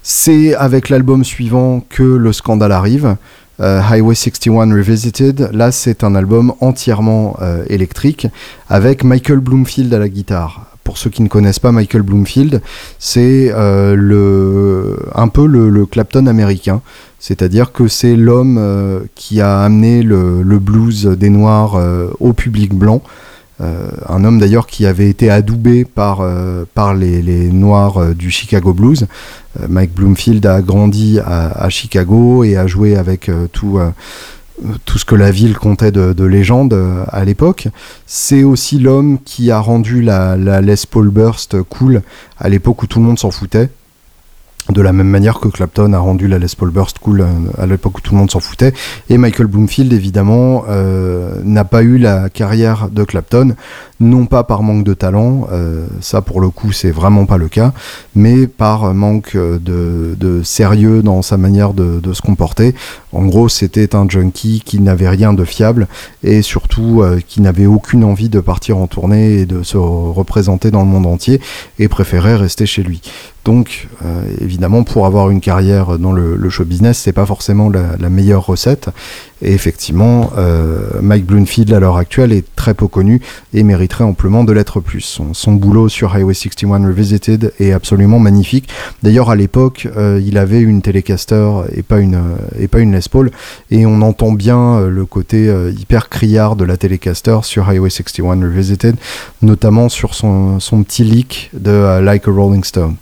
C'est 0.02 0.56
avec 0.56 0.90
l'album 0.90 1.24
suivant 1.24 1.82
que 1.88 2.04
le 2.04 2.34
scandale 2.34 2.72
arrive. 2.72 3.16
Euh, 3.60 3.82
Highway 3.82 4.16
61 4.16 4.74
Revisited, 4.74 5.50
là 5.52 5.72
c'est 5.72 6.06
un 6.06 6.16
album 6.16 6.54
entièrement 6.62 7.38
euh, 7.42 7.66
électrique 7.68 8.28
avec 8.70 9.04
Michael 9.04 9.40
Bloomfield 9.40 9.94
à 9.94 10.00
la 10.00 10.08
guitare. 10.08 10.69
Pour 10.90 10.98
ceux 10.98 11.12
qui 11.12 11.22
ne 11.22 11.28
connaissent 11.28 11.60
pas 11.60 11.72
Michael 11.72 12.02
Bloomfield, 12.02 12.64
c'est 12.98 13.52
euh, 13.54 13.96
le, 13.96 14.98
un 15.14 15.28
peu 15.28 15.46
le, 15.46 15.86
Clapton 15.86 16.26
américain. 16.26 16.82
C'est-à-dire 17.20 17.72
que 17.72 17.88
c'est 17.88 18.16
l'homme 18.16 18.60
qui 19.14 19.40
a 19.40 19.60
amené 19.62 20.02
le, 20.02 20.42
blues 20.58 21.06
des 21.06 21.30
Noirs 21.30 21.80
au 22.20 22.34
public 22.34 22.74
blanc. 22.74 23.04
Euh, 23.62 23.90
un 24.08 24.24
homme 24.24 24.40
d'ailleurs 24.40 24.68
qui 24.68 24.86
avait 24.86 25.10
été 25.10 25.30
adoubé 25.30 25.84
par, 25.84 26.22
euh, 26.22 26.64
par 26.74 26.94
les, 26.94 27.22
Noirs 27.52 27.98
euh, 27.98 28.14
du 28.14 28.32
Chicago 28.32 28.74
Blues. 28.74 29.08
Mike 29.68 29.94
Bloomfield 29.94 30.46
a 30.46 30.62
grandi 30.62 31.20
à, 31.20 31.68
Chicago 31.70 32.44
et 32.44 32.56
a 32.56 32.68
joué 32.68 32.96
avec 32.96 33.30
tout 33.52 33.80
tout 34.86 34.98
ce 34.98 35.06
que 35.06 35.16
la 35.16 35.32
ville 35.32 35.58
comptait 35.58 35.92
de, 35.92 36.14
de 36.14 36.24
légende 36.24 36.78
à 37.08 37.26
l'époque. 37.26 37.68
C'est 38.06 38.44
aussi 38.44 38.80
l'homme 38.80 39.20
qui 39.24 39.52
a 39.52 39.60
rendu 39.60 40.02
la, 40.02 40.36
Les 40.36 40.76
Paul 40.90 41.10
Burst 41.10 41.62
cool 41.64 42.02
à 42.38 42.50
l'époque 42.50 42.84
où 42.84 42.88
tout 42.88 43.00
le 43.00 43.06
monde 43.06 43.20
s'en 43.20 43.32
foutait 43.32 43.70
de 44.72 44.82
la 44.82 44.94
même 44.94 45.08
manière 45.08 45.40
que 45.40 45.48
Clapton 45.48 45.94
a 45.94 46.00
rendu 46.00 46.28
la 46.28 46.38
Les 46.38 46.48
Paul 46.58 46.70
Burst 46.70 47.00
cool 47.00 47.22
euh, 47.22 47.26
à 47.58 47.66
l'époque 47.66 47.98
où 47.98 48.02
tout 48.02 48.14
le 48.14 48.20
monde 48.20 48.32
s'en 48.32 48.40
foutait. 48.40 48.74
Et 49.10 49.18
Michael 49.18 49.48
Bloomfield, 49.48 49.92
évidemment, 49.94 50.66
euh, 50.70 51.42
n'a 51.44 51.64
pas 51.64 51.82
eu 51.82 51.98
la 51.98 52.30
carrière 52.30 52.90
de 52.90 53.04
Clapton, 53.04 53.56
non 54.00 54.26
pas 54.26 54.44
par 54.44 54.64
manque 54.64 54.84
de 54.84 54.94
talent, 54.94 55.48
euh, 55.52 55.88
ça 56.02 56.22
pour 56.22 56.40
le 56.40 56.50
coup 56.50 56.72
c'est 56.72 56.92
vraiment 56.92 57.26
pas 57.26 57.38
le 57.38 57.50
cas, 57.50 57.74
mais 58.16 58.48
par 58.48 58.94
manque 58.94 59.36
de, 59.36 60.42
sérieux 60.44 61.02
dans 61.02 61.22
sa 61.22 61.38
manière 61.38 61.74
de, 61.74 62.14
se 62.14 62.22
comporter. 62.22 62.76
En 63.12 63.26
gros, 63.26 63.50
c'était 63.50 63.96
un 63.96 64.08
junkie 64.08 64.62
qui 64.64 64.80
n'avait 64.80 65.10
rien 65.10 65.34
de 65.34 65.44
fiable 65.44 65.88
et 66.24 66.42
surtout 66.42 67.04
qui 67.28 67.42
n'avait 67.42 67.66
aucune 67.66 68.04
envie 68.04 68.30
de 68.30 68.40
partir 68.40 68.78
en 68.78 68.88
tournée 68.88 69.40
et 69.40 69.46
de 69.46 69.64
se 69.64 69.78
représenter 69.78 70.72
dans 70.72 70.82
le 70.82 70.88
monde 70.88 71.08
entier 71.08 71.42
et 71.80 71.88
préférait 71.88 72.36
rester 72.36 72.66
chez 72.66 72.84
lui. 72.84 73.02
Donc, 73.46 73.88
euh, 74.06 74.22
évidemment, 74.42 74.84
pour 74.84 75.06
avoir 75.06 75.30
une 75.30 75.40
carrière 75.40 75.98
dans 75.98 76.12
le, 76.12 76.50
show 76.50 76.66
business, 76.66 77.00
c'est 77.00 77.14
pas 77.14 77.26
forcément 77.26 77.70
la, 77.70 78.10
meilleure 78.10 78.46
recette. 78.46 78.90
Et 79.42 79.54
effectivement, 79.54 80.32
euh, 80.38 80.90
Mike 81.02 81.26
Bloomfield 81.26 81.72
à 81.74 81.80
l'heure 81.80 81.96
actuelle 81.96 82.34
est 82.34 82.44
très 82.56 82.74
peu 82.74 82.88
connu 82.88 83.22
et 83.54 83.64
mériterait 83.64 84.04
amplement 84.04 84.44
de 84.44 84.52
l'être 84.52 84.82
plus. 84.82 85.22
Son, 85.32 85.54
boulot 85.54 85.88
sur 85.90 86.14
Highway 86.14 86.34
61 86.34 86.86
Revisited 86.86 87.54
est 87.60 87.72
absolument 87.72 88.20
magnifique. 88.20 88.68
D'ailleurs, 89.02 89.30
à 89.30 89.36
l'époque, 89.36 89.88
euh, 89.96 90.22
il 90.24 90.38
avait 90.38 90.62
une 90.62 90.82
Telecaster 90.82 91.50
et 91.76 91.82
pas 91.82 92.00
une 92.00 92.22
et 92.60 92.68
pas 92.68 92.82
une 92.82 92.92
Paul, 93.08 93.32
et 93.72 93.86
on 93.86 94.02
entend 94.02 94.32
bien 94.32 94.82
le 94.82 95.06
côté 95.06 95.52
hyper 95.78 96.10
criard 96.10 96.56
de 96.56 96.66
la 96.66 96.78
Telecaster 96.78 97.40
sur 97.44 97.70
Highway 97.70 97.90
61 97.90 98.42
Revisited, 98.42 98.96
notamment 99.42 99.90
sur 99.90 100.14
son, 100.14 100.60
son 100.60 100.84
petit 100.84 101.04
leak 101.04 101.50
de 101.54 102.00
Like 102.02 102.28
a 102.28 102.32
Rolling 102.32 102.64
Stone. 102.64 102.96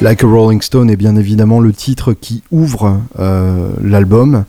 Like 0.00 0.22
a 0.22 0.28
Rolling 0.28 0.62
Stone 0.62 0.90
est 0.90 0.96
bien 0.96 1.16
évidemment 1.16 1.58
le 1.58 1.72
titre 1.72 2.12
qui 2.12 2.44
ouvre 2.52 3.00
euh, 3.18 3.70
l'album. 3.82 4.44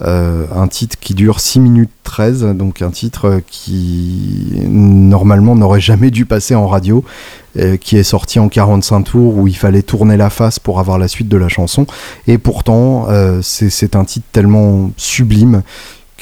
Euh, 0.00 0.46
un 0.54 0.68
titre 0.68 0.96
qui 1.00 1.14
dure 1.14 1.40
6 1.40 1.58
minutes 1.58 1.90
13, 2.04 2.44
donc 2.54 2.82
un 2.82 2.90
titre 2.90 3.40
qui 3.48 4.60
normalement 4.68 5.56
n'aurait 5.56 5.80
jamais 5.80 6.10
dû 6.10 6.24
passer 6.24 6.54
en 6.54 6.68
radio, 6.68 7.04
euh, 7.58 7.76
qui 7.76 7.96
est 7.96 8.04
sorti 8.04 8.38
en 8.38 8.48
45 8.48 9.02
tours 9.02 9.36
où 9.36 9.48
il 9.48 9.56
fallait 9.56 9.82
tourner 9.82 10.16
la 10.16 10.30
face 10.30 10.60
pour 10.60 10.78
avoir 10.78 10.98
la 10.98 11.08
suite 11.08 11.28
de 11.28 11.36
la 11.36 11.48
chanson. 11.48 11.84
Et 12.28 12.38
pourtant, 12.38 13.08
c'est 13.42 13.96
un 13.96 14.04
titre 14.04 14.26
tellement 14.30 14.92
sublime 14.96 15.62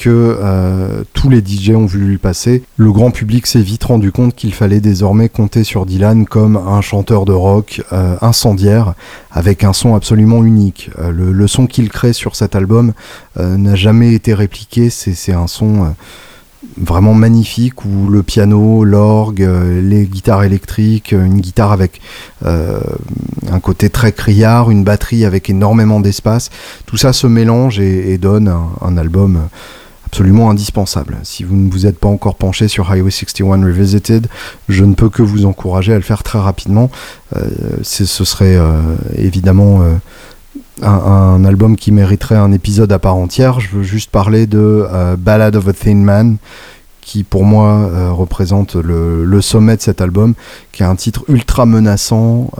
euh, 0.09 1.03
tous 1.13 1.29
les 1.29 1.39
DJ 1.39 1.71
ont 1.71 1.85
voulu 1.85 2.13
le 2.13 2.17
passer. 2.17 2.63
Le 2.77 2.91
grand 2.91 3.11
public 3.11 3.47
s'est 3.47 3.61
vite 3.61 3.83
rendu 3.83 4.11
compte 4.11 4.35
qu'il 4.35 4.53
fallait 4.53 4.79
désormais 4.79 5.29
compter 5.29 5.63
sur 5.63 5.85
Dylan 5.85 6.25
comme 6.25 6.57
un 6.57 6.81
chanteur 6.81 7.25
de 7.25 7.33
rock 7.33 7.81
euh, 7.93 8.15
incendiaire 8.21 8.93
avec 9.31 9.63
un 9.63 9.73
son 9.73 9.95
absolument 9.95 10.43
unique. 10.43 10.89
Euh, 10.99 11.11
le, 11.11 11.47
son 11.47 11.67
qu'il 11.67 11.89
crée 11.89 12.13
sur 12.13 12.35
cet 12.35 12.55
album 12.55 12.93
n'a 13.37 13.75
jamais 13.75 14.13
été 14.13 14.33
répliqué, 14.33 14.89
c'est 14.89 15.33
un 15.33 15.47
son 15.47 15.93
vraiment 16.77 17.13
magnifique 17.13 17.83
où 17.85 18.07
le 18.09 18.23
piano, 18.23 18.83
l'orgue, 18.83 19.47
les 19.81 20.05
guitares 20.05 20.43
électriques, 20.43 21.11
une 21.11 21.39
guitare 21.39 21.71
avec 21.71 21.99
un 22.45 23.59
côté 23.61 23.89
très 23.89 24.11
criard, 24.11 24.69
une 24.69 24.83
batterie 24.83 25.25
avec 25.25 25.49
énormément 25.49 25.99
d'espace, 25.99 26.49
tout 26.85 26.97
ça 26.97 27.13
se 27.13 27.27
mélange 27.27 27.79
et, 27.79 28.17
donne 28.17 28.53
un 28.81 28.97
album 28.97 29.49
absolument 30.11 30.49
indispensable. 30.49 31.19
Si 31.23 31.45
vous 31.45 31.55
ne 31.55 31.71
vous 31.71 31.85
êtes 31.85 31.97
pas 31.97 32.09
encore 32.09 32.35
penché 32.35 32.67
sur 32.67 32.91
Highway 32.91 33.11
61 33.11 33.63
Revisited, 33.63 34.27
je 34.67 34.83
ne 34.83 34.93
peux 34.93 35.07
que 35.07 35.21
vous 35.21 35.45
encourager 35.45 35.93
à 35.93 35.95
le 35.95 36.01
faire 36.01 36.21
très 36.21 36.37
rapidement. 36.37 36.91
Euh, 37.37 37.47
ce 37.81 38.25
serait 38.25 38.57
euh, 38.57 38.81
évidemment 39.15 39.81
euh, 39.83 39.95
un, 40.85 41.45
album 41.45 41.77
qui 41.77 41.93
mériterait 41.93 42.35
un 42.35 42.51
épisode 42.51 42.91
à 42.91 42.99
part 42.99 43.15
entière. 43.15 43.61
Je 43.61 43.69
veux 43.69 43.83
juste 43.83 44.11
parler 44.11 44.47
de 44.47 44.85
Ballad 45.17 45.55
of 45.55 45.69
a 45.69 45.73
Thin 45.73 45.95
Man, 45.95 46.35
qui 46.99 47.23
pour 47.23 47.45
moi 47.45 48.11
représente 48.11 48.75
le, 48.75 49.41
sommet 49.41 49.77
de 49.77 49.81
cet 49.81 50.01
album, 50.01 50.33
qui 50.73 50.83
est 50.83 50.87
un 50.87 50.95
titre 50.97 51.23
ultra 51.29 51.65
menaçant, 51.65 52.51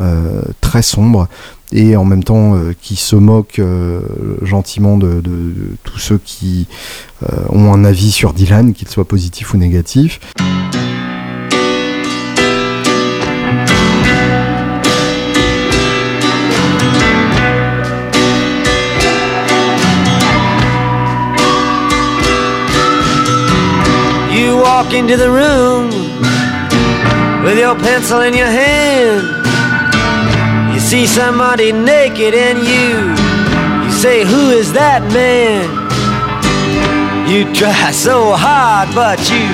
très 0.61 0.83
sombre, 0.83 1.27
et 1.71 1.95
en 1.95 2.05
même 2.05 2.23
temps 2.23 2.55
euh, 2.55 2.73
qui 2.79 2.95
se 2.95 3.15
moque 3.15 3.59
euh, 3.59 4.01
gentiment 4.41 4.97
de, 4.97 5.21
tous 5.83 5.99
ceux 5.99 6.19
qui 6.23 6.67
euh, 7.23 7.35
ont 7.49 7.73
un 7.73 7.85
avis 7.85 8.11
sur 8.11 8.33
Dylan, 8.33 8.73
qu'il 8.73 8.87
soit 8.87 9.07
positif 9.07 9.53
ou 9.53 9.57
négatif. 9.57 10.19
Into 24.93 25.15
the 25.15 25.31
room 25.31 25.89
with 27.45 27.57
your 27.57 27.75
pencil 27.75 28.19
in 28.19 28.33
your 28.33 28.45
hand. 28.45 29.40
See 30.91 31.07
somebody 31.07 31.71
naked 31.71 32.33
and 32.33 32.59
you. 32.67 33.15
You 33.85 33.91
say 33.91 34.25
who 34.25 34.51
is 34.51 34.73
that 34.73 35.01
man? 35.13 35.63
You 37.29 37.45
try 37.53 37.93
so 37.93 38.33
hard 38.35 38.93
but 38.93 39.17
you 39.31 39.47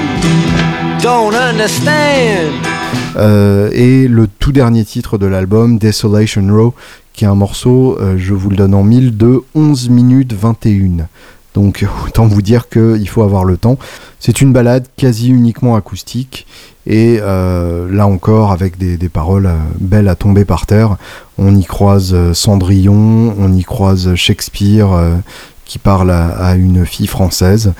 don't 1.00 1.36
understand. 1.36 2.54
Euh, 3.18 3.70
et 3.72 4.08
le 4.08 4.28
tout 4.28 4.52
dernier 4.52 4.84
titre 4.84 5.20
de 5.20 5.28
l'album 5.28 5.78
Desolation 5.78 6.48
Row 6.50 6.74
qui 7.14 7.26
est 7.26 7.28
un 7.28 7.36
morceau 7.36 8.00
euh, 8.00 8.16
je 8.18 8.34
vous 8.34 8.50
le 8.50 8.56
donne 8.56 8.74
en 8.74 8.84
mille 8.84 9.16
de 9.16 9.44
11 9.54 9.90
minutes 9.90 10.34
21 10.34 11.06
donc 11.58 11.84
autant 12.06 12.28
vous 12.28 12.44
dire 12.44 12.70
qu'il 12.70 13.10
faut 13.10 13.24
avoir 13.24 13.44
le 13.44 13.58
temps. 13.58 13.80
C'est 14.20 14.42
une 14.42 14.54
balade 14.54 14.86
quasi 14.96 15.30
uniquement 15.30 15.76
acoustique 15.76 16.46
et 16.86 17.18
euh, 17.20 17.92
là 17.92 18.06
encore 18.06 18.52
avec 18.52 18.78
des, 18.78 19.10
paroles 19.10 19.48
euh, 19.48 19.56
belles 19.80 20.08
à 20.08 20.14
tomber 20.14 20.46
par 20.46 20.68
terre. 20.68 20.98
On 21.40 21.56
y 21.56 21.66
croise 21.66 22.12
euh, 22.14 22.36
Cendrillon, 22.36 23.34
on 23.40 23.52
y 23.54 23.64
croise 23.64 24.14
Shakespeare 24.14 24.90
qui 25.66 25.80
parle 25.80 26.12
à, 26.12 26.54
une 26.54 26.86
fille 26.86 27.08
française. 27.08 27.74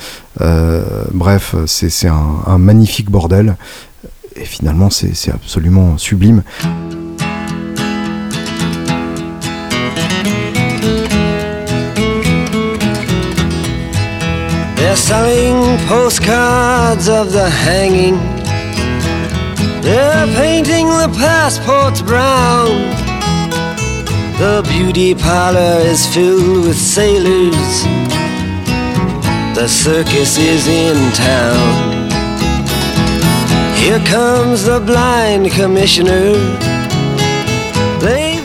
bref, 1.14 1.56
c'est 1.68 2.08
un, 2.08 2.38
un 2.48 2.58
magnifique 2.58 3.12
bordel 3.12 3.58
et 4.36 4.46
finalement 4.46 4.90
c'est 4.90 5.32
absolument 5.32 6.00
sublime. 6.00 6.42
Selling 14.98 15.78
postcards 15.88 17.08
of 17.08 17.32
the 17.32 17.50
hanging. 17.50 18.18
They're 19.82 20.28
painting 20.36 20.88
the 20.88 21.10
passports 21.18 22.02
brown. 22.02 22.70
The 24.38 24.66
beauty 24.68 25.16
parlor 25.16 25.80
is 25.82 26.06
filled 26.14 26.66
with 26.66 26.78
sailors. 26.78 27.84
The 29.56 29.68
circus 29.68 30.38
is 30.38 30.68
in 30.68 30.98
town. 31.14 32.08
Here 33.76 34.00
comes 34.06 34.66
the 34.66 34.80
blind 34.80 35.52
commissioner. 35.52 36.34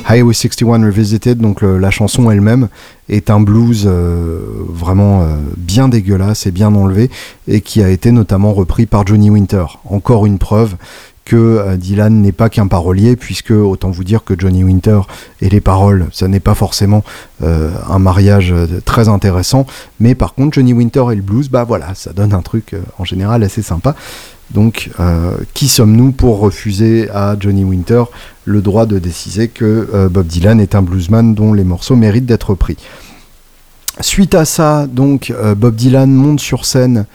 Highway 0.04 0.34
61 0.34 0.82
Revisited, 0.84 1.40
donc 1.40 1.62
la 1.62 1.90
chanson 1.90 2.30
elle-même, 2.30 2.68
est 3.12 3.30
un 3.30 3.40
blues 3.40 3.84
euh, 3.86 4.40
vraiment 4.68 5.22
euh, 5.22 5.36
bien 5.56 5.88
dégueulasse 5.88 6.46
et 6.46 6.50
bien 6.50 6.74
enlevé, 6.74 7.10
et 7.46 7.60
qui 7.60 7.82
a 7.82 7.90
été 7.90 8.10
notamment 8.10 8.52
repris 8.54 8.86
par 8.86 9.06
Johnny 9.06 9.30
Winter. 9.30 9.64
Encore 9.88 10.24
une 10.24 10.38
preuve 10.38 10.76
que 11.24 11.36
euh, 11.36 11.76
Dylan 11.76 12.22
n'est 12.22 12.32
pas 12.32 12.48
qu'un 12.48 12.66
parolier, 12.66 13.16
puisque 13.16 13.50
autant 13.50 13.90
vous 13.90 14.02
dire 14.02 14.24
que 14.24 14.34
Johnny 14.36 14.64
Winter 14.64 15.00
et 15.42 15.50
les 15.50 15.60
paroles, 15.60 16.06
ça 16.10 16.26
n'est 16.26 16.40
pas 16.40 16.54
forcément 16.54 17.04
un 17.40 17.98
mariage 17.98 18.54
très 18.84 19.08
intéressant, 19.08 19.66
mais 19.98 20.14
par 20.14 20.34
contre 20.34 20.54
Johnny 20.54 20.72
Winter 20.72 21.04
et 21.10 21.16
le 21.16 21.22
blues, 21.22 21.48
bah 21.48 21.64
voilà, 21.64 21.94
ça 21.96 22.12
donne 22.12 22.32
un 22.32 22.40
truc 22.40 22.76
en 22.98 23.04
général 23.04 23.42
assez 23.42 23.62
sympa. 23.62 23.96
Donc, 24.52 24.90
euh, 25.00 25.32
qui 25.54 25.68
sommes-nous 25.68 26.12
pour 26.12 26.38
refuser 26.38 27.08
à 27.10 27.36
Johnny 27.38 27.64
Winter 27.64 28.04
le 28.44 28.60
droit 28.60 28.86
de 28.86 28.98
décider 28.98 29.48
que 29.48 29.88
euh, 29.94 30.08
Bob 30.08 30.26
Dylan 30.26 30.60
est 30.60 30.74
un 30.74 30.82
bluesman 30.82 31.34
dont 31.34 31.52
les 31.54 31.64
morceaux 31.64 31.96
méritent 31.96 32.26
d'être 32.26 32.54
pris? 32.54 32.76
Suite 34.00 34.34
à 34.34 34.44
ça, 34.44 34.86
donc, 34.86 35.30
euh, 35.30 35.54
Bob 35.54 35.74
Dylan 35.74 36.10
monte 36.12 36.40
sur 36.40 36.64
scène 36.64 37.06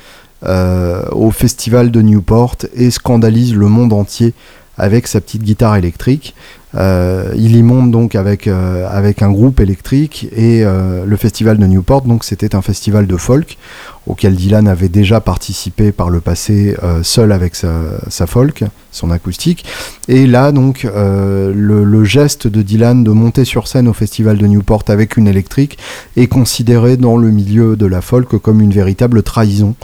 au 1.13 1.31
festival 1.31 1.89
de 1.89 1.99
Newport 1.99 2.57
et 2.75 2.91
scandalise 2.91 3.55
le 3.55 3.67
monde 3.69 3.91
entier 3.91 4.35
avec 4.77 5.07
sa 5.07 5.19
petite 5.19 5.41
guitare 5.41 5.77
électrique. 5.77 6.35
Euh, 6.77 7.31
il 7.35 7.55
y 7.55 7.63
monte 7.63 7.91
donc 7.91 8.15
avec, 8.15 8.47
euh, 8.47 8.87
avec 8.89 9.21
un 9.21 9.31
groupe 9.31 9.59
électrique 9.59 10.27
et 10.35 10.63
euh, 10.63 11.05
le 11.05 11.17
festival 11.17 11.57
de 11.57 11.65
Newport, 11.65 12.03
donc 12.03 12.23
c'était 12.23 12.55
un 12.55 12.61
festival 12.61 13.07
de 13.07 13.17
folk 13.17 13.57
auquel 14.05 14.35
Dylan 14.35 14.67
avait 14.67 14.87
déjà 14.87 15.19
participé 15.19 15.91
par 15.91 16.09
le 16.09 16.21
passé 16.21 16.77
seul 17.03 17.33
avec 17.33 17.55
sa, 17.55 18.25
folk, 18.25 18.63
son 18.89 19.11
acoustique. 19.11 19.65
Et 20.07 20.25
là 20.25 20.53
donc 20.53 20.87
le, 20.93 22.03
geste 22.05 22.47
de 22.47 22.61
Dylan 22.61 23.03
de 23.03 23.11
monter 23.11 23.43
sur 23.43 23.67
scène 23.67 23.89
au 23.89 23.93
festival 23.93 24.37
de 24.37 24.47
Newport 24.47 24.85
avec 24.87 25.17
une 25.17 25.27
électrique 25.27 25.77
est 26.15 26.27
considéré 26.27 26.95
dans 26.95 27.17
le 27.17 27.31
milieu 27.31 27.75
de 27.75 27.85
la 27.85 27.99
folk 27.99 28.37
comme 28.37 28.61
une 28.61 28.71
véritable 28.71 29.23
trahison 29.23 29.75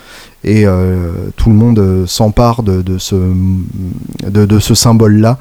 et 0.46 0.64
tout 1.36 1.50
le 1.50 1.56
monde 1.56 2.06
s'empare 2.08 2.64
de, 2.64 2.98
ce, 2.98 3.16
de 4.26 4.60
ce 4.60 4.74
symbole-là 4.74 5.38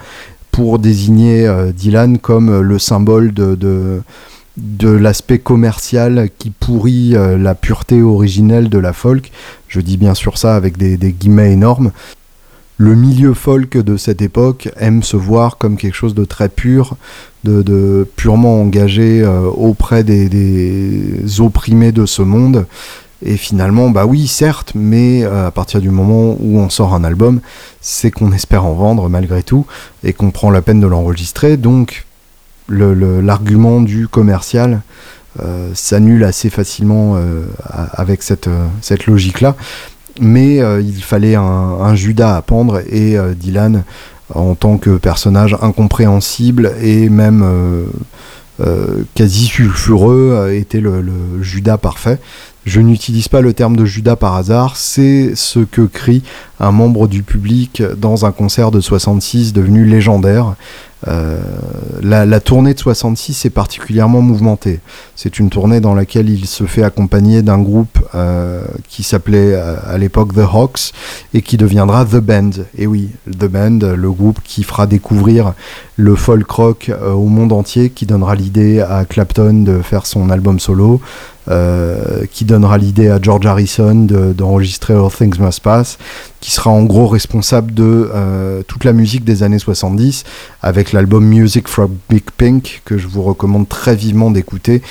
pour 0.53 0.79
désigner 0.79 1.49
euh, 1.49 1.73
Dylan 1.73 2.19
comme 2.19 2.51
euh, 2.51 2.61
le 2.61 2.79
symbole 2.79 3.33
de, 3.33 3.57
de, 4.57 4.89
l'aspect 4.89 5.39
commercial 5.39 6.29
qui 6.39 6.51
pourrit 6.51 7.17
euh, 7.17 7.37
la 7.39 7.55
pureté 7.55 8.03
originelle 8.03 8.69
de 8.69 8.79
la 8.79 8.93
folk. 8.93 9.33
Je 9.67 9.81
dis 9.81 9.97
bien 9.97 10.15
sûr 10.15 10.39
ça 10.39 10.55
avec 10.55 10.77
des, 10.77 10.97
guillemets 11.13 11.53
énormes. 11.53 11.91
Le 12.77 12.95
milieu 12.95 13.33
folk 13.33 13.79
de 13.79 13.97
cette 13.97 14.23
époque 14.23 14.69
aime 14.77 15.03
se 15.03 15.17
voir 15.17 15.57
comme 15.57 15.77
quelque 15.77 15.95
chose 15.95 16.15
de 16.15 16.25
très 16.25 16.49
pur, 16.49 16.97
de, 17.45 18.07
purement 18.17 18.61
engagé 18.61 19.25
auprès 19.57 20.05
des, 20.05 20.29
des, 20.29 21.41
opprimés 21.41 21.93
de 21.93 22.07
ce 22.07 22.23
monde. 22.23 22.67
Et 23.25 23.37
finalement, 23.37 23.91
bah 23.91 24.05
oui, 24.05 24.27
certes, 24.27 24.73
mais 24.75 25.23
euh, 25.23 25.47
à 25.47 25.51
partir 25.53 25.81
du 25.81 25.91
moment 25.91 26.37
où 26.41 26.59
on 26.59 26.69
sort 26.69 26.93
un 26.95 27.05
album, 27.05 27.41
c'est 27.81 28.11
qu'on 28.11 28.33
espère 28.33 28.65
en 28.65 28.75
vendre 28.75 29.09
malgré 29.09 29.43
tout 29.43 29.65
et 30.03 30.13
qu'on 30.13 30.33
prend 30.33 30.51
la 30.51 30.61
peine 30.61 30.81
de 30.81 30.87
l'enregistrer. 30.89 31.57
Donc, 31.57 32.05
l'argument 32.69 33.81
du 33.81 34.09
commercial 34.09 34.83
euh, 35.41 35.71
s'annule 35.75 36.25
assez 36.25 36.51
facilement 36.51 37.15
euh, 37.17 37.45
avec 37.93 38.23
cette, 38.23 38.49
cette 38.81 39.07
logique-là. 39.07 39.57
Mais 40.21 40.57
il 40.57 41.03
fallait 41.03 41.37
un, 41.37 41.95
Judas 41.95 42.37
à 42.37 42.43
pendre 42.43 42.83
et 42.87 43.17
Dylan, 43.35 43.83
en 44.35 44.55
tant 44.55 44.77
que 44.77 44.99
personnage 44.99 45.57
incompréhensible 45.63 46.73
et 46.83 47.09
même 47.09 47.43
quasi 49.15 49.47
sulfureux, 49.47 50.51
était 50.53 50.81
le, 50.81 51.01
le 51.01 51.43
Judas 51.43 51.79
parfait. 51.79 52.21
Je 52.65 52.81
n'utilise 52.81 53.29
pas 53.29 53.41
le 53.41 53.53
terme 53.53 53.77
de 53.77 53.85
Judas 53.85 54.17
par 54.17 54.37
hasard, 54.37 54.77
c'est 54.77 55.35
ce 55.35 55.61
que 55.61 55.83
crie 55.83 56.23
un 56.61 56.71
membre 56.71 57.09
du 57.09 57.25
public 57.25 57.83
dans 57.99 58.25
un 58.25 58.31
concert 58.31 58.71
de 58.71 58.81
66 58.81 59.53
devenu 59.53 59.85
légendaire. 59.85 60.55
Euh, 61.09 61.41
la, 62.01 62.41
tournée 62.41 62.75
de 62.75 62.79
66 62.79 63.47
est 63.47 63.51
particulièrement 63.51 64.21
mouvementée. 64.21 64.81
C'est 65.17 65.41
une 65.41 65.51
tournée 65.51 65.81
dans 65.81 65.95
laquelle 65.95 66.31
il 66.31 66.47
se 66.47 66.65
fait 66.65 66.85
accompagner 66.85 67.43
d'un 67.43 67.59
groupe 67.59 67.99
euh, 68.15 68.63
qui 68.89 69.03
s'appelait 69.03 69.55
euh, 69.55 69.75
à 69.85 69.99
l'époque 69.99 70.33
The 70.35 70.47
Hawks 70.53 70.93
et 71.35 71.43
qui 71.43 71.57
deviendra 71.57 72.05
The 72.05 72.19
Band. 72.19 72.51
Et 72.79 72.87
oui, 72.87 73.11
The 73.27 73.47
Band, 73.47 73.79
le 73.97 74.13
groupe 74.13 74.39
qui 74.45 74.63
fera 74.63 74.87
découvrir 74.87 75.55
le 75.97 76.15
folk 76.15 76.49
rock 76.51 76.91
au 77.05 77.27
monde 77.27 77.53
entier, 77.53 77.91
qui 77.91 78.07
donnera 78.07 78.35
l'idée 78.35 78.81
à 78.81 79.05
Clapton 79.05 79.65
de 79.65 79.83
faire 79.83 80.07
son 80.07 80.31
album 80.31 80.61
solo, 80.61 81.01
euh, 81.49 82.25
qui 82.31 82.45
donnera 82.45 82.79
l'idée 82.79 83.09
à 83.09 83.21
George 83.21 83.47
Harrison 83.47 84.07
d'enregistrer 84.37 84.95
All 84.95 85.11
Things 85.11 85.39
Must 85.41 85.61
Pass, 85.61 85.99
qui 86.41 86.51
sera 86.53 86.71
en 86.71 86.85
gros 86.85 87.09
responsable 87.09 87.75
de 87.75 88.11
euh, 88.15 88.63
toute 88.67 88.85
la 88.85 88.93
musique 88.93 89.25
des 89.25 89.43
années 89.43 89.59
70, 89.59 90.25
avec 90.63 90.93
l'album 90.93 91.25
Music 91.25 91.69
from 91.69 91.97
Big 92.09 92.25
Pink, 92.37 92.83
que 92.85 92.99
je 92.99 93.09
vous 93.09 93.23
recommande 93.23 93.69
très 93.69 93.97
vivement 93.97 94.31
d'écouter. 94.31 94.83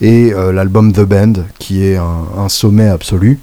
Et 0.00 0.32
euh, 0.32 0.52
l'album 0.52 0.92
The 0.92 1.00
Band 1.00 1.32
qui 1.58 1.84
est 1.86 1.96
un, 1.96 2.26
un 2.38 2.48
sommet 2.48 2.88
absolu. 2.88 3.38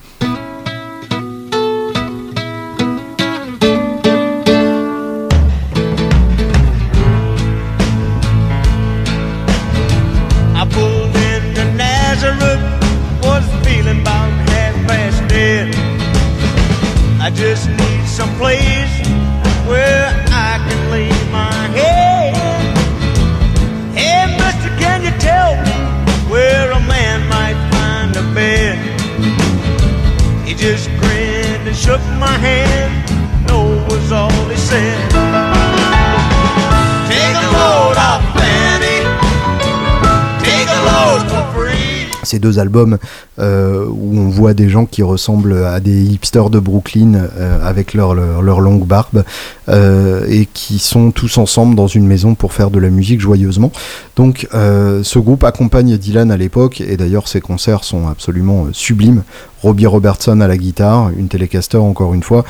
Ces 42.23 42.39
deux 42.39 42.59
albums 42.59 42.97
euh, 43.39 43.85
où 43.87 44.17
on 44.17 44.29
voit 44.29 44.53
des 44.53 44.69
gens 44.69 44.85
qui 44.85 45.03
ressemblent 45.03 45.65
à 45.65 45.79
des 45.79 46.03
hipsters 46.03 46.49
de 46.49 46.59
Brooklyn 46.59 47.15
euh, 47.15 47.59
avec 47.67 47.93
leur, 47.93 48.13
longue 48.13 48.85
barbe 48.85 49.23
euh, 49.69 50.25
et 50.29 50.47
qui 50.51 50.79
sont 50.79 51.11
tous 51.11 51.37
ensemble 51.37 51.75
dans 51.75 51.87
une 51.87 52.05
maison 52.05 52.35
pour 52.35 52.53
faire 52.53 52.69
de 52.69 52.79
la 52.79 52.89
musique 52.89 53.19
joyeusement. 53.19 53.71
Donc 54.15 54.47
ce 54.51 55.19
groupe 55.19 55.43
accompagne 55.43 55.97
Dylan 55.97 56.31
à 56.31 56.37
l'époque 56.37 56.81
et 56.81 56.97
d'ailleurs 56.97 57.27
ses 57.27 57.41
concerts 57.41 57.83
sont 57.83 58.07
absolument 58.07 58.67
sublimes. 58.71 59.23
Robbie 59.63 59.87
Robertson 59.87 60.39
à 60.41 60.47
la 60.47 60.57
guitare, 60.57 61.09
une 61.17 61.27
télécaster 61.27 61.77
encore 61.77 62.13
une 62.13 62.23
fois, 62.23 62.43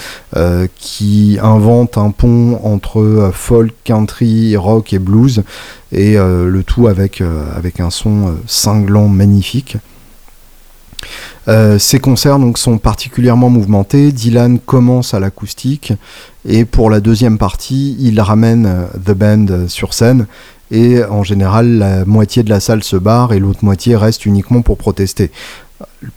qui 0.76 1.38
invente 1.42 1.98
un 1.98 2.12
pont 2.12 2.60
entre 2.64 3.32
folk, 3.34 3.74
country, 3.84 4.58
rock 4.58 4.94
et 4.94 5.00
blues 5.00 5.44
et 5.94 6.18
euh, 6.18 6.50
le 6.50 6.64
tout 6.64 6.88
avec, 6.88 7.22
euh, 7.22 7.46
un 7.80 7.90
son 7.90 8.28
euh, 8.28 8.32
cinglant 8.48 9.08
magnifique. 9.08 9.78
Euh, 11.48 11.78
ces 11.78 12.00
concerts 12.00 12.40
sont 12.56 12.78
particulièrement 12.78 13.50
mouvementés. 13.50 14.12
Dylan 14.12 14.60
commence 14.60 15.14
à 15.14 15.20
l'acoustique 15.20 15.94
et 16.48 16.66
pour 16.66 16.90
la 16.90 17.00
deuxième 17.00 17.38
partie, 17.38 17.98
il 18.00 18.20
ramène 18.22 18.66
euh, 18.66 18.86
The 19.06 19.12
Band 19.12 19.68
sur 19.68 19.94
scène 19.94 20.26
et 20.72 21.04
en 21.04 21.24
général, 21.24 21.78
la 21.78 22.06
moitié 22.06 22.42
de 22.42 22.50
la 22.50 22.60
salle 22.60 22.84
se 22.84 22.96
barre 22.96 23.34
et 23.34 23.40
l'autre 23.40 23.64
moitié 23.64 23.96
reste 23.96 24.26
uniquement 24.26 24.62
pour 24.62 24.78
protester. 24.78 25.30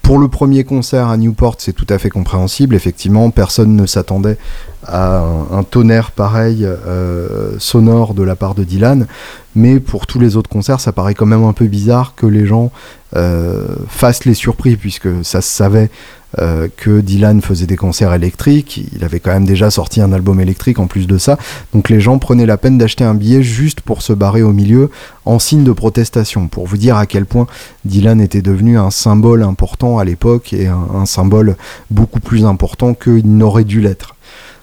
Pour 0.03 0.19
le 0.19 0.29
premier 0.29 0.65
concert 0.65 1.09
à 1.09 1.17
Newport, 1.17 1.57
c'est 1.59 1.73
tout 1.73 1.87
à 1.89 1.99
fait 1.99 2.11
compréhensible. 2.11 2.75
Effectivement, 2.75 3.31
personne 3.31 3.77
ne 3.77 3.87
s'attendait 3.87 4.39
à 4.85 5.23
un, 5.51 5.63
tonnerre 5.65 6.13
pareil 6.13 6.65
euh, 6.65 7.57
sonore 7.59 8.15
de 8.15 8.23
la 8.23 8.37
part 8.37 8.55
de 8.55 8.65
Dylan. 8.65 9.07
Mais 9.55 9.81
pour 9.81 10.07
tous 10.07 10.19
les 10.19 10.37
autres 10.37 10.51
concerts, 10.51 10.81
ça 10.81 10.93
paraît 10.93 11.15
quand 11.15 11.27
même 11.27 11.45
un 11.45 11.53
peu 11.53 11.67
bizarre 11.67 12.15
que 12.15 12.27
les 12.27 12.47
gens 12.47 12.71
euh, 13.17 13.67
fassent 13.89 14.25
les 14.25 14.35
surpris, 14.35 14.77
puisque 14.77 15.09
ça 15.25 15.41
se 15.41 15.49
savait 15.49 15.91
euh, 16.39 16.69
que 16.77 17.01
Dylan 17.01 17.41
faisait 17.41 17.67
des 17.67 17.77
concerts 17.77 18.13
électriques. 18.13 18.85
Il 18.95 19.05
avait 19.05 19.21
quand 19.21 19.31
même 19.31 19.47
déjà 19.47 19.71
sorti 19.71 20.03
un 20.03 20.13
album 20.13 20.39
électrique 20.41 20.79
en 20.79 20.87
plus 20.87 21.07
de 21.07 21.17
ça. 21.17 21.39
Donc 21.73 21.89
les 21.89 22.01
gens 22.01 22.19
prenaient 22.19 22.45
la 22.45 22.59
peine 22.59 22.77
d'acheter 22.77 23.05
un 23.05 23.15
billet 23.15 23.43
juste 23.43 23.81
pour 23.81 24.03
se 24.03 24.13
barrer 24.13 24.43
au 24.43 24.53
milieu 24.53 24.91
en 25.25 25.39
signe 25.39 25.65
de 25.65 25.73
protestation, 25.73 26.49
pour 26.49 26.67
vous 26.67 26.77
dire 26.77 26.97
à 26.97 27.07
quel 27.07 27.25
point 27.25 27.47
Dylan 27.87 28.21
était 28.21 28.43
devenu 28.43 28.77
un 28.77 28.91
symbole 28.91 29.43
important 29.43 29.76
à 29.99 30.05
l'époque 30.05 30.53
et 30.53 30.67
un 30.67 31.07
symbole 31.07 31.57
beaucoup 31.91 32.21
plus 32.21 32.45
important 32.45 32.95
qu'il 32.95 33.37
n'aurait 33.37 33.65
dû 33.65 33.81
l'être. 33.81 34.17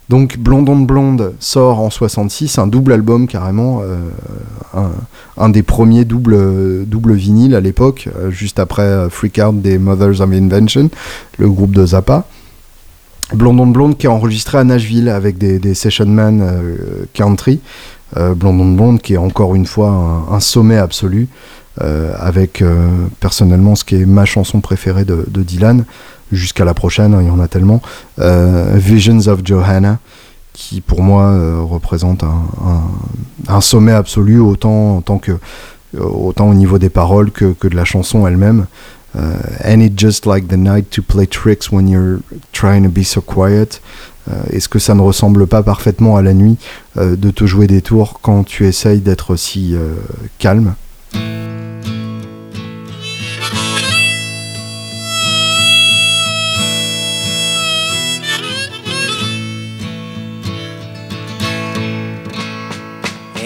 Donc 0.10 0.38
Blonde 0.38 0.68
on 0.70 0.78
Blonde 0.78 1.34
sort 1.40 1.80
en 1.80 1.90
66, 1.90 2.58
un 2.58 2.68
double 2.68 2.94
album 2.94 3.28
carrément, 3.28 3.82
euh, 3.82 4.90
un, 5.38 5.50
des 5.50 5.64
premiers 5.64 6.04
doubles 6.04 6.86
double 6.86 7.14
vinyles 7.14 7.56
à 7.56 7.62
l'époque, 7.62 8.10
euh, 8.20 8.30
juste 8.30 8.60
après 8.60 8.84
euh, 8.84 9.10
Freak 9.10 9.40
Out 9.44 9.62
des 9.62 9.78
Mothers 9.78 10.22
of 10.22 10.32
Invention, 10.32 10.90
le 11.38 11.50
groupe 11.50 11.74
de 11.74 11.86
Zappa. 11.86 12.26
Blonde 13.34 13.60
on 13.62 13.68
Blonde 13.68 13.98
qui 13.98 14.06
est 14.06 14.10
enregistré 14.10 14.58
à 14.58 14.64
Nashville 14.64 15.08
avec 15.10 15.38
des, 15.38 15.74
session 15.74 16.06
man 16.06 16.46
country. 17.14 17.62
Blonde 18.16 18.62
on 18.62 18.74
Blonde 18.74 19.02
qui 19.02 19.14
est 19.14 19.18
encore 19.18 19.56
une 19.56 19.66
fois 19.66 20.28
un, 20.30 20.40
sommet 20.40 20.78
absolu, 20.78 21.30
avec 21.80 22.64
personnellement 23.20 23.76
ce 23.76 23.84
qui 23.84 23.96
est 23.96 24.06
ma 24.06 24.26
chanson 24.26 24.62
préférée 24.62 25.06
de 25.06 25.44
Dylan 25.44 25.86
jusqu'à 26.34 26.66
la 26.66 26.74
prochaine, 26.74 27.14
hein, 27.14 27.22
il 27.22 27.28
y 27.28 27.32
en 27.32 27.40
a 27.40 27.48
tellement. 27.48 27.82
Euh, 28.20 28.74
Visions 28.76 29.28
of 29.28 29.42
Johanna, 29.44 30.00
qui 30.54 30.82
pour 30.82 31.02
moi 31.02 31.26
euh, 31.26 31.60
représente 31.62 32.24
un, 32.24 33.62
sommet 33.62 33.92
absolu, 33.92 34.40
autant, 34.40 35.02
tant 35.02 35.18
que, 35.18 35.34
autant 35.98 36.50
au 36.50 36.54
niveau 36.54 36.78
des 36.78 36.90
paroles 36.90 37.32
que, 37.32 37.56
de 37.62 37.76
la 37.76 37.86
chanson 37.86 38.28
elle-même. 38.28 38.66
Euh, 39.16 39.38
and 39.64 39.80
it's 39.80 39.96
just 39.96 40.26
like 40.26 40.48
the 40.48 40.58
night 40.58 40.90
to 40.90 41.04
play 41.04 41.28
tricks 41.28 41.72
when 41.72 41.88
you're 41.88 42.20
trying 42.52 42.84
to 42.84 42.90
be 42.90 43.04
so 43.04 43.22
quiet. 43.22 43.82
Est-ce 44.52 44.70
que 44.70 44.80
ça 44.80 44.96
ne 44.96 45.02
ressemble 45.02 45.48
pas 45.48 45.64
parfaitement 45.64 46.16
à 46.16 46.22
la 46.22 46.34
nuit 46.34 46.56
de 46.96 47.30
te 47.30 47.46
jouer 47.46 47.68
des 47.68 47.82
tours 47.82 48.22
quand 48.22 48.46
tu 48.46 48.66
essayes 48.66 49.02
d'être 49.02 49.36
si 49.36 49.76
calme? 50.40 50.76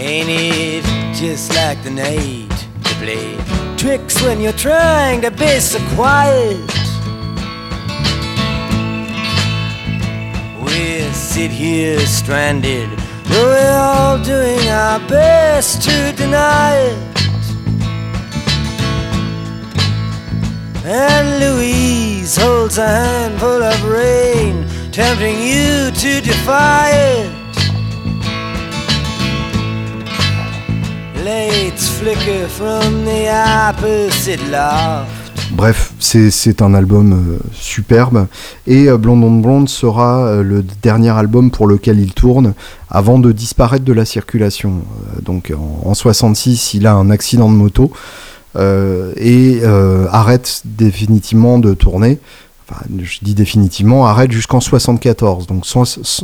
Ain't 0.08 0.30
it 0.30 0.86
just 1.14 1.54
like 1.54 1.84
the 1.84 1.90
night 1.90 2.50
to 2.86 2.94
play 2.96 3.36
tricks 3.76 4.22
when 4.24 4.40
you're 4.40 4.54
trying 4.54 5.20
to 5.20 5.30
be 5.30 5.60
so 5.60 5.80
quiet? 5.96 6.62
We 10.64 11.02
sit 11.12 11.52
here 11.52 12.00
stranded, 12.00 12.90
though 13.26 13.50
we're 13.50 13.78
all 13.78 14.24
doing 14.24 14.66
our 14.70 15.00
best 15.10 15.82
to 15.82 16.14
deny 16.16 16.78
it. 16.78 16.98
And 20.86 21.42
Louise 21.42 22.38
holds 22.38 22.78
a 22.78 22.88
handful 22.88 23.62
of 23.62 23.84
rain, 23.84 24.66
tempting 24.94 25.38
you 25.38 25.92
to 25.92 26.22
defy 26.22 26.92
it. 26.92 27.37
Bref, 35.52 35.92
c'est 36.00 36.62
un 36.62 36.74
album 36.74 37.12
euh, 37.12 37.40
superbe. 37.52 38.28
Et 38.66 38.88
euh, 38.88 38.98
Blonde 38.98 39.26
on 39.26 39.32
Blonde 39.32 39.68
sera 39.68 40.26
euh, 40.26 40.42
le 40.42 40.64
dernier 40.82 41.10
album 41.10 41.52
pour 41.52 41.68
lequel 41.68 42.00
il 42.00 42.14
tourne 42.14 42.54
avant 42.90 43.20
de 43.20 43.34
disparaître 43.34 43.84
de 43.84 43.92
la 43.92 44.06
circulation. 44.06 44.84
donc 45.22 45.52
en, 45.84 45.94
66, 45.94 46.76
il 46.76 46.88
a 46.88 46.94
un 46.94 47.10
accident 47.10 47.50
de 47.50 47.56
moto 47.56 47.92
et 48.58 49.62
arrête 50.10 50.62
définitivement 50.64 51.60
de 51.60 51.74
tourner 51.74 52.20
je 53.02 53.20
dis 53.22 53.34
définitivement, 53.34 54.06
arrête 54.06 54.32
jusqu'en 54.32 54.60
74. 54.60 55.48
Donc 55.48 55.66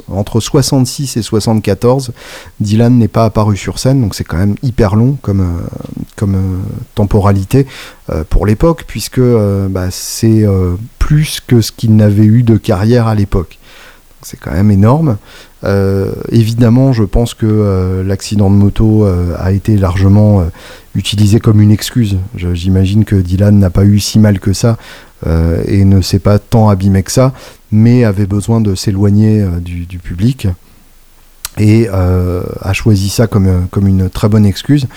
entre 0.10 0.40
66 0.40 1.18
et 1.18 1.22
74, 1.22 2.12
Dylan 2.60 2.98
n'est 2.98 3.08
pas 3.08 3.26
apparu 3.26 3.58
sur 3.58 3.80
scène, 3.80 4.02
donc 4.02 4.16
c'est 4.16 4.24
quand 4.24 4.38
même 4.38 4.56
hyper 4.64 4.96
long 4.96 5.18
comme, 5.22 5.42
euh, 5.42 5.68
comme 6.16 6.36
euh, 6.36 6.60
temporalité 6.96 7.66
euh, 8.10 8.24
pour 8.30 8.46
l'époque, 8.46 8.86
puisque 8.88 9.22
bah, 9.22 9.88
c'est 9.92 10.46
plus 11.00 11.40
que 11.46 11.62
ce 11.62 11.72
qu'il 11.72 11.96
n'avait 11.96 12.26
eu 12.26 12.44
de 12.44 12.58
carrière 12.58 13.08
à 13.08 13.16
l'époque. 13.16 13.60
C'est 14.22 14.40
quand 14.40 14.52
même 14.52 14.72
énorme. 14.72 15.18
évidemment, 16.32 16.94
je 16.94 17.04
pense 17.04 17.34
que 17.34 18.02
l'accident 18.06 18.50
de 18.50 18.56
moto 18.56 19.06
a 19.38 19.52
été 19.52 19.76
largement 19.76 20.46
utilisé 20.96 21.42
comme 21.42 21.60
une 21.60 21.72
excuse. 21.72 22.18
J'imagine 22.36 23.04
que 23.04 23.16
Dylan 23.18 23.60
n'a 23.60 23.70
pas 23.70 23.84
eu 23.84 24.00
si 24.00 24.20
mal 24.20 24.40
que 24.40 24.54
ça 24.54 24.78
et 25.26 25.86
ne 25.86 26.02
s'est 26.02 26.20
pas 26.20 26.40
tant 26.40 26.70
abîmé 26.70 27.04
que 27.04 27.12
ça, 27.12 27.34
mais 27.72 28.04
avait 28.04 28.28
besoin 28.28 28.62
de 28.62 28.76
s'éloigner 28.76 29.42
euh, 29.42 29.60
du, 29.60 29.98
public 29.98 30.48
et 31.58 31.88
euh, 31.92 32.44
a 32.62 32.74
choisi 32.74 33.10
ça 33.10 33.28
comme, 33.28 33.68
comme 33.70 33.88
une 33.88 34.10
très 34.10 34.30
bonne 34.30 34.46
excuse. 34.46 34.88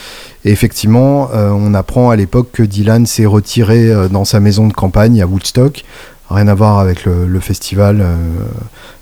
Et 0.45 0.53
effectivement, 0.53 1.29
on 1.33 1.74
apprend 1.74 2.11
à 2.11 2.16
l'époque 2.16 2.49
que 2.53 2.62
Dylan 2.62 3.05
s'est 3.05 3.27
retiré 3.27 4.09
dans 4.11 4.24
sa 4.24 4.41
maison 4.41 4.66
de 4.66 4.72
campagne 4.72 5.20
à 5.20 5.27
Woodstock, 5.27 5.85
rien 6.31 6.49
à 6.49 6.55
voir 6.55 6.79
avec 6.79 7.05
le, 7.05 7.41
festival. 7.41 8.03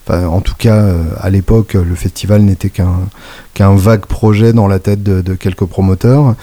en 0.09 0.41
tout 0.41 0.55
cas, 0.59 0.85
à 1.21 1.31
l'époque, 1.31 1.75
le 1.75 1.95
festival 1.95 2.43
n'était 2.43 2.71
qu'un 2.71 3.75
vague 3.77 4.07
projet 4.07 4.53
dans 4.53 4.67
la 4.67 4.81
tête 4.81 5.05
de 5.05 5.35
quelques 5.35 5.67
promoteurs 5.67 6.35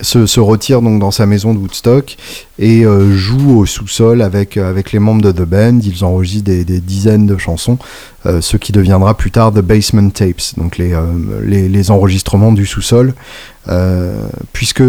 se, 0.00 0.40
retire 0.40 0.82
donc 0.82 1.00
dans 1.00 1.10
sa 1.10 1.26
maison 1.26 1.54
de 1.54 1.58
Woodstock 1.58 2.16
et 2.58 2.84
euh, 2.84 3.16
joue 3.16 3.58
au 3.58 3.66
sous-sol 3.66 4.22
avec, 4.22 4.56
euh, 4.56 4.68
avec 4.68 4.92
les 4.92 4.98
membres 4.98 5.22
de 5.22 5.32
The 5.32 5.46
Band. 5.46 5.78
Ils 5.82 6.04
enregistrent 6.04 6.44
des, 6.44 6.64
dizaines 6.64 7.26
de 7.26 7.36
chansons, 7.38 7.78
euh, 8.26 8.40
ce 8.40 8.56
qui 8.56 8.72
deviendra 8.72 9.16
plus 9.16 9.30
tard 9.30 9.52
The 9.52 9.60
Basement 9.60 10.10
Tapes, 10.10 10.56
donc 10.56 10.78
les, 10.78 10.94
les, 11.44 11.90
enregistrements 11.90 12.52
du 12.52 12.66
sous-sol. 12.66 13.14
puisque 14.52 14.82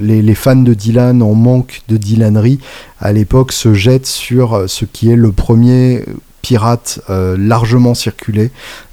les, 0.00 0.22
les, 0.22 0.34
fans 0.34 0.56
de 0.56 0.74
Dylan 0.74 1.22
en 1.22 1.34
manque 1.34 1.82
de 1.88 1.96
Dylanerie 1.96 2.60
à 3.00 3.12
l'époque 3.12 3.52
se 3.52 3.74
jettent 3.74 4.06
sur 4.06 4.64
ce 4.68 4.84
qui 4.84 5.10
est 5.10 5.16
le 5.16 5.32
premier 5.32 6.04
pirate 6.42 7.00
largement 7.08 7.94
circulé, 7.94 8.50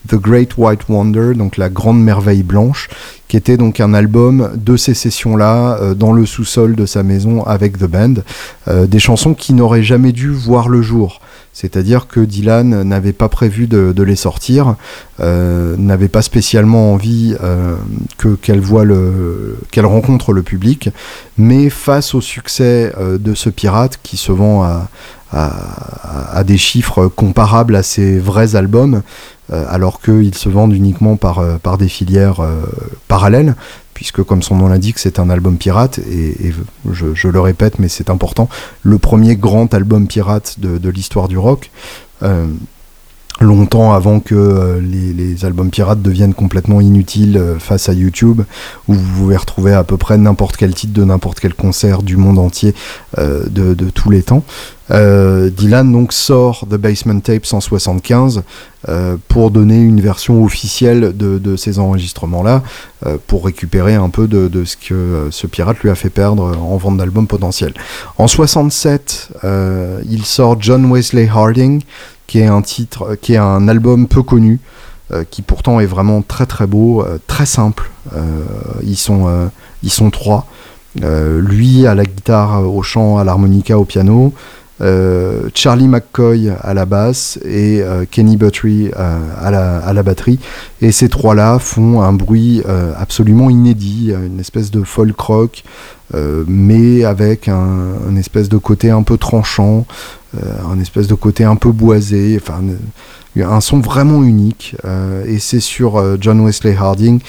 The 0.07 0.15
Great 0.15 0.57
White 0.57 0.87
Wonder, 0.89 1.33
donc 1.35 1.57
la 1.57 1.69
grande 1.69 2.01
merveille 2.01 2.43
blanche, 2.43 2.89
qui 3.27 3.37
était 3.37 3.57
donc 3.57 3.79
un 3.79 3.93
album 3.93 4.51
de 4.55 4.77
ces 4.77 4.93
sessions-là 4.93 5.77
euh, 5.81 5.93
dans 5.93 6.13
le 6.13 6.25
sous-sol 6.25 6.75
de 6.75 6.85
sa 6.85 7.03
maison 7.03 7.43
avec 7.43 7.77
The 7.77 7.85
Band, 7.85 8.13
euh, 8.67 8.85
des 8.85 8.99
chansons 8.99 9.33
qui 9.33 9.53
n'auraient 9.53 9.83
jamais 9.83 10.11
dû 10.11 10.29
voir 10.29 10.69
le 10.69 10.81
jour. 10.81 11.21
C'est-à-dire 11.57 12.07
que 12.07 12.19
Dylan 12.19 12.83
n'avait 12.83 13.13
pas 13.13 13.29
prévu 13.29 13.65
de, 13.65 14.03
les 14.03 14.17
sortir, 14.17 14.75
euh, 15.21 15.75
n'avait 15.77 16.09
pas 16.09 16.21
spécialement 16.21 16.91
envie 16.93 17.35
que 18.17 18.35
qu'elle 18.35 18.59
voit 18.59 18.83
le 18.83 19.57
qu'elle 19.71 19.85
rencontre 19.85 20.33
le 20.33 20.43
public, 20.43 20.89
mais 21.37 21.69
face 21.69 22.13
au 22.13 22.19
succès 22.19 22.93
de 22.99 23.33
ce 23.33 23.49
pirate 23.49 23.99
qui 24.03 24.17
se 24.17 24.33
vend 24.33 24.63
à, 24.63 24.89
à, 25.35 26.43
des 26.43 26.57
chiffres 26.57 27.07
comparables 27.07 27.75
à 27.75 27.83
ses 27.83 28.19
vrais 28.19 28.55
albums, 28.55 28.95
euh, 28.95 28.99
alors 29.51 30.01
qu'ils 30.01 30.35
se 30.35 30.49
vendent 30.49 30.73
uniquement 30.73 31.17
par, 31.17 31.39
euh, 31.39 31.57
des 31.77 31.87
filières 31.87 32.39
euh, 32.39 32.63
parallèles, 33.07 33.55
puisque 33.93 34.23
comme 34.23 34.41
son 34.41 34.55
nom 34.55 34.67
l'indique, 34.67 34.99
c'est 34.99 35.19
un 35.19 35.29
album 35.29 35.57
pirate, 35.57 35.99
et, 35.99 36.53
je, 36.91 37.27
le 37.27 37.39
répète, 37.39 37.79
mais 37.79 37.87
c'est 37.87 38.09
important, 38.09 38.49
le 38.83 38.97
premier 38.97 39.35
grand 39.35 39.73
album 39.73 40.07
pirate 40.07 40.59
de, 40.59 40.89
l'histoire 40.89 41.27
du 41.27 41.37
rock. 41.37 41.71
longtemps 43.41 43.93
avant 43.93 44.19
que 44.19 44.35
euh, 44.35 44.79
les, 44.79 45.43
albums 45.45 45.69
pirates 45.69 46.01
deviennent 46.01 46.33
complètement 46.33 46.79
inutiles 46.79 47.37
euh, 47.37 47.59
face 47.59 47.89
à 47.89 47.93
YouTube, 47.93 48.41
où 48.87 48.93
vous 48.93 49.21
pouvez 49.21 49.37
retrouver 49.37 49.73
à 49.73 49.83
peu 49.83 49.97
près 49.97 50.17
n'importe 50.17 50.55
quel 50.55 50.73
titre 50.73 50.93
de 50.93 51.03
n'importe 51.03 51.39
quel 51.39 51.53
concert 51.53 52.03
du 52.03 52.17
monde 52.17 52.39
entier 52.39 52.73
euh, 53.17 53.45
de, 53.49 53.89
tous 53.89 54.09
les 54.09 54.23
temps. 54.23 54.43
Dylan 54.89 55.91
donc 55.91 56.13
sort 56.13 56.65
The 56.69 56.75
Basement 56.75 57.19
Tape 57.19 57.45
175 57.45 58.43
pour 59.27 59.49
donner 59.49 59.79
une 59.79 59.99
version 59.99 60.43
officielle 60.43 61.17
de, 61.17 61.55
ces 61.55 61.79
enregistrements-là, 61.79 62.61
pour 63.25 63.45
récupérer 63.45 63.95
un 63.95 64.09
peu 64.09 64.27
de, 64.27 64.63
ce 64.63 64.77
que 64.77 65.29
ce 65.31 65.47
pirate 65.47 65.79
lui 65.79 65.89
a 65.89 65.95
fait 65.95 66.11
perdre 66.11 66.55
en 66.57 66.77
vente 66.77 66.97
d'albums 66.97 67.27
potentiels. 67.27 67.73
En 68.19 68.27
67, 68.27 69.29
il 69.43 70.23
sort 70.23 70.57
John 70.61 70.91
Wesley 70.91 71.27
Harding, 71.27 71.81
qui 72.27 72.39
est 72.39 72.47
un 72.47 72.61
titre, 72.61 73.15
qui 73.15 73.33
est 73.33 73.37
un 73.37 73.67
album 73.67 74.07
peu 74.07 74.23
connu, 74.23 74.59
euh, 75.11 75.23
qui 75.29 75.41
pourtant 75.43 75.79
est 75.79 75.85
vraiment 75.85 76.23
très 76.23 76.47
très 76.47 76.65
beau, 76.65 77.03
euh, 77.03 77.19
très 77.27 77.45
simple. 77.45 77.91
Euh, 78.15 78.43
ils 78.83 78.97
sont 78.97 79.49
ils 79.83 79.91
sont 79.91 80.09
trois. 80.09 80.47
lui 80.95 81.85
à 81.85 81.93
la 81.95 82.05
guitare, 82.05 82.67
au 82.67 82.81
chant, 82.81 83.17
à 83.17 83.23
l'harmonica, 83.23 83.77
au 83.77 83.85
piano. 83.85 84.33
Charlie 85.53 85.87
McCoy 85.87 86.51
à 86.61 86.73
la 86.73 86.85
basse 86.85 87.39
et 87.45 87.81
Kenny 88.11 88.35
Buttrey 88.35 88.91
à, 88.95 89.49
la, 89.49 89.77
à, 89.77 89.93
la, 89.93 90.03
batterie. 90.03 90.39
Et 90.81 90.91
ces 90.91 91.07
trois-là 91.07 91.59
font 91.59 92.01
un 92.01 92.11
bruit 92.11 92.61
absolument 92.97 93.49
inédit, 93.49 94.11
une 94.11 94.39
espèce 94.39 94.71
de 94.71 94.83
folk 94.83 95.19
rock, 95.19 95.63
mais 96.13 97.05
avec 97.05 97.47
un, 97.47 98.15
espèce 98.17 98.49
de 98.49 98.57
côté 98.57 98.89
un 98.89 99.03
peu 99.03 99.17
tranchant, 99.17 99.85
euh, 100.35 100.39
un 100.69 100.79
espèce 100.79 101.07
de 101.07 101.13
côté 101.13 101.43
un 101.43 101.55
peu 101.55 101.71
boisé, 101.71 102.37
enfin 102.41 102.61
un 103.43 103.61
son 103.61 103.79
vraiment 103.79 104.23
unique. 104.23 104.75
Euh, 104.85 105.25
et 105.25 105.39
c'est 105.39 105.59
sur 105.59 105.97
euh, 105.97 106.17
John 106.19 106.39
Wesley 106.41 106.75
Harding 106.75 107.19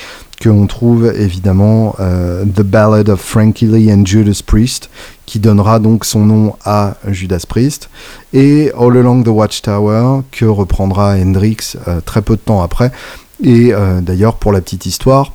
qu'on 0.43 0.67
trouve 0.67 1.13
évidemment 1.17 1.97
The 1.99 2.63
Ballad 2.63 3.09
of 3.09 3.21
Frankie 3.21 3.67
Lee 3.67 3.93
and 3.93 4.05
Judas 4.05 4.41
Priest, 4.45 4.91
qui 5.25 5.39
donnera 5.39 5.79
donc 5.79 6.05
son 6.05 6.27
nom 6.27 6.55
à 6.65 6.97
Judas 7.09 7.45
Priest, 7.49 7.89
et 8.33 8.71
All 8.79 8.97
Along 8.97 9.23
the 9.23 9.29
Watchtower, 9.29 10.23
que 10.31 10.45
reprendra 10.45 11.15
Hendrix 11.17 11.77
très 12.05 12.23
peu 12.23 12.37
de 12.37 12.41
temps 12.41 12.63
après. 12.63 12.93
Et 13.43 13.73
d'ailleurs, 14.03 14.37
pour 14.37 14.53
la 14.53 14.61
petite 14.61 14.87
histoire, 14.87 15.33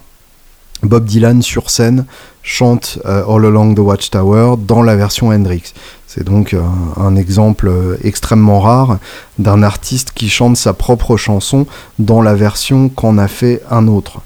Bob 0.84 1.06
Dylan 1.06 1.42
sur 1.42 1.70
scène 1.70 2.06
chante 2.44 3.00
All 3.06 3.46
Along 3.46 3.76
the 3.76 3.80
Watchtower 3.80 4.56
dans 4.58 4.84
la 4.84 4.96
version 4.96 5.30
Hendrix. 5.30 5.74
C'est 6.14 6.26
donc 6.26 6.54
un, 6.98 7.16
exemple 7.16 7.70
euh, 7.70 7.96
extrêmement 8.04 8.60
rare 8.60 8.98
d'un 9.40 9.64
artiste 9.64 10.12
qui 10.14 10.28
chante 10.28 10.58
sa 10.58 10.74
propre 10.74 11.16
chanson 11.16 11.66
dans 12.00 12.22
la 12.22 12.36
version 12.36 12.90
qu'en 12.90 13.18
a 13.18 13.30
fait 13.30 13.62
un 13.72 13.88
autre. 13.88 14.20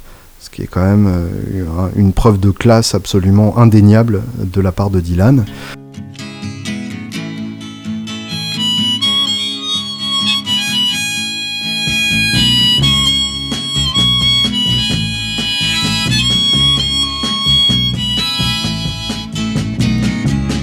Ce 0.46 0.52
qui 0.52 0.62
est 0.62 0.68
quand 0.68 0.86
même 0.86 1.08
euh, 1.08 1.90
une 1.96 2.14
preuve 2.14 2.40
de 2.40 2.52
classe 2.52 2.94
absolument 2.94 3.58
indéniable 3.58 4.22
de 4.38 4.62
la 4.62 4.72
part 4.72 4.92
de 4.92 5.00
Dylan. 5.00 5.44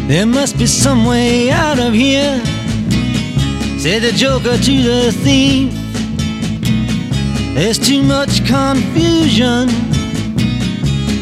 There 0.06 0.26
must 0.26 0.56
be 0.58 0.66
some 0.66 1.04
way 1.06 1.50
out 1.50 1.80
of 1.80 1.92
here, 1.92 2.40
said 3.80 4.02
the 4.02 4.12
joker 4.12 4.56
to 4.56 4.82
the 4.82 5.10
thief. 5.24 5.81
There's 7.54 7.78
too 7.78 8.02
much 8.02 8.46
confusion, 8.46 9.68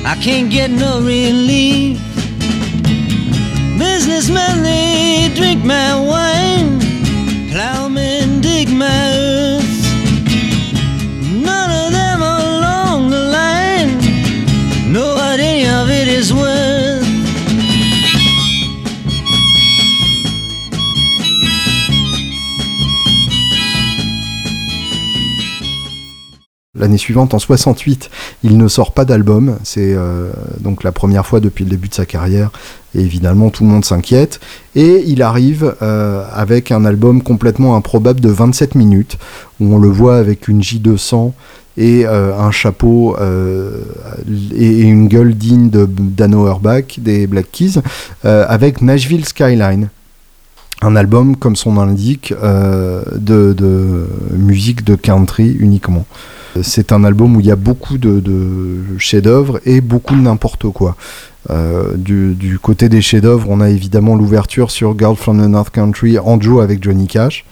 I 0.07 0.17
can't 0.23 0.49
get 0.49 0.71
no 0.71 1.01
relief. 1.01 1.99
Businessmen, 3.77 4.63
they 4.63 5.33
drink 5.35 5.65
my 5.65 5.99
wine, 5.99 6.79
plowmen 7.51 8.41
dig 8.41 8.69
my 8.71 9.10
L'année 26.81 26.97
suivante, 26.97 27.35
en 27.35 27.39
68, 27.39 28.09
il 28.43 28.57
ne 28.57 28.67
sort 28.67 28.93
pas 28.93 29.05
d'album. 29.05 29.59
C'est 29.65 29.93
euh, 29.95 30.31
donc 30.61 30.83
la 30.83 30.93
première 30.93 31.27
fois 31.27 31.39
depuis 31.39 31.65
le 31.65 31.71
début 31.71 31.89
de 31.89 31.95
sa 31.95 32.07
carrière. 32.07 32.51
Et 32.95 33.01
évidemment, 33.01 33.51
tout 33.51 33.65
le 33.65 33.71
monde 33.71 33.85
s'inquiète. 33.85 34.41
Et 34.75 35.05
il 35.07 35.21
arrive 35.23 35.75
euh, 35.83 36.25
avec 36.33 36.73
un 36.73 36.87
album 36.87 37.23
complètement 37.23 37.77
improbable 37.77 38.21
de 38.21 38.31
27 38.31 38.77
minutes, 38.77 39.19
où 39.61 39.75
on 39.75 39.79
le 39.79 39.89
voit 39.89 40.17
avec 40.17 40.49
une 40.49 40.63
J200 40.63 41.33
et 41.77 42.07
euh, 42.07 42.35
un 42.37 42.51
chapeau 42.51 43.15
et, 44.57 44.81
une 44.81 45.07
gueule 45.09 45.35
digne 45.35 45.69
de 45.69 45.87
Dan 45.87 46.35
des 46.97 47.27
Black 47.27 47.53
Keys, 47.53 47.75
avec 48.25 48.81
Nashville 48.81 49.27
Skyline 49.27 49.91
un 50.83 50.97
album, 50.97 51.37
comme 51.37 51.57
son 51.57 51.73
nom 51.73 51.85
l'indique, 51.85 52.33
de, 52.33 54.07
musique 54.33 54.83
de 54.83 54.95
country 54.95 55.55
uniquement. 55.61 56.07
C'est 56.63 56.93
un 56.93 57.05
album 57.05 57.37
où 57.37 57.41
il 57.41 57.47
y 57.47 57.51
a 57.51 57.57
beaucoup 57.57 57.99
de, 57.99 58.99
chefs-d'œuvre 58.99 59.61
et 59.65 59.81
beaucoup 59.81 60.15
de 60.15 60.21
n'importe 60.21 60.69
quoi. 60.69 60.97
Euh, 61.49 61.95
du, 61.97 62.59
côté 62.61 62.89
des 62.89 63.01
chefs-d'œuvre, 63.01 63.49
on 63.49 63.61
a 63.61 63.71
évidemment 63.71 64.17
l'ouverture 64.17 64.71
sur 64.71 64.99
Girl 64.99 65.17
from 65.17 65.43
the 65.43 65.49
North 65.49 65.71
Country 65.71 66.17
duo 66.39 66.61
avec 66.61 66.83
Johnny 66.83 67.07
Cash, 67.07 67.45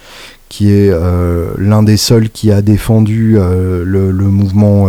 qui 0.48 0.70
est 0.70 0.90
euh, 0.90 1.50
l'un 1.58 1.82
des 1.82 1.96
seuls 1.96 2.28
qui 2.30 2.50
a 2.50 2.60
défendu 2.60 3.36
euh, 3.38 3.84
le, 3.84 4.12
mouvement 4.12 4.88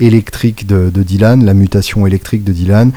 électrique 0.00 0.66
de, 0.66 0.90
Dylan, 0.90 1.44
la 1.44 1.54
mutation 1.54 2.06
électrique 2.06 2.44
de 2.44 2.52
Dylan. 2.52 2.90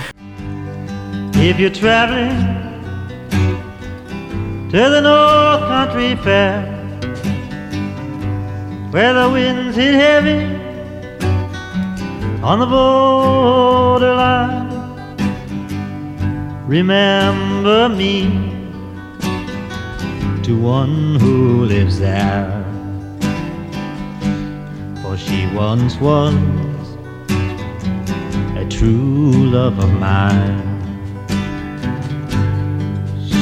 Where 8.96 9.14
the 9.14 9.30
winds 9.30 9.76
hit 9.76 9.94
heavy 9.94 10.46
on 12.42 12.60
the 12.60 12.66
borderline. 12.66 14.70
Remember 16.66 17.90
me 17.90 18.22
to 20.44 20.58
one 20.58 21.20
who 21.20 21.66
lives 21.66 22.00
there, 22.00 22.64
for 25.02 25.18
she 25.18 25.46
once 25.48 25.98
was 25.98 26.34
a 28.56 28.66
true 28.70 29.34
love 29.58 29.78
of 29.78 29.92
mine. 30.00 30.64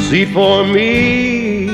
See 0.09 0.25
for 0.25 0.65
me 0.65 1.67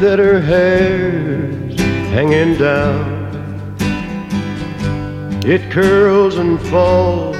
that 0.00 0.18
her 0.18 0.40
hair's 0.40 1.78
hanging 2.10 2.58
down 2.58 3.19
It 5.44 5.70
curls 5.70 6.36
and 6.38 6.58
falls 6.58 7.36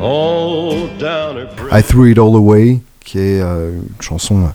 all 0.00 0.88
down 0.98 1.36
her 1.36 1.46
I 1.70 1.82
Threw 1.82 2.10
It 2.10 2.18
All 2.18 2.34
Away, 2.36 2.80
qui 3.04 3.18
est 3.18 3.40
euh, 3.40 3.76
une 3.76 4.02
chanson 4.02 4.50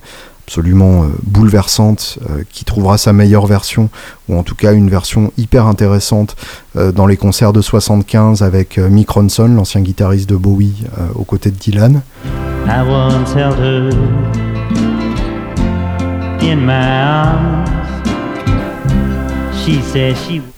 absolument 0.46 1.04
euh, 1.04 1.08
bouleversante, 1.24 2.20
euh, 2.30 2.44
qui 2.52 2.66
trouvera 2.66 2.98
sa 2.98 3.14
meilleure 3.14 3.46
version, 3.46 3.90
ou 4.28 4.38
en 4.38 4.44
tout 4.44 4.56
cas 4.56 4.74
une 4.74 4.90
version 4.90 5.32
hyper 5.38 5.66
intéressante 5.66 6.36
euh, 6.76 6.92
dans 6.92 7.08
les 7.08 7.16
concerts 7.16 7.54
de 7.54 7.62
75 7.62 8.44
avec 8.44 8.78
euh, 8.78 8.90
Mick 8.90 9.10
Ronson, 9.10 9.48
l'ancien 9.48 9.80
guitariste 9.80 10.30
de 10.30 10.36
Bowie, 10.36 10.84
euh, 11.00 11.08
aux 11.16 11.24
côtés 11.24 11.52
de 11.52 11.56
Dylan. 11.56 12.02
I 12.68 12.82
once 12.82 13.34
held 13.34 13.58
her 13.60 13.90
in 16.42 16.58
my 16.58 16.74
arms. 16.74 17.81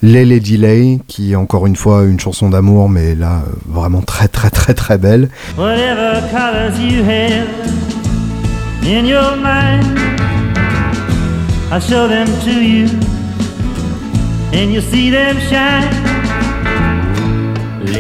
Lele 0.01 0.39
Delay, 0.39 0.99
qui 1.07 1.34
est 1.34 1.36
encore 1.36 1.68
une 1.68 1.76
fois 1.76 2.03
une 2.03 2.20
chanson 2.20 2.49
d'amour, 2.49 2.89
mais 2.89 3.14
là 3.14 3.43
euh, 3.45 3.51
vraiment 3.68 4.01
très 4.01 4.28
très 4.28 4.49
très 4.49 4.74
très 4.74 4.97
belle. 4.97 5.30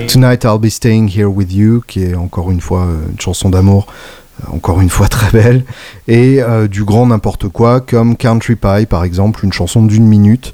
Tonight 0.07 0.43
I'll 0.45 0.57
be 0.59 0.69
staying 0.69 1.07
here 1.07 1.29
with 1.29 1.53
you, 1.53 1.83
qui 1.87 2.05
est 2.05 2.15
encore 2.15 2.49
une 2.49 2.61
fois 2.61 2.85
euh, 2.85 3.11
une 3.11 3.19
chanson 3.19 3.51
d'amour 3.51 3.85
encore 4.51 4.81
une 4.81 4.89
fois 4.89 5.07
très 5.09 5.29
belle, 5.31 5.63
et 6.07 6.39
du 6.69 6.83
grand 6.83 7.05
n'importe 7.05 7.47
quoi, 7.47 7.79
comme 7.81 8.17
Country 8.17 8.55
Pie 8.55 8.87
par 8.89 9.03
exemple, 9.03 9.45
une 9.45 9.53
chanson 9.53 9.83
d'une 9.83 10.07
minute, 10.07 10.53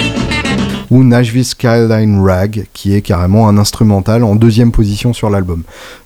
Ou 0.91 1.03
Nashville 1.03 1.45
Skyline 1.45 2.19
Rag, 2.19 2.67
qui 2.73 2.93
est 2.93 3.01
carrément 3.01 3.47
un 3.47 3.57
instrumental 3.57 4.23
en 4.23 4.35
deuxième 4.35 4.71
position 4.71 5.13
sur 5.13 5.29
l'album. 5.29 5.63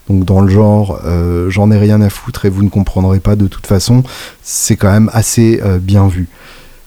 Donc 0.07 0.23
dans 0.25 0.41
le 0.41 0.47
genre, 0.47 1.01
euh, 1.05 1.49
j'en 1.49 1.71
ai 1.71 1.77
rien 1.77 2.01
à 2.01 2.09
foutre 2.09 2.45
et 2.45 2.49
vous 2.49 2.63
ne 2.63 2.69
comprendrez 2.69 3.19
pas 3.19 3.35
de 3.35 3.47
toute 3.47 3.65
façon, 3.65 4.03
c'est 4.43 4.75
quand 4.75 4.91
même 4.91 5.09
assez 5.13 5.59
euh, 5.65 5.79
bien 5.79 6.07
vu. 6.07 6.27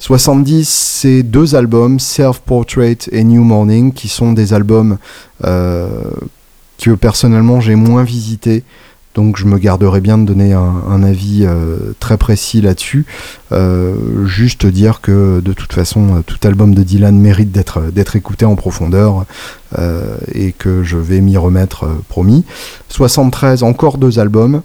70, 0.00 0.68
c'est 0.68 1.22
deux 1.24 1.56
albums, 1.56 1.98
Self 1.98 2.38
Portrait 2.40 2.98
et 3.10 3.24
New 3.24 3.42
Morning, 3.42 3.92
qui 3.92 4.08
sont 4.08 4.32
des 4.32 4.54
albums 4.54 4.98
euh, 5.44 5.88
que 6.80 6.92
personnellement 6.92 7.60
j'ai 7.60 7.74
moins 7.74 8.04
visité. 8.04 8.62
Donc 9.18 9.36
je 9.36 9.46
me 9.46 9.58
garderai 9.58 10.00
bien 10.00 10.16
de 10.16 10.24
donner 10.24 10.52
un, 10.52 11.02
avis 11.02 11.40
euh, 11.44 11.92
très 11.98 12.16
précis 12.16 12.60
là-dessus. 12.60 13.04
Euh, 13.50 14.24
juste 14.26 14.64
dire 14.64 15.00
que 15.00 15.40
de 15.40 15.52
toute 15.52 15.72
façon, 15.72 16.22
tout 16.24 16.38
album 16.46 16.72
de 16.72 16.84
Dylan 16.84 17.18
mérite 17.18 17.50
d'être 17.50 18.14
écouté 18.14 18.44
en 18.44 18.54
profondeur 18.54 19.24
euh, 19.76 20.18
et 20.32 20.52
que 20.52 20.84
je 20.84 20.98
vais 20.98 21.20
m'y 21.20 21.36
remettre, 21.36 21.88
promis. 22.08 22.44
73, 22.90 23.64
encore 23.64 23.98
deux 23.98 24.20
albums. 24.20 24.62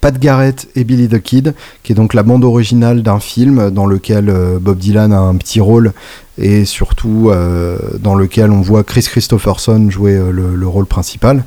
Pat 0.00 0.18
Garrett 0.18 0.68
et 0.74 0.84
Billy 0.84 1.08
the 1.08 1.20
Kid, 1.20 1.54
qui 1.82 1.92
est 1.92 1.96
donc 1.96 2.14
la 2.14 2.22
bande 2.22 2.44
originale 2.44 3.02
d'un 3.02 3.20
film 3.20 3.70
dans 3.70 3.84
lequel 3.84 4.32
Bob 4.58 4.78
Dylan 4.78 5.12
a 5.12 5.18
un 5.18 5.34
petit 5.34 5.60
rôle 5.60 5.92
et 6.40 6.64
surtout 6.64 7.28
euh, 7.28 7.78
dans 7.98 8.14
lequel 8.14 8.50
on 8.50 8.62
voit 8.62 8.82
Chris 8.82 9.02
Christopherson 9.02 9.90
jouer 9.90 10.16
euh, 10.16 10.30
le, 10.30 10.66
rôle 10.66 10.86
principal. 10.86 11.44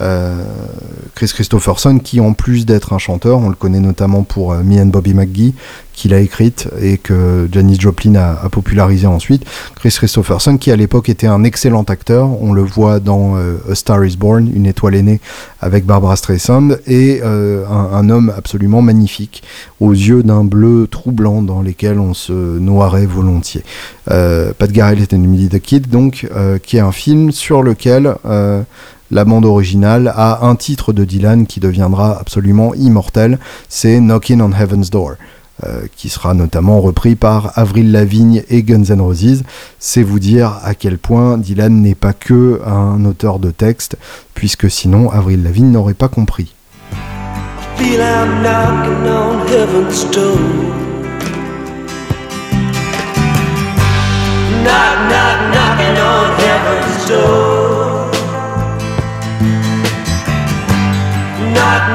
Euh, 0.00 0.42
Chris 1.14 1.30
Christopherson 1.32 1.98
qui 1.98 2.20
en 2.20 2.32
plus 2.32 2.66
d'être 2.66 2.92
un 2.92 2.98
chanteur, 2.98 3.38
on 3.38 3.48
le 3.48 3.54
connaît 3.54 3.80
notamment 3.80 4.22
pour 4.22 4.54
Me 4.54 4.80
and 4.80 4.86
Bobby 4.86 5.14
McGee, 5.14 5.54
qu'il 5.92 6.12
a 6.12 6.18
écrite 6.18 6.68
et 6.80 6.98
que 6.98 7.48
Janis 7.52 7.78
Joplin 7.78 8.16
a, 8.16 8.48
popularisé 8.48 9.06
ensuite. 9.06 9.44
Chris 9.76 9.90
Christopherson 9.90 10.56
qui 10.56 10.72
à 10.72 10.76
l'époque 10.76 11.08
était 11.08 11.28
un 11.28 11.44
excellent 11.44 11.84
acteur, 11.84 12.30
on 12.42 12.52
le 12.52 12.62
voit 12.62 12.98
dans 12.98 13.36
A 13.36 13.74
Star 13.74 14.04
is 14.04 14.16
Born, 14.16 14.50
une 14.52 14.66
étoile 14.66 14.96
aînée 14.96 15.20
avec 15.60 15.86
Barbara 15.86 16.16
Streisand, 16.16 16.70
et 16.88 17.22
un, 17.22 18.10
homme 18.10 18.32
absolument 18.36 18.82
magnifique, 18.82 19.44
aux 19.78 19.92
yeux 19.92 20.24
d'un 20.24 20.42
bleu 20.42 20.88
troublant 20.90 21.42
dans 21.42 21.62
lesquels 21.62 22.00
on 22.00 22.12
se 22.12 22.32
noirait 22.32 23.06
volontiers. 23.06 23.62
Euh, 24.10 24.52
Pat 24.56 24.70
Garrett 24.70 25.00
était 25.00 25.16
une 25.16 25.48
the 25.48 25.58
Kid, 25.58 25.88
donc, 25.88 26.26
euh, 26.34 26.58
qui 26.58 26.76
est 26.76 26.80
un 26.80 26.92
film 26.92 27.32
sur 27.32 27.62
lequel 27.62 28.14
euh, 28.26 28.62
la 29.10 29.24
bande 29.24 29.44
originale 29.44 30.12
a 30.14 30.46
un 30.46 30.56
titre 30.56 30.92
de 30.92 31.04
Dylan 31.04 31.46
qui 31.46 31.60
deviendra 31.60 32.18
absolument 32.18 32.74
immortel, 32.74 33.38
c'est 33.68 34.00
Knocking 34.00 34.40
on 34.40 34.52
Heaven's 34.52 34.90
Door. 34.90 35.16
qui 35.96 36.08
sera 36.08 36.34
notamment 36.34 36.80
repris 36.80 37.14
par 37.14 37.52
Avril 37.56 37.92
Lavigne 37.92 38.42
et 38.50 38.64
Guns 38.64 38.90
N' 38.90 39.00
Roses. 39.00 39.44
C'est 39.78 40.02
vous 40.02 40.18
dire 40.18 40.58
à 40.64 40.74
quel 40.74 40.98
point 40.98 41.38
Dylan 41.38 41.80
n'est 41.80 41.94
pas 41.94 42.12
que 42.12 42.60
un 42.66 43.04
auteur 43.04 43.38
de 43.38 43.50
texte, 43.52 43.96
puisque 44.34 44.68
sinon 44.68 45.10
Avril 45.10 45.42
Lavigne 45.44 45.70
n'aurait 45.70 45.94
pas 45.94 46.08
compris. 46.08 46.54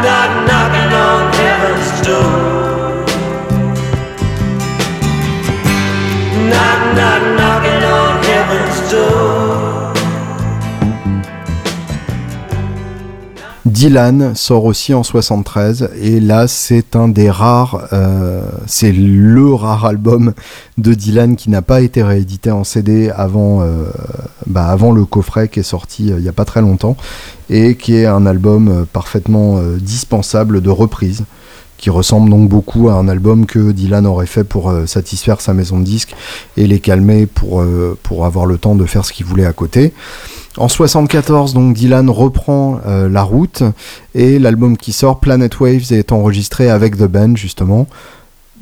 Knock, 0.02 0.39
Dylan 13.70 14.36
sort 14.36 14.66
aussi 14.66 14.94
en 14.94 15.04
73 15.04 15.92
et 16.02 16.20
là 16.20 16.48
c'est 16.48 16.96
un 16.96 17.08
des 17.08 17.30
rares, 17.30 17.88
euh, 17.94 18.42
c'est 18.66 18.92
le 18.92 19.54
rare 19.54 19.86
album 19.86 20.34
de 20.78 20.94
Dylan 20.94 21.36
qui 21.36 21.50
n'a 21.50 21.62
pas 21.62 21.82
été 21.82 22.04
réédité 22.04 22.52
en 22.52 22.64
CD 22.64 23.10
avant, 23.10 23.62
euh, 23.62 23.86
bah 24.48 24.66
avant 24.66 24.92
le 24.92 25.06
coffret 25.06 25.50
qui 25.50 25.60
est 25.60 25.64
sorti 25.64 26.12
euh, 26.12 26.18
il 26.18 26.24
n'y 26.24 26.30
a 26.30 26.34
pas 26.34 26.46
très 26.46 26.62
longtemps 26.62 26.98
et 27.50 27.76
qui 27.76 27.96
est 27.96 28.06
un 28.06 28.26
album 28.26 28.86
parfaitement 28.92 29.62
dispensable 29.80 30.62
de 30.62 30.70
reprise 30.70 31.24
qui 31.78 31.90
ressemble 31.90 32.30
donc 32.30 32.50
beaucoup 32.50 32.90
à 32.90 32.94
un 32.94 33.08
album 33.08 33.46
que 33.46 33.72
Dylan 33.72 34.06
aurait 34.06 34.26
fait 34.26 34.44
pour 34.44 34.74
satisfaire 34.86 35.42
sa 35.42 35.54
maison 35.54 35.80
de 35.80 35.86
disques 35.86 36.14
et 36.58 36.68
les 36.68 36.80
calmer 36.80 37.26
pour, 37.26 37.64
pour 38.04 38.26
avoir 38.26 38.46
le 38.46 38.58
temps 38.58 38.76
de 38.76 38.86
faire 38.86 39.06
ce 39.06 39.14
qu'il 39.14 39.26
voulait 39.26 39.46
à 39.46 39.54
côté. 39.54 39.94
En 40.58 40.68
74, 40.68 41.54
donc 41.54 41.76
Dylan 41.76 42.10
reprend 42.10 42.80
euh, 42.86 43.08
la 43.08 43.22
route 43.22 43.64
et 44.16 44.40
l'album 44.40 44.78
qui 44.78 44.92
sort, 44.92 45.20
Planet 45.20 45.60
Waves, 45.60 45.92
est 45.92 46.12
enregistré 46.12 46.70
avec 46.70 46.98
The 46.98 47.04
Band 47.04 47.36
justement. 47.36 47.88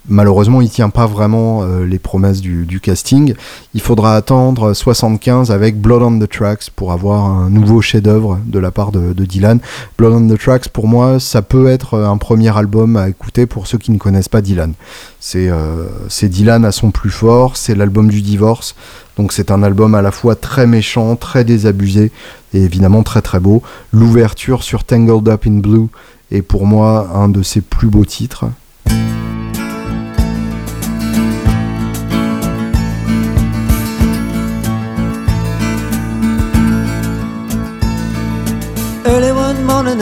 Malheureusement, 0.10 0.62
il 0.62 0.70
tient 0.70 0.90
pas 0.90 1.06
vraiment 1.06 1.64
euh, 1.64 1.86
les 1.86 2.00
promesses 2.00 2.40
du, 2.40 2.80
casting. 2.82 3.34
Il 3.74 3.82
faudra 3.82 4.16
attendre 4.16 4.74
75 4.74 5.52
avec 5.52 5.82
Blood 5.82 6.02
on 6.02 6.20
the 6.20 6.30
Tracks 6.30 6.70
pour 6.76 6.92
avoir 6.94 7.26
un 7.26 7.50
nouveau 7.50 7.82
chef-d'œuvre 7.82 8.40
de 8.46 8.60
la 8.60 8.72
part 8.72 8.92
de, 8.92 9.14
Dylan. 9.26 9.60
Blood 9.98 10.14
on 10.14 10.28
the 10.28 10.40
Tracks, 10.40 10.70
pour 10.70 10.88
moi, 10.88 11.20
ça 11.20 11.42
peut 11.42 11.68
être 11.68 11.98
un 11.98 12.18
premier 12.18 12.56
album 12.56 12.96
à 12.96 13.10
écouter 13.10 13.46
pour 13.46 13.68
ceux 13.68 13.78
qui 13.78 13.92
ne 13.92 13.98
connaissent 13.98 14.30
pas 14.30 14.42
Dylan. 14.42 14.74
C'est 15.20 15.50
euh, 15.50 15.88
Dylan 16.24 16.64
à 16.64 16.72
son 16.72 16.92
plus 16.92 17.10
fort, 17.10 17.58
c'est 17.58 17.76
l'album 17.76 18.08
du 18.08 18.22
divorce. 18.22 18.76
Donc 19.18 19.34
c'est 19.34 19.52
un 19.52 19.64
album 19.64 19.96
à 19.96 20.02
la 20.02 20.12
fois 20.12 20.36
très 20.36 20.68
méchant, 20.68 21.16
très 21.16 21.44
désabusé 21.44 22.12
et 22.54 22.62
évidemment 22.62 23.04
très 23.04 23.22
très 23.22 23.40
beau. 23.40 23.64
L'ouverture 23.92 24.64
sur 24.64 24.84
Tangled 24.84 25.28
Up 25.28 25.48
in 25.48 25.60
Blue 25.60 25.88
est 26.32 26.44
pour 26.44 26.66
moi 26.66 27.10
un 27.14 27.28
de 27.28 27.42
ses 27.42 27.62
plus 27.62 27.88
beaux 27.88 28.06
titres. 28.06 28.46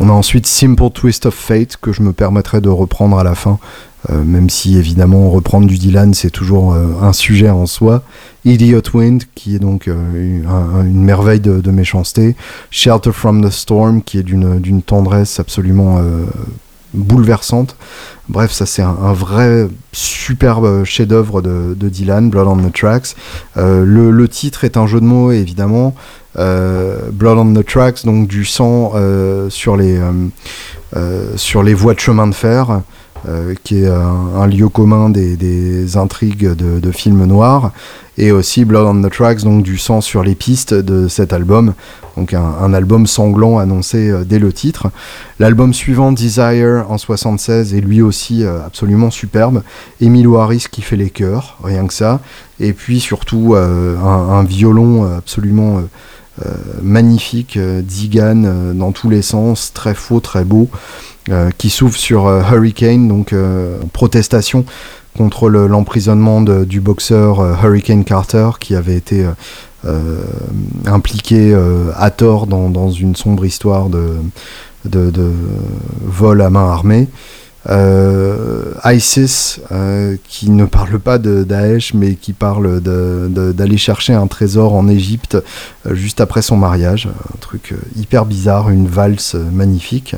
On 0.00 0.08
a 0.08 0.12
ensuite 0.12 0.46
Simple 0.46 0.90
Twist 0.90 1.26
of 1.26 1.34
Fate 1.34 1.76
que 1.80 1.92
je 1.92 2.02
me 2.02 2.12
permettrai 2.12 2.60
de 2.60 2.68
reprendre 2.68 3.18
à 3.18 3.24
la 3.24 3.34
fin, 3.34 3.58
euh, 4.10 4.22
même 4.22 4.50
si 4.50 4.76
évidemment 4.76 5.30
reprendre 5.30 5.66
du 5.66 5.78
Dylan 5.78 6.12
c'est 6.12 6.30
toujours 6.30 6.74
euh, 6.74 6.88
un 7.00 7.12
sujet 7.12 7.48
en 7.48 7.66
soi. 7.66 8.02
Idiot 8.44 8.82
Wind 8.92 9.24
qui 9.34 9.56
est 9.56 9.58
donc 9.58 9.88
euh, 9.88 9.94
une, 10.82 11.02
merveille 11.02 11.40
de, 11.40 11.70
méchanceté. 11.70 12.36
Shelter 12.70 13.12
from 13.12 13.42
the 13.42 13.50
Storm 13.50 14.02
qui 14.02 14.18
est 14.18 14.22
d'une 14.22 14.82
tendresse 14.82 15.40
absolument 15.40 16.00
bouleversante. 16.94 17.76
Bref, 18.28 18.52
ça 18.52 18.64
c'est 18.64 18.82
un, 18.82 19.12
vrai 19.12 19.68
superbe 19.92 20.84
chef-d'œuvre 20.84 21.42
de, 21.42 21.88
Dylan, 21.88 22.30
Blood 22.30 22.48
on 22.48 22.56
the 22.56 22.72
Tracks. 22.72 23.14
le, 23.56 24.26
titre 24.28 24.64
est 24.64 24.76
un 24.76 24.86
jeu 24.86 25.00
de 25.00 25.04
mots 25.04 25.30
évidemment. 25.32 25.94
Euh, 26.38 27.10
Blood 27.12 27.38
on 27.38 27.54
the 27.54 27.64
Tracks, 27.64 28.04
donc 28.04 28.28
du 28.28 28.44
sang 28.44 28.92
euh, 28.94 29.48
euh, 30.96 31.36
sur 31.36 31.62
les 31.62 31.74
voies 31.74 31.94
de 31.94 32.00
chemin 32.00 32.26
de 32.26 32.34
fer. 32.34 32.80
Qui 33.62 33.82
est 33.82 33.88
un, 33.88 34.46
lieu 34.46 34.68
commun 34.68 35.10
des, 35.10 35.96
intrigues 35.96 36.54
de, 36.54 36.90
films 36.90 37.24
noirs, 37.24 37.72
et 38.16 38.30
aussi 38.30 38.64
Blood 38.64 38.86
on 38.86 39.02
the 39.02 39.12
Tracks, 39.12 39.42
donc 39.42 39.62
du 39.62 39.78
sang 39.78 40.00
sur 40.00 40.22
les 40.22 40.34
pistes 40.34 40.74
de 40.74 41.08
cet 41.08 41.32
album, 41.32 41.74
donc 42.16 42.34
un, 42.34 42.72
album 42.74 43.06
sanglant 43.06 43.58
annoncé 43.58 44.12
dès 44.24 44.38
le 44.38 44.52
titre. 44.52 44.90
L'album 45.40 45.74
suivant, 45.74 46.12
Desire, 46.12 46.86
en 46.88 46.98
76, 46.98 47.74
est 47.74 47.80
lui 47.80 48.02
aussi 48.02 48.44
absolument 48.44 49.10
superbe. 49.10 49.62
Emilio 50.00 50.36
Harris 50.36 50.66
qui 50.70 50.82
fait 50.82 50.96
les 50.96 51.10
chœurs, 51.10 51.58
rien 51.64 51.86
que 51.86 51.94
ça, 51.94 52.20
et 52.60 52.72
puis 52.72 53.00
surtout 53.00 53.54
un, 53.56 54.44
violon 54.44 55.16
absolument 55.16 55.78
euh, 55.78 55.80
magnifique, 56.82 57.56
euh, 57.56 57.80
Digan 57.82 58.44
euh, 58.44 58.72
dans 58.72 58.92
tous 58.92 59.08
les 59.08 59.22
sens, 59.22 59.72
très 59.72 59.94
faux, 59.94 60.20
très 60.20 60.44
beau, 60.44 60.68
qui 61.56 61.70
s'ouvre 61.70 61.96
sur 61.96 62.28
Hurricane, 62.28 63.08
donc 63.08 63.34
protestation 63.94 64.66
contre 65.16 65.48
l'emprisonnement 65.48 66.42
du 66.42 66.82
boxeur 66.82 67.40
Hurricane 67.64 68.04
Carter 68.04 68.50
qui 68.60 68.74
avait 68.74 68.96
été 68.96 69.24
impliqué 70.84 71.58
à 71.96 72.10
tort 72.10 72.46
dans, 72.46 72.90
une 72.90 73.16
sombre 73.16 73.46
histoire 73.46 73.88
de 73.88 75.32
vol 76.02 76.42
à 76.42 76.50
main 76.50 76.68
armée. 76.68 77.08
Euh, 77.70 78.74
ISIS, 78.84 79.60
euh, 79.72 80.16
qui 80.28 80.50
ne 80.50 80.66
parle 80.66 80.98
pas 80.98 81.18
de 81.18 81.44
Daesh, 81.44 81.94
mais 81.94 82.14
qui 82.14 82.32
parle 82.32 82.80
d'aller 82.80 83.76
chercher 83.76 84.12
un 84.12 84.26
trésor 84.26 84.74
en 84.74 84.88
Égypte 84.88 85.38
euh, 85.86 85.94
juste 85.94 86.20
après 86.20 86.42
son 86.42 86.56
mariage. 86.56 87.08
Un 87.34 87.38
truc 87.38 87.74
hyper 87.96 88.26
bizarre, 88.26 88.70
une 88.70 88.86
valse 88.86 89.34
magnifique. 89.34 90.16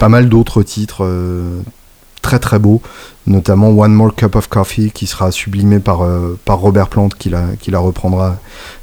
Pas 0.00 0.08
mal 0.08 0.28
d'autres 0.30 0.62
titres 0.62 1.04
euh, 1.04 1.60
très 2.22 2.38
très 2.38 2.58
beaux, 2.58 2.80
notamment 3.26 3.68
One 3.68 3.92
More 3.92 4.14
Cup 4.14 4.34
of 4.34 4.48
Coffee 4.48 4.92
qui 4.92 5.06
sera 5.06 5.30
sublimé 5.30 5.78
par, 5.78 6.00
euh, 6.00 6.38
par 6.46 6.58
Robert 6.58 6.88
Plant 6.88 7.10
qui 7.10 7.28
la, 7.28 7.48
qui 7.60 7.70
la 7.70 7.80
reprendra 7.80 8.38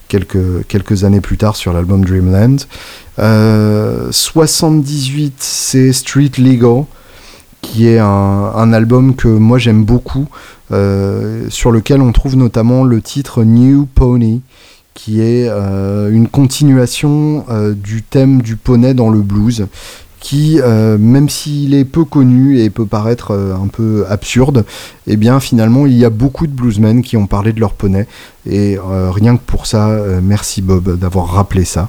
quelques, 0.09 0.67
quelques 0.67 1.05
années 1.05 1.19
plus 1.19 1.37
tard 1.37 1.55
sur 1.55 1.73
l'album 1.73 2.05
Dreamland. 2.05 2.59
78 3.17 5.25
euh, 5.25 5.29
c'est 5.39 5.91
Street 5.91 6.29
Legal 6.37 6.83
qui 7.61 7.87
est 7.87 7.97
un, 7.97 8.05
un 8.05 8.71
album 8.71 9.15
que 9.15 9.27
moi 9.27 9.57
j'aime 9.57 9.85
beaucoup, 9.85 10.27
sur 10.69 11.71
lequel 11.71 12.01
on 12.01 12.11
trouve 12.11 12.35
notamment 12.35 12.83
le 12.83 13.01
titre 13.01 13.43
New 13.43 13.87
Pony, 13.87 14.43
qui 14.93 15.21
est 15.21 15.49
une 15.49 16.27
continuation 16.27 17.43
du 17.73 18.03
thème 18.03 18.43
du 18.43 18.55
poney 18.55 18.93
dans 18.93 19.09
le 19.09 19.21
blues 19.21 19.65
qui, 20.27 20.59
euh, 20.59 20.97
même 20.97 21.29
s'il 21.29 21.73
est 21.73 21.85
peu 21.85 22.03
connu 22.03 22.59
et 22.59 22.69
peut 22.69 22.85
paraître 22.85 23.31
euh, 23.31 23.55
un 23.55 23.69
peu 23.69 24.05
absurde, 24.09 24.65
eh 25.07 25.15
bien 25.15 25.39
finalement 25.39 25.85
il 25.85 25.93
y 25.93 26.03
a 26.03 26.09
beaucoup 26.09 26.47
de 26.47 26.51
bluesmen 26.51 27.01
qui 27.01 27.15
ont 27.15 27.27
parlé 27.27 27.53
de 27.53 27.61
leur 27.61 27.71
poney. 27.71 28.05
Et 28.45 28.77
euh, 28.77 29.09
rien 29.09 29.37
que 29.37 29.41
pour 29.45 29.67
ça, 29.67 29.89
merci 30.21 30.61
Bob 30.61 30.99
d'avoir 30.99 31.27
rappelé 31.27 31.63
ça. 31.63 31.87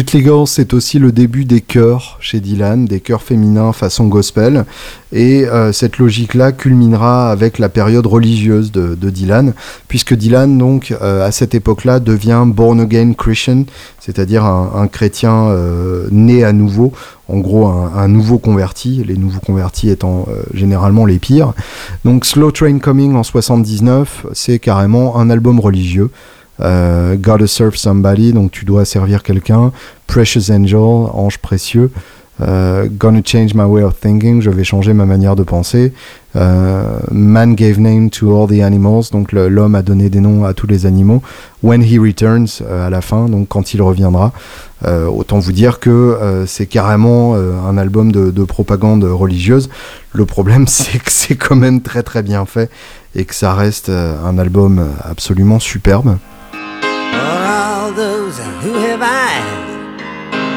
Street 0.00 0.46
c'est 0.46 0.74
aussi 0.74 0.98
le 0.98 1.10
début 1.10 1.44
des 1.44 1.60
chœurs 1.60 2.18
chez 2.20 2.38
Dylan, 2.38 2.84
des 2.84 3.00
chœurs 3.00 3.22
féminins 3.22 3.72
façon 3.72 4.06
gospel. 4.06 4.64
Et 5.12 5.46
euh, 5.46 5.72
cette 5.72 5.98
logique-là 5.98 6.52
culminera 6.52 7.32
avec 7.32 7.58
la 7.58 7.68
période 7.68 8.06
religieuse 8.06 8.70
de, 8.70 9.10
Dylan, 9.10 9.54
puisque 9.88 10.14
Dylan, 10.14 10.56
donc, 10.56 10.94
euh, 11.02 11.26
à 11.26 11.32
cette 11.32 11.54
époque-là, 11.54 11.98
devient 11.98 12.44
born 12.46 12.80
again 12.80 13.12
Christian, 13.14 13.64
c'est-à-dire 13.98 14.44
un, 14.44 14.86
chrétien 14.86 15.48
euh, 15.48 16.06
né 16.12 16.44
à 16.44 16.52
nouveau, 16.52 16.92
en 17.28 17.38
gros 17.38 17.66
un, 17.66 18.08
nouveau 18.08 18.38
converti, 18.38 19.02
les 19.04 19.16
nouveaux 19.16 19.40
convertis 19.40 19.90
étant 19.90 20.26
généralement 20.54 21.06
les 21.06 21.18
pires. 21.18 21.54
Donc 22.04 22.24
Slow 22.24 22.52
Train 22.52 22.78
Coming 22.78 23.16
en 23.16 23.22
79, 23.22 24.26
c'est 24.32 24.58
carrément 24.58 25.18
un 25.18 25.28
album 25.28 25.58
religieux. 25.58 26.10
Euh, 26.60 27.16
Gotta 27.16 27.46
Serve 27.46 27.76
Somebody, 27.76 28.32
donc 28.32 28.50
tu 28.50 28.64
dois 28.64 28.84
servir 28.84 29.22
quelqu'un. 29.22 29.72
Precious 30.06 30.50
Angel, 30.50 30.76
ange 30.76 31.38
précieux. 31.38 31.90
Euh, 32.40 32.86
gonna 32.88 33.20
change 33.24 33.52
my 33.54 33.64
way 33.64 33.82
of 33.82 33.98
thinking, 33.98 34.40
je 34.40 34.50
vais 34.50 34.62
changer 34.62 34.92
ma 34.92 35.06
manière 35.06 35.34
de 35.34 35.42
penser. 35.42 35.92
Euh, 36.36 36.84
man 37.10 37.56
gave 37.56 37.80
name 37.80 38.10
to 38.10 38.30
all 38.30 38.46
the 38.46 38.62
animals, 38.62 39.10
donc 39.10 39.32
l'homme 39.32 39.74
a 39.74 39.82
donné 39.82 40.08
des 40.08 40.20
noms 40.20 40.44
à 40.44 40.54
tous 40.54 40.68
les 40.68 40.86
animaux. 40.86 41.20
When 41.64 41.82
he 41.82 41.98
returns, 41.98 42.62
à 42.70 42.90
la 42.90 43.00
fin, 43.00 43.28
donc 43.28 43.48
quand 43.48 43.74
il 43.74 43.82
reviendra. 43.82 44.32
autant 44.84 45.40
vous 45.40 45.50
dire 45.50 45.80
que 45.80 46.44
c'est 46.46 46.66
carrément 46.66 47.34
un 47.34 47.76
album 47.76 48.12
de, 48.12 48.30
de, 48.30 48.44
propagande 48.44 49.02
religieuse. 49.02 49.68
Le 50.12 50.24
problème, 50.24 50.66
c'est 50.68 50.98
que 51.02 51.10
c'est 51.10 51.34
quand 51.34 51.56
même 51.56 51.80
très 51.80 52.04
très 52.04 52.22
bien 52.22 52.46
fait 52.46 52.70
et 53.16 53.24
que 53.24 53.34
ça 53.34 53.52
reste 53.54 53.88
un 53.90 54.38
album 54.38 54.80
absolument 55.02 55.58
superbe. 55.58 56.18
Those 57.98 58.38
who 58.62 58.74
have 58.74 59.02
eyes 59.02 59.68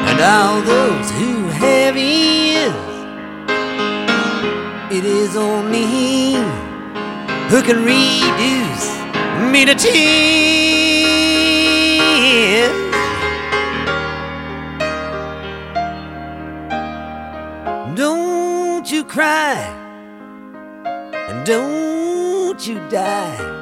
and 0.08 0.20
all 0.20 0.62
those 0.62 1.10
who 1.10 1.48
have 1.48 1.96
ears. 1.96 2.72
It 4.92 5.04
is 5.04 5.36
only 5.36 5.84
He 5.84 6.34
who 7.50 7.62
can 7.62 7.84
reduce 7.84 8.86
me 9.52 9.64
to 9.64 9.74
tears. 9.74 9.92
Don't 17.96 18.88
you 18.88 19.02
cry 19.04 19.56
and 21.28 21.44
don't 21.44 22.66
you 22.66 22.78
die 22.88 23.61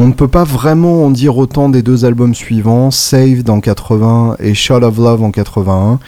On 0.00 0.06
ne 0.06 0.12
peut 0.12 0.28
pas 0.28 0.44
vraiment 0.44 1.06
en 1.06 1.10
dire 1.10 1.36
autant 1.36 1.68
des 1.68 1.82
deux 1.82 2.04
albums 2.04 2.34
suivants, 2.34 2.92
Saved 2.92 3.50
en 3.50 3.60
80 3.60 4.36
et 4.38 4.54
Shot 4.54 4.82
of 4.82 4.96
Love 4.96 5.24
en 5.24 5.32
81, 5.32 5.98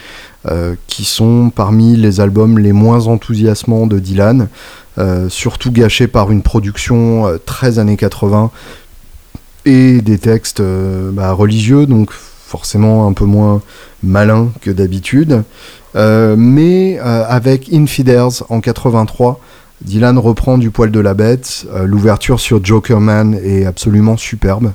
euh, 0.49 0.75
qui 0.87 1.03
sont 1.03 1.51
parmi 1.53 1.97
les 1.97 2.21
albums 2.21 2.57
les 2.57 2.71
moins 2.71 3.07
enthousiasmants 3.07 3.87
de 3.87 3.99
Dylan, 3.99 4.47
euh, 4.97 5.27
surtout 5.27 5.71
gâchés 5.71 6.07
par 6.07 6.31
une 6.31 6.41
production 6.41 7.27
euh, 7.27 7.37
très 7.37 7.79
années 7.79 7.97
80 7.97 8.51
et 9.65 10.01
des 10.01 10.17
textes 10.17 10.61
bah, 11.11 11.33
religieux, 11.33 11.85
donc 11.85 12.11
forcément 12.11 13.07
un 13.07 13.13
peu 13.13 13.25
moins 13.25 13.61
malins 14.03 14.49
que 14.61 14.71
d'habitude. 14.71 15.43
mais 15.93 16.97
avec 16.97 17.71
Infidels 17.73 18.43
en 18.49 18.61
83, 18.61 19.39
Dylan 19.81 20.17
reprend 20.17 20.57
du 20.57 20.71
poil 20.71 20.91
de 20.91 20.99
la 20.99 21.13
bête. 21.13 21.65
Euh, 21.73 21.85
l'ouverture 21.85 22.39
sur 22.39 22.63
Jokerman 22.63 23.35
est 23.43 23.65
absolument 23.65 24.17
superbe. 24.17 24.71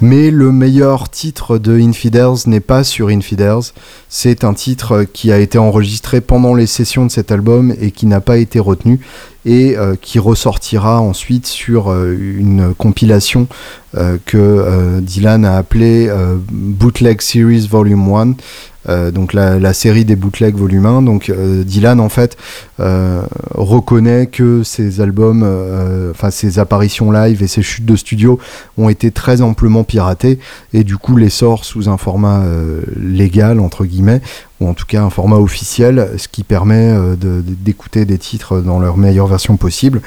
Mais 0.00 0.30
le 0.30 0.52
meilleur 0.52 1.08
titre 1.08 1.58
de 1.58 1.76
Infidels 1.76 2.46
n'est 2.46 2.60
pas 2.60 2.84
sur 2.84 3.08
Infidels. 3.08 3.72
C'est 4.08 4.44
un 4.44 4.54
titre 4.54 5.04
qui 5.12 5.32
a 5.32 5.38
été 5.38 5.58
enregistré 5.58 6.20
pendant 6.20 6.54
les 6.54 6.66
sessions 6.66 7.04
de 7.04 7.10
cet 7.10 7.32
album 7.32 7.74
et 7.80 7.90
qui 7.90 8.06
n'a 8.06 8.20
pas 8.20 8.36
été 8.38 8.60
retenu 8.60 9.00
et 9.44 9.76
euh, 9.76 9.96
qui 10.00 10.20
ressortira 10.20 11.00
ensuite 11.00 11.46
sur 11.46 11.90
euh, 11.90 12.16
une 12.16 12.74
compilation 12.74 13.48
euh, 13.96 14.18
que 14.24 15.00
Dylan 15.00 15.44
a 15.44 15.56
appelée 15.56 16.08
Bootleg 16.50 17.20
Series 17.20 17.66
Volume 17.66 18.12
1 18.14 18.34
euh, 18.77 18.77
donc 18.88 19.32
la, 19.32 19.72
série 19.72 20.04
des 20.04 20.16
bootlegs 20.16 20.56
volume 20.56 20.86
1. 20.86 21.02
Donc 21.02 21.28
euh, 21.28 21.62
Dylan 21.62 22.00
en 22.00 22.08
fait 22.08 22.36
euh, 22.80 23.22
reconnaît 23.54 24.26
que 24.26 24.62
ses 24.62 25.00
albums, 25.00 25.42
enfin 26.10 26.30
ses 26.30 26.58
apparitions 26.58 27.10
live 27.10 27.42
et 27.42 27.48
ses 27.48 27.62
chutes 27.62 27.84
de 27.84 27.96
studio 27.96 28.38
ont 28.76 28.88
été 28.88 29.10
très 29.10 29.42
amplement 29.42 29.84
piratées 29.84 30.38
et 30.72 30.84
du 30.84 30.96
coup 30.96 31.16
les 31.16 31.30
sort 31.30 31.64
sous 31.64 31.88
un 31.88 31.96
format 31.96 32.44
légal 32.96 33.60
entre 33.60 33.84
guillemets 33.84 34.20
ou 34.60 34.68
en 34.68 34.74
tout 34.74 34.86
cas 34.86 35.02
un 35.02 35.10
format 35.10 35.36
officiel, 35.36 36.10
ce 36.16 36.28
qui 36.28 36.42
permet 36.42 36.94
d'écouter 37.16 38.04
des 38.04 38.18
titres 38.18 38.60
dans 38.60 38.80
leur 38.80 38.96
meilleure 38.96 39.28
version 39.28 39.56
possible. 39.56 40.00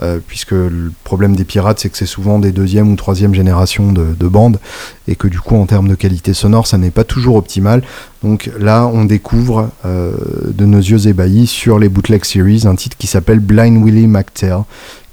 Euh, 0.00 0.20
puisque 0.24 0.52
le 0.52 0.92
problème 1.02 1.34
des 1.34 1.44
pirates, 1.44 1.80
c'est 1.80 1.88
que 1.88 1.98
c'est 1.98 2.06
souvent 2.06 2.38
des 2.38 2.52
deuxième 2.52 2.92
ou 2.92 2.94
troisième 2.94 3.34
générations 3.34 3.92
de, 3.92 4.28
bandes, 4.28 4.60
et 5.08 5.16
que 5.16 5.26
du 5.26 5.40
coup, 5.40 5.56
en 5.56 5.66
termes 5.66 5.88
de 5.88 5.96
qualité 5.96 6.34
sonore, 6.34 6.68
ça 6.68 6.78
n'est 6.78 6.92
pas 6.92 7.02
toujours 7.02 7.34
optimal. 7.34 7.82
Donc 8.22 8.50
là, 8.60 8.88
on 8.92 9.04
découvre 9.04 9.70
euh, 9.84 10.12
de 10.54 10.64
nos 10.66 10.78
yeux 10.78 11.08
ébahis 11.08 11.48
sur 11.48 11.80
les 11.80 11.88
Bootleg 11.88 12.24
Series 12.24 12.62
un 12.66 12.76
titre 12.76 12.96
qui 12.96 13.08
s'appelle 13.08 13.40
Blind 13.40 13.84
Willie 13.84 14.06
McTear, 14.06 14.64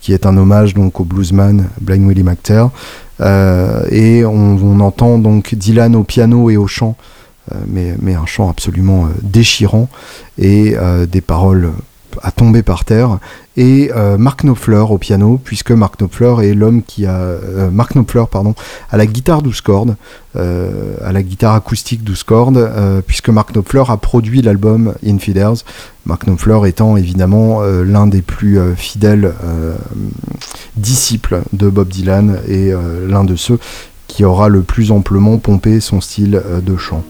qui 0.01 0.13
est 0.13 0.27
un 0.27 0.37
hommage 0.37 0.75
donc 0.75 0.99
au 0.99 1.03
bluesman 1.03 1.67
Blind 1.81 2.07
Willie 2.07 2.23
McTear. 2.23 2.69
Euh, 3.21 3.85
et 3.89 4.23
on, 4.23 4.79
entend 4.81 5.17
donc 5.17 5.55
Dylan 5.55 5.95
au 5.95 6.03
piano 6.03 6.51
et 6.51 6.57
au 6.57 6.67
chant, 6.67 6.95
mais, 7.67 7.95
mais, 8.01 8.15
un 8.15 8.25
chant 8.25 8.49
absolument 8.49 9.07
déchirant, 9.21 9.89
et 10.37 10.75
des 11.09 11.21
paroles 11.21 11.71
à 12.21 12.31
tomber 12.31 12.63
par 12.63 12.85
terre 12.85 13.19
et 13.57 13.91
euh, 13.95 14.17
Mark 14.17 14.43
Knopfler 14.43 14.83
au 14.89 14.97
piano 14.97 15.39
puisque 15.43 15.71
Mark 15.71 15.97
Knopfler 15.97 16.47
est 16.47 16.53
l'homme 16.53 16.83
qui 16.83 17.05
a 17.05 17.15
euh, 17.15 17.69
Mark 17.71 17.93
Knopfler 17.93 18.23
pardon 18.29 18.53
à 18.91 18.97
la 18.97 19.05
guitare 19.05 19.41
12 19.41 19.61
cordes 19.61 19.95
euh, 20.35 20.95
à 21.03 21.11
la 21.11 21.23
guitare 21.23 21.55
acoustique 21.55 22.03
12 22.03 22.23
cordes 22.23 23.03
puisque 23.07 23.29
Mark 23.29 23.51
Knopfler 23.51 23.83
a 23.87 23.97
produit 23.97 24.41
l'album 24.41 24.93
Infidels 25.05 25.63
Mark 26.05 26.25
Knopfler 26.25 26.67
étant 26.67 26.97
évidemment 26.97 27.61
l'un 27.63 28.07
des 28.07 28.21
plus 28.21 28.59
fidèles 28.75 29.33
disciples 30.75 31.41
de 31.53 31.69
Bob 31.69 31.87
Dylan 31.87 32.39
et 32.47 32.71
l'un 33.07 33.23
de 33.23 33.35
ceux 33.35 33.59
qui 34.07 34.23
aura 34.23 34.49
le 34.49 34.61
plus 34.61 34.91
amplement 34.91 35.37
pompé 35.39 35.79
son 35.79 36.01
style 36.01 36.41
de 36.63 36.77
chant. 36.77 37.03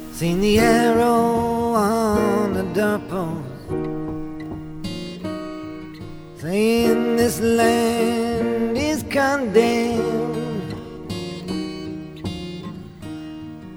Saying 6.40 7.18
this 7.18 7.42
land 7.42 8.78
is 8.78 9.04
condemned. 9.04 10.74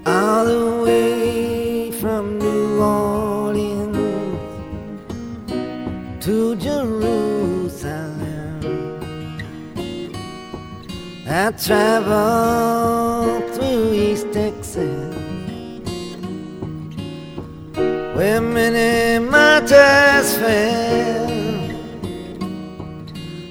All 0.05 0.45
the 0.45 0.81
way 0.85 1.91
from 1.91 2.39
New 2.39 2.81
Orleans 2.81 3.97
to 6.23 6.55
Jerusalem. 6.55 8.21
I 11.27 11.51
traveled 11.51 13.43
through 13.55 13.93
East 13.93 14.31
Texas 14.31 15.08
where 18.19 18.41
many 18.41 19.17
martyrs 19.25 20.29
fell. 20.41 21.29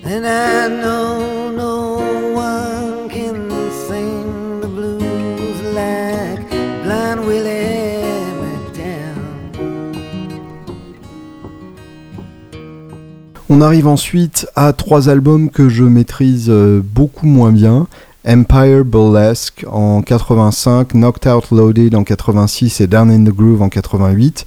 And 0.04 0.26
I 0.26 0.68
know 0.68 1.50
no 1.64 1.78
one 2.34 3.08
can 3.08 3.38
sing 3.86 4.60
the 4.60 4.68
blues 4.68 5.58
like 5.80 6.50
Blind 6.84 7.20
Willie 7.26 7.88
On 13.50 13.62
arrive 13.62 13.86
ensuite 13.86 14.46
à 14.56 14.74
trois 14.74 15.08
albums 15.08 15.48
que 15.48 15.70
je 15.70 15.82
maîtrise 15.82 16.50
euh, 16.50 16.82
beaucoup 16.84 17.26
moins 17.26 17.50
bien. 17.50 17.86
Empire 18.28 18.84
Burlesque 18.84 19.64
en 19.70 20.02
85, 20.02 20.92
Knocked 20.92 21.26
Out 21.32 21.50
Loaded 21.50 21.94
en 21.94 22.04
86 22.04 22.80
et 22.80 22.86
Down 22.86 23.10
in 23.10 23.24
the 23.24 23.34
Groove 23.34 23.62
en 23.62 23.68
88 23.68 24.44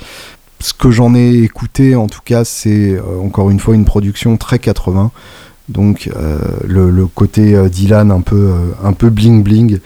ce 0.61 0.73
que 0.73 0.91
j'en 0.91 1.15
ai 1.15 1.39
écouté, 1.43 1.95
en 1.95 2.07
tout 2.07 2.21
cas, 2.23 2.45
c'est 2.45 2.93
euh, 2.93 3.01
encore 3.23 3.49
une 3.49 3.59
fois 3.59 3.75
une 3.75 3.85
production 3.85 4.37
très 4.37 4.59
80. 4.59 5.11
Donc 5.69 6.09
euh, 6.15 6.37
le, 6.67 7.05
côté 7.07 7.55
euh, 7.55 7.69
Dylan 7.69 8.11
un 8.11 8.21
peu, 8.21 8.51
un 8.83 8.93
peu 8.93 9.09
bling 9.09 9.43
bling 9.43 9.79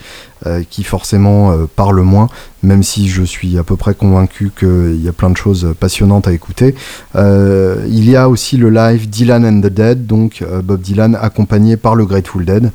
qui 0.70 0.84
forcément 0.84 1.56
parle 1.74 2.02
moins, 2.02 2.28
même 2.62 2.84
si 2.84 3.08
je 3.08 3.24
suis 3.24 3.58
à 3.58 3.64
peu 3.64 3.74
près 3.74 3.94
convaincu 3.94 4.52
qu'il 4.56 5.02
y 5.02 5.08
a 5.08 5.12
plein 5.12 5.30
de 5.30 5.36
choses 5.36 5.74
passionnantes 5.80 6.28
à 6.28 6.32
écouter. 6.32 6.76
il 7.16 8.08
y 8.08 8.14
a 8.14 8.28
aussi 8.28 8.56
le 8.56 8.70
live 8.70 9.08
Dylan 9.08 9.44
and 9.44 9.60
the 9.62 9.72
Dead, 9.72 10.06
donc 10.06 10.44
Bob 10.62 10.80
Dylan 10.80 11.18
accompagné 11.20 11.76
par 11.76 11.96
le 11.96 12.06
Grateful 12.06 12.44
Dead. 12.44 12.70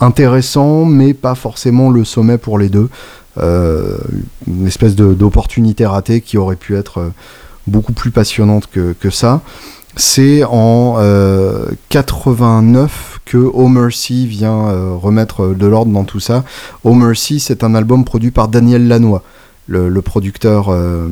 Intéressant, 0.00 0.84
mais 0.84 1.14
pas 1.14 1.34
forcément 1.34 1.90
le 1.90 2.04
sommet 2.04 2.38
pour 2.38 2.58
les 2.58 2.68
deux. 2.68 2.88
une 3.36 4.66
espèce 4.66 4.94
d'opportunité 4.96 5.86
ratée 5.86 6.20
qui 6.20 6.38
aurait 6.38 6.56
pu 6.56 6.76
être 6.76 7.12
beaucoup 7.66 7.92
plus 7.92 8.10
passionnante 8.10 8.68
que, 8.70 8.94
que 8.98 9.10
ça. 9.10 9.42
C'est 9.96 10.44
en 10.44 10.96
89 11.88 12.80
euh, 12.80 13.18
que 13.24 13.50
Oh 13.52 13.68
Mercy 13.68 14.26
vient 14.26 14.68
euh, 14.68 14.92
remettre 14.94 15.48
de 15.48 15.66
l'ordre 15.66 15.92
dans 15.92 16.04
tout 16.04 16.20
ça. 16.20 16.44
Oh 16.84 16.94
Mercy, 16.94 17.40
c'est 17.40 17.64
un 17.64 17.74
album 17.74 18.04
produit 18.04 18.30
par 18.30 18.46
Daniel 18.46 18.86
Lanois, 18.86 19.24
le, 19.66 20.00
producteur 20.00 20.68
euh, 20.68 21.08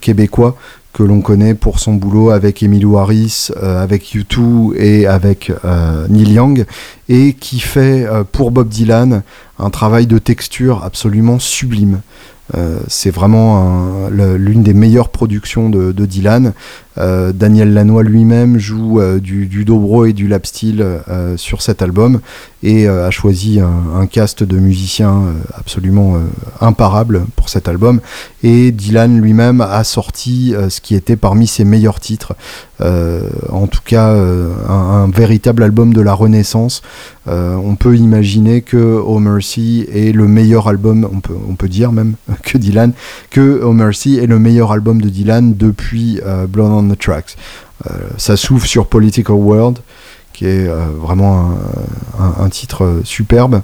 québécois 0.00 0.56
que 0.92 1.02
l'on 1.02 1.20
connaît 1.20 1.54
pour 1.54 1.78
son 1.78 1.94
boulot 1.94 2.30
avec 2.30 2.62
Emilio 2.62 2.98
Harris, 2.98 3.48
avec 3.60 4.14
U2 4.14 4.76
et 4.76 5.06
avec 5.06 5.50
Neil 6.08 6.32
Young, 6.32 6.66
et 7.08 7.32
qui 7.32 7.60
fait 7.60 8.06
pour 8.32 8.50
Bob 8.50 8.68
Dylan 8.68 9.22
un 9.58 9.70
travail 9.70 10.06
de 10.06 10.18
texture 10.18 10.84
absolument 10.84 11.38
sublime. 11.38 12.02
C'est 12.88 13.10
vraiment 13.10 14.08
l'une 14.10 14.62
des 14.62 14.74
meilleures 14.74 15.08
productions 15.08 15.70
de 15.70 16.06
Dylan. 16.06 16.52
Euh, 16.98 17.32
Daniel 17.32 17.72
Lanois 17.72 18.02
lui-même 18.02 18.58
joue 18.58 19.00
euh, 19.00 19.18
du, 19.18 19.64
dobro 19.64 20.04
et 20.04 20.12
du 20.12 20.28
lap 20.28 20.44
steel 20.44 20.82
euh, 20.82 21.36
sur 21.38 21.62
cet 21.62 21.80
album 21.80 22.20
et 22.62 22.86
a 22.86 23.10
choisi 23.10 23.58
un, 23.58 24.06
cast 24.06 24.44
de 24.44 24.56
musiciens 24.56 25.34
absolument 25.54 26.14
imparable 26.60 27.26
pour 27.34 27.48
cet 27.48 27.66
album. 27.66 28.00
Et 28.44 28.70
Dylan 28.70 29.20
lui-même 29.20 29.60
a 29.60 29.82
sorti 29.82 30.54
ce 30.68 30.80
qui 30.80 30.94
était 30.94 31.16
parmi 31.16 31.48
ses 31.48 31.64
meilleurs 31.64 31.98
titres, 31.98 32.34
en 32.82 33.66
tout 33.66 33.80
cas 33.84 34.14
un, 34.68 35.08
véritable 35.10 35.62
album 35.62 35.92
de 35.92 36.00
la 36.00 36.14
Renaissance. 36.14 36.82
on 37.26 37.76
peut 37.76 37.96
imaginer 37.96 38.62
que 38.62 39.00
Oh 39.04 39.18
Mercy 39.18 39.86
est 39.92 40.12
le 40.12 40.26
meilleur 40.26 40.68
album, 40.68 41.08
on 41.12 41.20
peut, 41.20 41.36
on 41.48 41.54
peut 41.54 41.68
dire 41.68 41.92
même 41.92 42.14
que 42.42 42.58
Dylan, 42.58 42.92
que 43.30 43.60
Oh 43.62 43.72
Mercy 43.72 44.18
est 44.18 44.26
le 44.26 44.38
meilleur 44.38 44.72
album 44.72 45.00
de 45.00 45.08
Dylan 45.08 45.54
depuis 45.56 46.20
Blood 46.48 46.72
on 46.72 46.88
the 46.88 46.98
Tracks. 46.98 47.36
Euh, 47.90 47.94
ça 48.16 48.36
s'ouvre 48.36 48.66
sur 48.66 48.86
Political 48.86 49.36
World, 49.36 49.78
qui 50.32 50.46
est 50.46 50.68
euh, 50.68 50.86
vraiment 50.96 51.52
un, 52.18 52.44
un, 52.44 52.48
titre 52.48 52.84
euh, 52.84 53.00
superbe. 53.04 53.62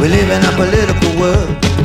We 0.00 0.10
live 0.10 0.30
in 0.30 0.44
a 0.44 0.52
political 0.52 1.18
world, 1.18 1.75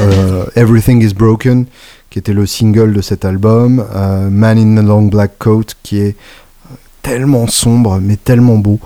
Euh, 0.00 0.44
Everything 0.54 1.02
is 1.02 1.14
Broken, 1.14 1.66
qui 2.10 2.20
était 2.20 2.32
le 2.32 2.46
single 2.46 2.92
de 2.92 3.00
cet 3.00 3.24
album, 3.24 3.84
euh, 3.94 4.30
Man 4.30 4.56
in 4.58 4.80
the 4.80 4.86
Long 4.86 5.02
Black 5.02 5.32
Coat, 5.40 5.64
qui 5.82 5.98
est 5.98 6.14
tellement 7.02 7.48
sombre 7.48 7.98
mais 8.00 8.16
tellement 8.16 8.58
beau, 8.58 8.78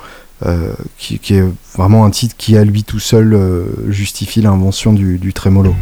euh, 0.46 0.72
qui, 0.96 1.18
est 1.34 1.44
vraiment 1.76 2.06
un 2.06 2.10
titre 2.10 2.36
qui 2.38 2.56
à 2.56 2.64
lui 2.64 2.82
tout 2.82 3.00
seul 3.00 3.38
justifie 3.88 4.40
l'invention 4.40 4.94
du, 4.94 5.18
du 5.18 5.34
trémolo. 5.34 5.74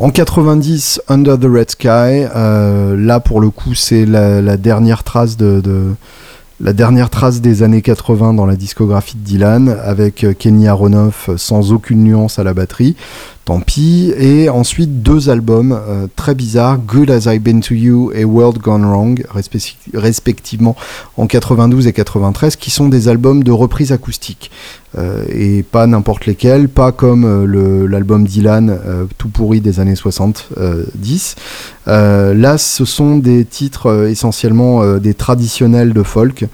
En 0.00 0.08
90, 0.10 1.02
Under 1.08 1.38
the 1.38 1.44
Red 1.44 1.72
Sky, 1.72 2.24
euh, 2.34 2.96
là 2.96 3.20
pour 3.20 3.38
le 3.38 3.50
coup 3.50 3.74
c'est 3.74 4.06
la, 4.06 4.56
dernière 4.56 5.04
trace 5.04 5.36
la 6.58 6.72
dernière 6.72 7.10
trace 7.10 7.42
des 7.42 7.62
années 7.62 7.82
80 7.82 8.32
dans 8.32 8.46
la 8.46 8.56
discographie 8.56 9.18
de 9.18 9.22
Dylan, 9.22 9.68
avec 9.84 10.26
Kenny 10.38 10.68
Aronoff 10.68 11.28
sans 11.36 11.72
aucune 11.72 12.02
nuance 12.02 12.38
à 12.38 12.44
la 12.44 12.54
batterie, 12.54 12.96
tant 13.44 13.60
pis. 13.60 14.12
Et 14.16 14.48
ensuite 14.48 15.02
deux 15.02 15.30
albums 15.30 15.72
euh, 15.72 16.06
très 16.16 16.34
bizarres, 16.34 16.78
Good 16.78 17.10
As 17.10 17.32
I've 17.32 17.42
Been 17.42 17.60
To 17.60 17.74
You 17.74 18.12
et 18.14 18.24
World 18.24 18.58
Gone 18.58 18.84
Wrong, 18.84 19.24
respectivement 19.94 20.76
en 21.16 21.26
92 21.26 21.86
et 21.86 21.92
93, 21.92 22.56
qui 22.56 22.70
sont 22.70 22.88
des 22.88 23.08
albums 23.08 23.42
de 23.42 23.52
reprise 23.52 23.92
acoustique. 23.92 24.50
Euh, 24.98 25.24
et 25.28 25.62
pas 25.62 25.86
n'importe 25.86 26.26
lesquels, 26.26 26.68
pas 26.68 26.90
comme 26.90 27.24
euh, 27.24 27.86
l'album 27.86 28.26
Dylan 28.26 28.78
tout 29.18 29.28
pourri 29.28 29.60
des 29.60 29.80
années 29.80 29.96
70. 29.96 31.36
là, 31.86 32.58
ce 32.58 32.84
sont 32.84 33.18
des 33.18 33.44
titres 33.44 34.08
essentiellement 34.08 34.98
des 34.98 35.14
traditionnels 35.14 35.92
de 35.92 36.02
folk 36.02 36.46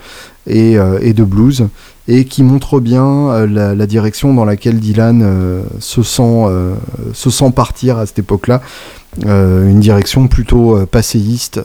et, 0.46 0.76
et 1.00 1.12
de 1.12 1.24
blues 1.24 1.66
et 2.08 2.24
qui 2.24 2.42
montre 2.42 2.80
bien 2.80 3.30
euh, 3.30 3.74
la, 3.74 3.86
direction 3.86 4.34
dans 4.34 4.44
laquelle 4.44 4.78
Dylan 4.78 5.22
euh, 5.22 5.62
se, 5.80 6.02
sent, 6.02 6.22
euh, 6.22 6.74
se 7.12 7.30
sent 7.30 7.50
partir 7.54 7.98
à 7.98 8.06
cette 8.06 8.18
époque-là. 8.18 8.60
une 9.22 9.80
direction 9.80 10.28
plutôt 10.28 10.84
passéiste 10.86 11.60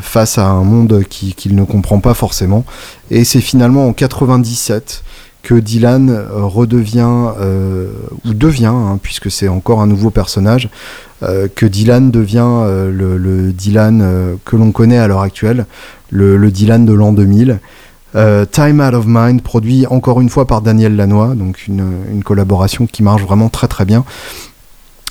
face 0.00 0.38
à 0.38 0.46
un 0.46 0.62
monde 0.62 1.02
qu'il 1.08 1.56
ne 1.56 1.64
comprend 1.64 1.98
pas 1.98 2.14
forcément. 2.14 2.64
Et 3.10 3.24
c'est 3.24 3.40
finalement 3.40 3.88
en 3.88 3.92
97 3.92 5.02
que 5.42 5.54
Dylan 5.54 6.16
redevient, 6.32 7.32
ou 8.24 8.34
devient, 8.34 8.66
hein, 8.66 9.00
puisque 9.02 9.32
c'est 9.32 9.48
encore 9.48 9.80
un 9.80 9.88
nouveau 9.88 10.10
personnage, 10.10 10.68
que 11.20 11.66
Dylan 11.66 12.12
devient 12.12 12.66
le, 12.92 13.52
Dylan 13.52 14.38
que 14.44 14.54
l'on 14.54 14.70
connaît 14.70 14.98
à 14.98 15.08
l'heure 15.08 15.22
actuelle, 15.22 15.66
le, 16.10 16.36
le 16.36 16.50
Dylan 16.52 16.86
de 16.86 16.92
l'an 16.92 17.12
2000. 17.12 17.58
Euh, 18.14 18.46
Time 18.46 18.80
Out 18.80 18.94
of 18.94 19.04
Mind, 19.06 19.42
produit 19.42 19.86
encore 19.86 20.20
une 20.20 20.30
fois 20.30 20.46
par 20.46 20.62
Daniel 20.62 20.96
Lanois, 20.96 21.34
donc 21.34 21.66
une, 21.66 22.22
collaboration 22.24 22.86
qui 22.86 23.02
marche 23.02 23.22
vraiment 23.22 23.48
très 23.48 23.68
très 23.68 23.84
bien, 23.84 24.04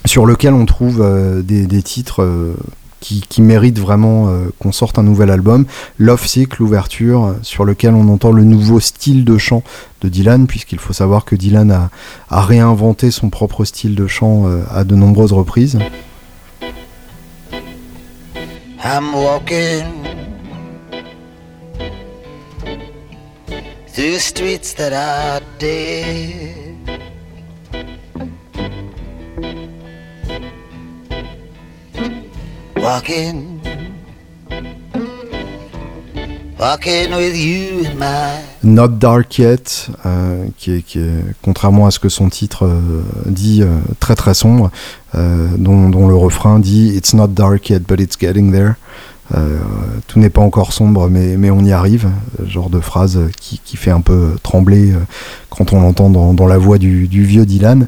sur 0.06 0.26
lequel 0.26 0.54
on 0.54 0.66
trouve 0.66 1.02
euh, 1.02 1.42
des, 1.42 1.82
titres 1.84 2.24
euh, 2.24 2.56
qui, 3.00 3.42
méritent 3.42 3.80
vraiment 3.80 4.32
qu'on 4.60 4.72
sorte 4.72 4.98
un 4.98 5.04
nouvel 5.04 5.30
album. 5.30 5.66
Love 6.00 6.26
Sick, 6.26 6.58
l'ouverture, 6.58 7.36
sur 7.44 7.64
lequel 7.64 7.94
on 7.94 8.10
entend 8.10 8.32
le 8.32 8.44
nouveau 8.44 8.80
style 8.80 9.24
de 9.26 9.38
chant 9.38 9.62
de 10.02 10.10
Dylan, 10.10 10.48
puisqu'il 10.48 10.80
faut 10.80 10.94
savoir 10.94 11.26
que 11.26 11.36
Dylan 11.36 11.70
a, 11.72 11.92
a, 12.30 12.42
réinventé 12.42 13.12
son 13.12 13.30
propre 13.30 13.66
style 13.66 13.94
de 13.94 14.08
chant 14.08 14.46
à 14.72 14.84
de 14.84 14.96
nombreuses 14.96 15.34
reprises. 15.34 15.78
I'm 18.84 19.16
walking 19.16 20.05
through 23.96 24.20
streets 24.20 24.74
that 24.74 24.92
are 24.92 25.42
dead. 25.58 26.76
Walking, 32.76 33.62
walking 36.60 37.16
with 37.16 37.38
you 37.38 37.86
in 37.86 37.98
my 37.98 38.44
Not 38.64 39.00
Dark 39.00 39.40
Yet, 39.40 39.88
euh, 40.06 40.46
qui, 40.58 40.72
est, 40.74 41.00
contrairement 41.42 41.88
à 41.88 41.92
ce 41.92 42.00
que 42.00 42.10
son 42.10 42.28
titre 42.28 42.66
euh, 42.66 43.02
dit, 43.28 43.64
euh, 43.64 43.80
très 44.02 44.16
très 44.16 44.34
sombre, 44.34 44.72
dont, 45.14 45.90
dont, 45.90 46.08
le 46.10 46.16
refrain 46.16 46.60
dit 46.60 46.92
It's 46.98 47.14
not 47.14 47.30
dark 47.30 47.70
yet, 47.70 47.80
but 47.88 48.02
it's 48.02 48.18
getting 48.20 48.52
there. 48.52 48.76
Euh, 49.34 49.58
tout 50.08 50.20
n'est 50.20 50.30
pas 50.30 50.42
encore 50.42 50.72
sombre, 50.72 51.10
mais, 51.10 51.38
mais 51.38 51.50
on 51.50 51.62
y 51.62 51.72
arrive. 51.72 52.10
Genre 52.46 52.70
de 52.70 52.80
phrase 52.80 53.20
qui, 53.40 53.60
qui 53.64 53.78
fait 53.78 53.92
un 53.92 54.02
peu 54.02 54.36
trembler 54.44 54.92
euh, 54.92 55.00
quand 55.50 55.74
on 55.74 55.82
l'entend 55.82 56.10
dans, 56.10 56.48
la 56.48 56.58
voix 56.58 56.78
du, 56.78 57.08
du 57.08 57.24
vieux 57.24 57.46
Dylan. 57.46 57.88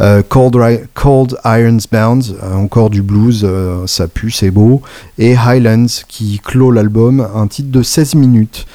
Euh, 0.00 0.22
Cold, 0.26 0.56
Irons 1.44 1.78
Bound, 1.92 2.24
euh, 2.42 2.54
encore 2.54 2.88
du 2.88 3.02
blues, 3.02 3.42
euh, 3.44 3.86
ça 3.86 4.08
pue, 4.08 4.30
c'est 4.30 4.50
beau. 4.50 4.80
Et 5.18 5.36
Highlands 5.36 6.04
qui 6.08 6.40
clôt 6.42 6.70
l'album, 6.70 7.26
un 7.34 7.46
titre 7.46 7.70
de 7.70 7.82
16 7.82 8.14
minutes, 8.14 8.66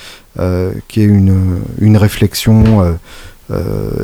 qui 0.89 1.01
est 1.01 1.05
une, 1.05 1.97
réflexion 1.97 2.97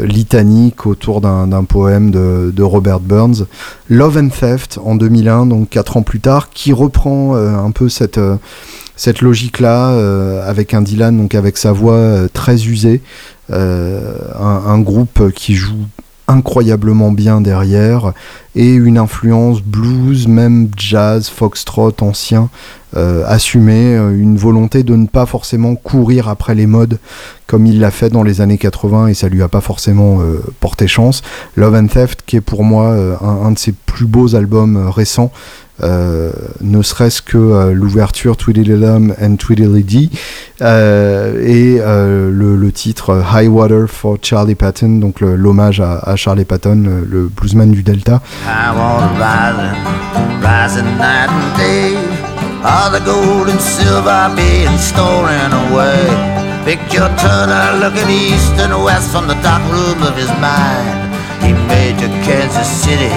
litanique 0.01 0.85
autour 0.85 1.19
d'un 1.19 1.63
poème 1.65 2.09
de, 2.09 2.63
Robert 2.63 3.01
Burns. 3.01 3.45
Love 3.89 4.17
and 4.17 4.29
Theft 4.29 4.79
en 4.81 4.95
2001, 4.95 5.47
donc 5.47 5.69
4 5.69 5.97
ans 5.97 6.03
plus 6.03 6.21
tard, 6.21 6.49
qui 6.49 6.71
reprend 6.71 7.35
un 7.35 7.71
peu 7.71 7.89
cette 7.89 9.21
logique-là, 9.21 10.45
avec 10.45 10.73
un 10.73 10.81
Dylan, 10.81 11.17
donc 11.17 11.35
avec 11.35 11.57
sa 11.57 11.73
voix 11.73 12.29
très 12.31 12.65
usée, 12.65 13.01
un, 13.49 14.79
groupe 14.79 15.33
qui 15.33 15.55
joue 15.55 15.85
incroyablement 16.31 17.11
bien 17.11 17.41
derrière 17.41 18.13
et 18.55 18.73
une 18.73 18.97
influence 18.97 19.61
blues, 19.61 20.27
même 20.27 20.69
jazz, 20.75 21.29
foxtrot 21.29 21.93
ancien 22.01 22.49
euh, 22.97 23.23
assumée, 23.27 23.95
euh, 23.95 24.11
une 24.11 24.35
volonté 24.37 24.83
de 24.83 24.95
ne 24.95 25.07
pas 25.07 25.25
forcément 25.25 25.75
courir 25.75 26.27
après 26.27 26.55
les 26.55 26.65
modes 26.65 26.99
comme 27.47 27.65
il 27.65 27.79
l'a 27.79 27.91
fait 27.91 28.09
dans 28.09 28.23
les 28.23 28.39
années 28.41 28.57
80 28.57 29.07
et 29.07 29.13
ça 29.13 29.27
lui 29.27 29.41
a 29.43 29.47
pas 29.47 29.61
forcément 29.61 30.21
euh, 30.21 30.41
porté 30.59 30.87
chance. 30.87 31.21
Love 31.55 31.75
and 31.75 31.87
Theft 31.87 32.23
qui 32.25 32.37
est 32.37 32.41
pour 32.41 32.63
moi 32.63 32.95
un, 33.21 33.51
de 33.51 33.59
ses 33.59 33.73
plus 33.73 34.05
beaux 34.05 34.35
albums 34.35 34.89
récents 34.89 35.31
euh, 35.33 35.60
ne 35.81 36.81
serait-ce 36.81 37.21
que 37.21 37.37
euh, 37.37 37.73
l'ouverture 37.73 38.37
Tweedledum 38.37 39.13
and 39.21 39.35
Tweedledee 39.37 40.09
euh, 40.61 41.41
et 41.43 41.77
le, 41.77 42.55
le, 42.55 42.71
titre 42.71 43.23
High 43.33 43.47
Water 43.47 43.85
for 43.87 44.17
Charlie 44.21 44.55
Patton, 44.55 44.99
donc 44.99 45.21
l'hommage 45.21 45.81
à, 45.81 45.99
à, 45.99 46.15
Charlie 46.15 46.45
Patton, 46.45 46.83
le, 46.85 47.05
le, 47.09 47.27
bluesman 47.27 47.71
du 47.71 47.83
Delta. 47.83 48.21
All 52.63 52.91
the 52.91 53.03
gold 53.03 53.49
and 53.49 53.59
silver 53.59 54.29
being 54.35 54.77
stolen 54.77 55.51
away. 55.51 56.41
Picture 56.63 57.09
Turner 57.17 57.79
looking 57.81 58.07
east 58.07 58.53
and 58.59 58.83
west 58.83 59.09
from 59.09 59.27
the 59.27 59.33
dark 59.41 59.63
room 59.73 60.03
of 60.03 60.15
his 60.15 60.29
mind. 60.37 61.09
He 61.41 61.53
made 61.65 61.97
to 61.97 62.07
Kansas 62.21 62.69
City, 62.69 63.09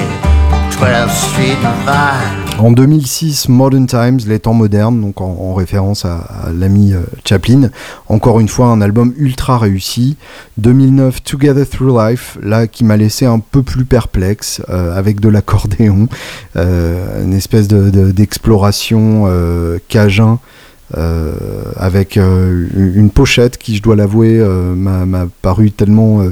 12th 0.76 1.10
Street 1.10 1.58
and 1.64 1.84
Vine. 1.86 2.58
En 2.58 2.72
2006, 2.72 3.48
Modern 3.48 3.86
Times, 3.86 4.20
les 4.26 4.40
temps 4.40 4.54
modernes, 4.54 5.00
donc 5.00 5.20
en, 5.20 5.54
référence 5.54 6.04
à, 6.04 6.50
l'ami 6.52 6.92
euh, 6.92 7.00
Chaplin. 7.24 7.70
Encore 8.08 8.40
une 8.40 8.48
fois, 8.48 8.66
un 8.66 8.80
album 8.80 9.12
ultra 9.16 9.58
réussi. 9.58 10.16
2009, 10.58 11.22
Together 11.22 11.68
Through 11.68 11.96
Life, 11.98 12.38
là 12.42 12.66
qui 12.66 12.84
m'a 12.84 12.96
laissé 12.96 13.24
un 13.24 13.38
peu 13.38 13.62
plus 13.62 13.84
perplexe, 13.84 14.62
euh, 14.68 14.96
avec 14.96 15.20
de 15.20 15.28
l'accordéon, 15.28 16.08
euh, 16.56 17.24
une 17.24 17.34
espèce 17.34 17.68
d'exploration 17.68 19.26
de, 19.26 19.80
cajun. 19.88 20.38
avec 21.76 22.16
une 22.16 23.10
pochette 23.12 23.58
qui, 23.58 23.76
je 23.76 23.82
dois 23.82 23.96
l'avouer, 23.96 24.38
m'a 24.76 25.26
paru 25.42 25.70
tellement 25.70 26.22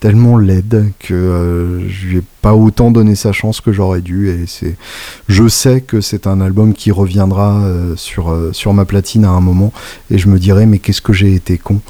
tellement 0.00 0.38
laide 0.38 0.90
que 0.98 1.14
euh, 1.14 1.88
je 1.88 2.06
lui 2.06 2.16
ai 2.18 2.22
pas 2.42 2.54
autant 2.54 2.90
donné 2.90 3.14
sa 3.14 3.32
chance 3.32 3.60
que 3.60 3.72
j'aurais 3.72 4.00
dû. 4.00 4.30
Et 4.30 4.46
c'est 4.46 4.76
je 5.28 5.46
sais 5.46 5.82
que 5.82 6.00
c'est 6.00 6.26
un 6.26 6.40
album 6.40 6.72
qui 6.72 6.90
reviendra 6.90 7.60
euh, 7.60 7.94
sur 7.96 8.30
euh, 8.30 8.52
sur 8.52 8.72
ma 8.72 8.86
platine 8.86 9.24
à 9.24 9.30
un 9.30 9.40
moment. 9.40 9.72
Et 10.10 10.18
je 10.18 10.28
me 10.28 10.38
dirai 10.38 10.66
mais 10.66 10.78
qu'est-ce 10.78 11.02
que 11.02 11.12
j'ai 11.12 11.34
été 11.34 11.58
con 11.58 11.80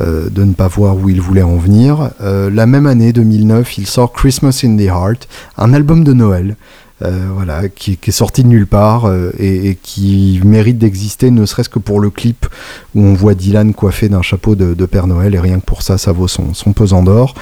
de 0.00 0.44
ne 0.44 0.52
pas 0.52 0.68
voir 0.68 0.96
où 0.96 1.08
il 1.08 1.20
voulait 1.20 1.42
en 1.42 1.56
venir. 1.56 2.12
la 2.20 2.66
même 2.66 2.86
année 2.86 3.12
2009, 3.12 3.78
il 3.78 3.86
sort 3.88 4.12
Christmas 4.12 4.60
in 4.62 4.76
the 4.76 4.82
Heart, 4.82 5.26
un 5.56 5.72
album 5.74 6.04
de 6.04 6.12
Noël. 6.12 6.54
euh, 6.54 6.87
voilà, 7.00 7.68
qui, 7.68 7.98
est 8.04 8.10
sorti 8.10 8.42
de 8.42 8.48
nulle 8.48 8.66
part 8.66 9.06
euh, 9.06 9.30
et, 9.38 9.78
qui 9.80 10.40
mérite 10.44 10.78
d'exister, 10.78 11.30
ne 11.30 11.46
serait-ce 11.46 11.68
que 11.68 11.78
pour 11.78 12.00
le 12.00 12.10
clip 12.10 12.46
où 12.94 13.02
on 13.02 13.14
voit 13.14 13.34
Dylan 13.34 13.72
coiffé 13.72 14.08
d'un 14.08 14.22
chapeau 14.22 14.54
de, 14.54 14.86
Père 14.86 15.06
Noël, 15.06 15.34
et 15.34 15.40
rien 15.40 15.60
que 15.60 15.64
pour 15.64 15.82
ça, 15.82 15.98
ça 15.98 16.12
vaut 16.12 16.28
son, 16.28 16.52
pesant 16.74 17.02
d'or. 17.02 17.34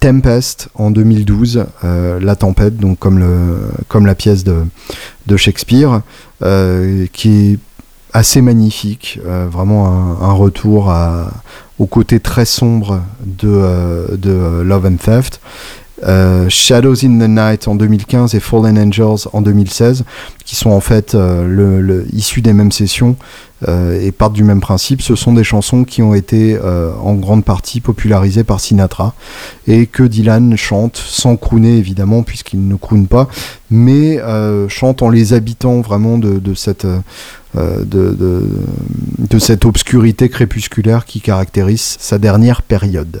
Tempest 0.00 0.68
en 0.74 0.90
2012, 0.90 1.66
euh, 1.84 2.20
La 2.20 2.36
Tempête, 2.36 2.76
donc 2.76 2.98
comme, 2.98 3.18
le, 3.18 3.70
comme 3.88 4.06
la 4.06 4.14
pièce 4.14 4.44
de, 4.44 4.64
de 5.26 5.36
Shakespeare, 5.36 6.02
qui 7.12 7.52
est 7.52 7.58
assez 8.12 8.40
magnifique, 8.40 9.20
vraiment 9.24 10.20
un, 10.20 10.32
retour 10.32 10.92
au 11.78 11.86
côté 11.86 12.18
très 12.18 12.44
sombre 12.44 13.02
de, 13.24 14.16
de 14.16 14.62
Love 14.62 14.86
and 14.86 14.96
Theft 14.96 15.40
euh, 16.04 16.48
Shadows 16.48 17.04
in 17.04 17.18
the 17.18 17.28
Night 17.28 17.68
en 17.68 17.74
2015 17.74 18.34
et 18.34 18.40
Fallen 18.40 18.78
Angels 18.78 19.28
en 19.32 19.40
2016, 19.40 20.04
qui 20.44 20.54
sont 20.54 20.70
en 20.70 20.80
fait 20.80 21.14
euh, 21.14 21.46
le, 21.46 22.06
issus 22.12 22.42
des 22.42 22.52
mêmes 22.52 22.72
sessions 22.72 23.16
euh, 23.66 23.98
et 24.00 24.12
partent 24.12 24.34
du 24.34 24.44
même 24.44 24.60
principe. 24.60 25.00
Ce 25.00 25.14
sont 25.14 25.32
des 25.32 25.44
chansons 25.44 25.84
qui 25.84 26.02
ont 26.02 26.14
été 26.14 26.58
en 27.02 27.14
grande 27.14 27.44
partie 27.44 27.80
popularisées 27.80 28.44
par 28.44 28.60
Sinatra 28.60 29.14
et 29.66 29.86
que 29.86 30.02
Dylan 30.02 30.56
chante 30.56 30.96
sans 30.96 31.36
crooner 31.36 31.78
évidemment, 31.78 32.22
puisqu'il 32.22 32.68
ne 32.68 32.74
croune 32.74 33.06
pas, 33.06 33.28
mais 33.70 34.18
chante 34.68 35.02
en 35.02 35.08
les 35.08 35.32
habitant 35.32 35.80
vraiment 35.80 36.18
de, 36.18 36.54
cette. 36.54 36.86
de, 37.54 37.84
de, 38.18 39.38
cette 39.38 39.64
obscurité 39.64 40.28
crépusculaire 40.28 41.04
qui 41.04 41.20
caractérise 41.20 41.96
sa 41.98 42.18
dernière 42.18 42.62
période. 42.62 43.20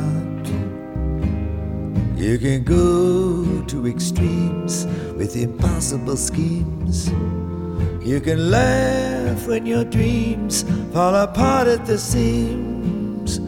You 2.21 2.37
can 2.37 2.63
go 2.63 3.63
to 3.65 3.87
extremes 3.87 4.85
with 5.17 5.35
impossible 5.35 6.15
schemes. 6.15 7.09
You 8.05 8.21
can 8.21 8.51
laugh 8.51 9.47
when 9.47 9.65
your 9.65 9.83
dreams 9.83 10.63
fall 10.93 11.15
apart 11.15 11.67
at 11.67 11.87
the 11.87 11.97
seams. 11.97 13.39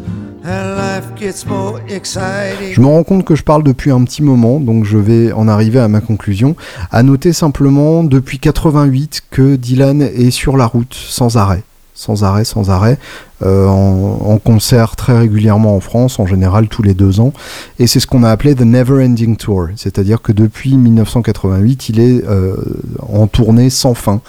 And 0.43 0.75
life 0.75 1.13
gets 1.15 1.45
more 1.45 1.81
exciting. 1.87 2.73
Je 2.73 2.81
me 2.81 2.87
rends 2.87 3.03
compte 3.03 3.25
que 3.25 3.35
je 3.35 3.43
parle 3.43 3.61
depuis 3.61 3.91
un 3.91 4.03
petit 4.05 4.23
moment, 4.23 4.59
donc 4.59 4.85
je 4.85 4.97
vais 4.97 5.31
en 5.31 5.47
arriver 5.47 5.77
à 5.77 5.87
ma 5.87 6.01
conclusion. 6.01 6.55
À 6.89 7.03
noter 7.03 7.31
simplement 7.31 8.03
depuis 8.03 8.39
88 8.39 9.21
que 9.29 9.55
Dylan 9.55 10.01
est 10.01 10.31
sur 10.31 10.57
la 10.57 10.65
route 10.65 10.95
sans 10.95 11.37
arrêt 11.37 11.61
sans 11.93 12.23
arrêt, 12.23 12.43
sans 12.43 12.69
arrêt, 12.69 12.97
euh, 13.43 13.67
en, 13.67 14.37
concert 14.37 14.95
très 14.95 15.17
régulièrement 15.17 15.75
en 15.75 15.79
France, 15.79 16.19
en 16.19 16.25
général 16.25 16.67
tous 16.67 16.81
les 16.81 16.93
deux 16.93 17.19
ans. 17.19 17.33
Et 17.77 17.87
c'est 17.87 17.99
ce 17.99 18.07
qu'on 18.07 18.23
a 18.23 18.29
appelé 18.29 18.55
The 18.55 18.61
Never 18.61 19.03
Ending 19.03 19.35
Tour, 19.35 19.67
c'est-à-dire 19.75 20.21
que 20.21 20.31
depuis 20.31 20.75
1988, 20.75 21.89
il 21.89 21.99
est 21.99 22.23
euh, 22.25 22.55
en 23.01 23.27
tournée 23.27 23.69
sans 23.69 23.93
fin. 23.93 24.21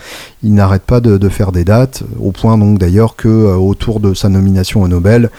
Il 0.43 0.55
n'arrête 0.55 0.83
pas 0.83 1.01
de, 1.01 1.29
faire 1.29 1.53
des 1.53 1.65
dates, 1.65 2.03
au 2.21 2.33
point 2.33 2.59
donc 2.59 2.79
d'ailleurs 2.79 3.17
que 3.17 3.29
euh, 3.29 3.55
autour 3.57 4.01
de 4.01 4.15
sa 4.15 4.29
nomination 4.29 4.83
au 4.83 4.89
Nobel, 4.89 5.31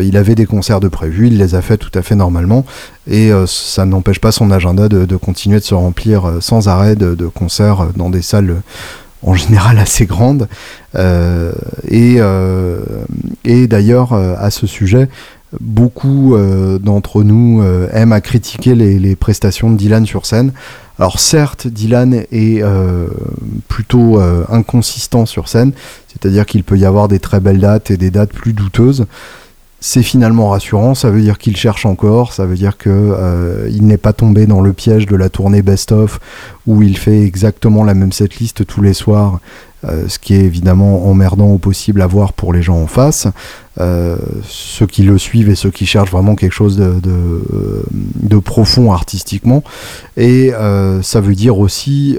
il 0.00 0.16
avait 0.16 0.34
des 0.34 0.46
concerts 0.46 0.80
de 0.80 0.88
prévus, 0.88 1.26
il 1.26 1.36
les 1.36 1.54
a 1.54 1.60
fait 1.60 1.76
tout 1.76 1.90
à 1.94 2.00
fait 2.00 2.14
normalement, 2.14 2.64
et 3.06 3.30
ça 3.46 3.84
n'empêche 3.84 4.20
pas 4.20 4.32
son 4.32 4.50
agenda 4.50 4.88
de, 4.88 5.16
continuer 5.16 5.58
de 5.58 5.64
se 5.64 5.74
remplir 5.74 6.38
sans 6.40 6.66
arrêt 6.68 6.96
de, 6.96 7.14
de 7.14 7.26
concerts 7.26 7.88
dans 7.94 8.08
des 8.08 8.22
salles 8.22 8.62
en 9.22 9.34
général 9.34 9.78
assez 9.78 10.06
grande. 10.06 10.48
Euh, 10.94 11.52
et, 11.88 12.16
euh, 12.18 12.80
et 13.44 13.66
d'ailleurs, 13.66 14.12
euh, 14.12 14.34
à 14.38 14.50
ce 14.50 14.66
sujet, 14.66 15.08
beaucoup 15.60 16.34
d'entre 16.80 17.22
nous 17.22 17.62
aiment 17.92 18.12
à 18.12 18.22
critiquer 18.22 18.74
les, 18.74 19.16
prestations 19.16 19.70
de 19.70 19.76
Dylan 19.76 20.06
sur 20.06 20.24
scène. 20.24 20.52
Alors 20.98 21.20
certes, 21.20 21.66
Dylan 21.66 22.24
est 22.32 22.64
plutôt 23.68 24.18
inconsistant 24.48 25.26
sur 25.26 25.48
scène, 25.48 25.72
c'est-à-dire 26.08 26.46
qu'il 26.46 26.64
peut 26.64 26.78
y 26.78 26.86
avoir 26.86 27.06
des 27.06 27.18
très 27.18 27.38
belles 27.38 27.60
dates 27.60 27.90
et 27.90 27.98
des 27.98 28.10
dates 28.10 28.32
plus 28.32 28.54
douteuses 28.54 29.04
c'est 29.84 30.04
finalement 30.04 30.50
rassurant, 30.50 30.94
ça 30.94 31.10
veut 31.10 31.20
dire 31.20 31.38
qu'il 31.38 31.56
cherche 31.56 31.86
encore, 31.86 32.32
ça 32.32 32.46
veut 32.46 32.54
dire 32.54 32.78
qu'il 32.78 32.92
euh, 32.94 33.68
n'est 33.80 33.96
pas 33.96 34.12
tombé 34.12 34.46
dans 34.46 34.60
le 34.60 34.72
piège 34.72 35.06
de 35.06 35.16
la 35.16 35.28
tournée 35.28 35.60
best-of 35.60 36.20
où 36.68 36.82
il 36.82 36.96
fait 36.96 37.22
exactement 37.22 37.82
la 37.82 37.92
même 37.92 38.12
setlist 38.12 38.64
tous 38.64 38.80
les 38.80 38.94
soirs, 38.94 39.40
euh, 39.84 40.04
ce 40.06 40.20
qui 40.20 40.34
est 40.34 40.44
évidemment 40.44 41.10
emmerdant 41.10 41.48
au 41.48 41.58
possible 41.58 42.00
à 42.00 42.06
voir 42.06 42.32
pour 42.32 42.52
les 42.52 42.62
gens 42.62 42.80
en 42.80 42.86
face. 42.86 43.26
Euh, 43.80 44.16
ceux 44.46 44.86
qui 44.86 45.02
le 45.02 45.16
suivent 45.16 45.48
et 45.48 45.54
ceux 45.54 45.70
qui 45.70 45.86
cherchent 45.86 46.10
vraiment 46.10 46.34
quelque 46.34 46.52
chose 46.52 46.76
de, 46.76 47.00
de, 47.00 48.38
profond 48.38 48.92
artistiquement. 48.92 49.64
Et 50.16 50.52
ça 51.02 51.20
veut 51.20 51.34
dire 51.34 51.58
aussi 51.58 52.18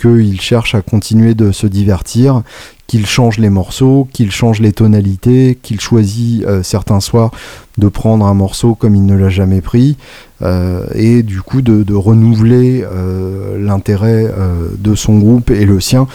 qu'il 0.00 0.40
cherche 0.40 0.74
à 0.74 0.82
continuer 0.82 1.34
de 1.34 1.52
se 1.52 1.66
divertir, 1.66 2.42
qu'il 2.86 3.06
change 3.06 3.38
les 3.38 3.50
morceaux, 3.50 4.08
qu'il 4.12 4.30
change 4.30 4.60
les 4.60 4.72
tonalités, 4.72 5.58
qu'il 5.62 5.80
choisit 5.80 6.44
euh, 6.44 6.62
certains 6.62 7.00
soirs 7.00 7.30
de 7.78 7.88
prendre 7.88 8.26
un 8.26 8.34
morceau 8.34 8.74
comme 8.74 8.94
il 8.94 9.04
ne 9.04 9.16
l'a 9.16 9.30
jamais 9.30 9.60
pris, 9.60 9.96
euh, 10.42 10.86
et 10.94 11.22
du 11.22 11.40
coup 11.42 11.62
de, 11.62 11.94
renouveler 11.94 12.84
euh, 12.84 13.58
l'intérêt 13.58 14.32
de 14.78 14.94
son 14.94 15.18
groupe 15.18 15.50
et 15.50 15.64
le 15.64 15.80
sien 15.80 16.06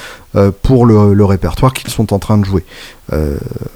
pour 0.62 0.86
le, 0.86 1.26
répertoire 1.26 1.74
qu'ils 1.74 1.90
sont 1.90 2.14
en 2.14 2.20
train 2.20 2.38
de 2.38 2.46
jouer. 2.46 2.64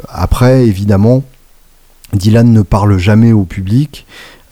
Après, 0.10 0.66
évidemment, 0.66 1.24
Dylan 2.14 2.52
ne 2.52 2.62
parle 2.62 2.98
jamais 2.98 3.34
au 3.34 3.44
public. 3.44 4.06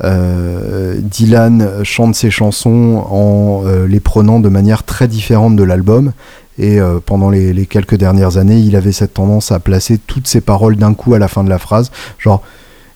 Dylan 0.03 1.83
chante 1.83 2.15
ses 2.15 2.31
chansons 2.31 3.05
en 3.09 3.63
les 3.87 3.99
prenant 3.99 4.39
de 4.39 4.49
manière 4.49 4.83
très 4.83 5.07
différente 5.07 5.55
de 5.55 5.63
l'album. 5.63 6.11
Et 6.57 6.79
euh, 6.79 6.99
pendant 7.03 7.29
les, 7.29 7.65
quelques 7.65 7.95
dernières 7.95 8.37
années, 8.37 8.59
il 8.59 8.75
avait 8.75 8.91
cette 8.91 9.15
tendance 9.15 9.51
à 9.51 9.59
placer 9.59 9.97
toutes 9.97 10.27
ses 10.27 10.41
paroles 10.41 10.75
d'un 10.75 10.93
coup 10.93 11.15
à 11.15 11.19
la 11.19 11.27
fin 11.27 11.43
de 11.43 11.49
la 11.49 11.57
phrase, 11.57 11.91
genre. 12.19 12.43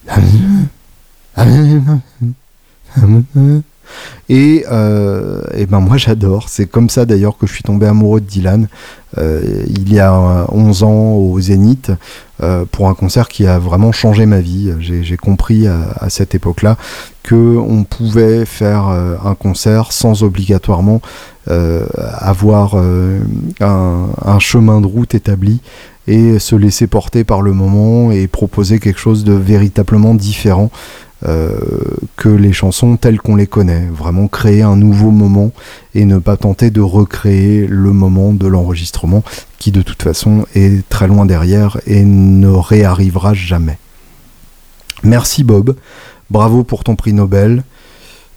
Et, 4.28 4.64
euh, 4.70 5.42
ben 5.68 5.80
moi 5.80 5.96
j'adore, 5.96 6.48
c'est 6.48 6.66
comme 6.66 6.88
ça 6.88 7.04
d'ailleurs 7.04 7.36
que 7.38 7.46
je 7.46 7.52
suis 7.52 7.62
tombé 7.62 7.86
amoureux 7.86 8.20
de 8.20 8.26
Dylan 8.26 8.68
euh, 9.18 9.64
il 9.68 9.92
y 9.92 10.00
a 10.00 10.46
11 10.50 10.82
ans 10.82 11.12
au 11.14 11.40
Zénith 11.40 11.90
pour 12.70 12.88
un 12.88 12.94
concert 12.94 13.28
qui 13.28 13.46
a 13.46 13.58
vraiment 13.58 13.92
changé 13.92 14.26
ma 14.26 14.40
vie. 14.40 14.70
J'ai 14.78 15.16
compris 15.16 15.66
à, 15.66 16.10
cette 16.10 16.34
époque-là 16.34 16.76
que 17.22 17.56
on 17.56 17.84
pouvait 17.84 18.44
faire 18.44 18.88
un 18.88 19.34
concert 19.34 19.90
sans 19.90 20.22
obligatoirement 20.22 21.00
euh, 21.48 21.86
avoir 22.18 22.72
euh, 22.74 23.20
un, 23.60 24.38
chemin 24.40 24.80
de 24.80 24.86
route 24.88 25.14
établi 25.14 25.60
et 26.08 26.40
se 26.40 26.56
laisser 26.56 26.88
porter 26.88 27.22
par 27.22 27.40
le 27.40 27.52
moment 27.52 28.10
et 28.10 28.26
proposer 28.26 28.80
quelque 28.80 28.98
chose 28.98 29.22
de 29.22 29.32
véritablement 29.32 30.14
différent 30.16 30.72
euh, 30.72 31.05
que 32.16 32.28
les 32.28 32.52
chansons 32.52 32.96
telles 32.96 33.20
qu'on 33.20 33.36
les 33.36 33.46
connaît. 33.46 33.88
Vraiment 33.92 34.28
créer 34.28 34.62
un 34.62 34.76
nouveau 34.76 35.10
moment 35.10 35.50
et 35.94 36.04
ne 36.04 36.18
pas 36.18 36.36
tenter 36.36 36.70
de 36.70 36.80
recréer 36.80 37.66
le 37.66 37.92
moment 37.92 38.32
de 38.32 38.46
l'enregistrement 38.46 39.24
qui 39.58 39.72
de 39.72 39.82
toute 39.82 40.02
façon 40.02 40.46
est 40.54 40.88
très 40.88 41.08
loin 41.08 41.26
derrière 41.26 41.78
et 41.86 42.04
ne 42.04 42.48
réarrivera 42.48 43.34
jamais. 43.34 43.78
Merci 45.02 45.44
Bob, 45.44 45.76
bravo 46.30 46.64
pour 46.64 46.84
ton 46.84 46.96
prix 46.96 47.12
Nobel. 47.12 47.64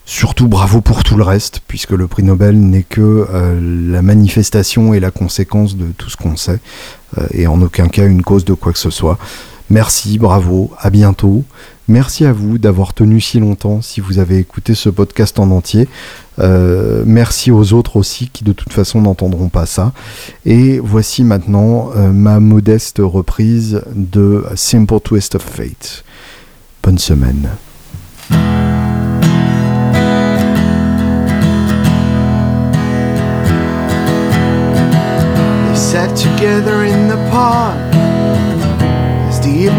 Surtout 0.06 0.48
bravo 0.48 0.80
pour 0.80 1.04
tout 1.04 1.16
le 1.16 1.22
reste, 1.22 1.60
puisque 1.68 1.92
le 1.92 2.08
prix 2.08 2.24
Nobel 2.24 2.58
n'est 2.58 2.82
que 2.82 3.28
euh, 3.32 3.92
la 3.92 4.02
manifestation 4.02 4.92
et 4.92 4.98
la 4.98 5.12
conséquence 5.12 5.76
de 5.76 5.86
tout 5.96 6.10
ce 6.10 6.16
qu'on 6.16 6.36
sait, 6.36 6.58
euh, 7.16 7.26
et 7.32 7.46
en 7.46 7.62
aucun 7.62 7.86
cas 7.86 8.06
une 8.06 8.22
cause 8.22 8.44
de 8.44 8.54
quoi 8.54 8.72
que 8.72 8.78
ce 8.80 8.90
soit. 8.90 9.18
Merci, 9.70 10.18
bravo, 10.18 10.70
à 10.78 10.90
bientôt. 10.90 11.44
Merci 11.88 12.24
à 12.24 12.32
vous 12.32 12.58
d'avoir 12.58 12.92
tenu 12.94 13.20
si 13.20 13.40
longtemps 13.40 13.82
si 13.82 14.00
vous 14.00 14.18
avez 14.18 14.38
écouté 14.38 14.74
ce 14.74 14.88
podcast 14.88 15.38
en 15.38 15.50
entier. 15.50 15.88
Euh, 16.38 17.02
merci 17.06 17.50
aux 17.50 17.72
autres 17.72 17.96
aussi 17.96 18.28
qui 18.28 18.44
de 18.44 18.52
toute 18.52 18.72
façon 18.72 19.00
n'entendront 19.00 19.48
pas 19.48 19.66
ça. 19.66 19.92
Et 20.44 20.78
voici 20.78 21.24
maintenant 21.24 21.90
ma 22.12 22.38
modeste 22.40 22.98
reprise 23.00 23.82
de 23.94 24.44
Simple 24.54 25.00
Twist 25.00 25.34
of 25.36 25.42
Fate. 25.42 26.04
Bonne 26.82 26.98
semaine. 26.98 27.48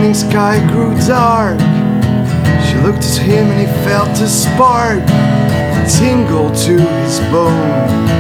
Evening 0.01 0.13
sky 0.15 0.57
grew 0.71 0.95
dark. 1.05 1.59
She 2.65 2.75
looked 2.81 3.03
at 3.03 3.17
him 3.17 3.45
and 3.51 3.59
he 3.59 3.67
felt 3.85 4.09
a 4.19 4.27
spark 4.27 5.05
tingle 5.87 6.49
to 6.65 6.73
his 7.03 7.19
bone. 7.29 8.17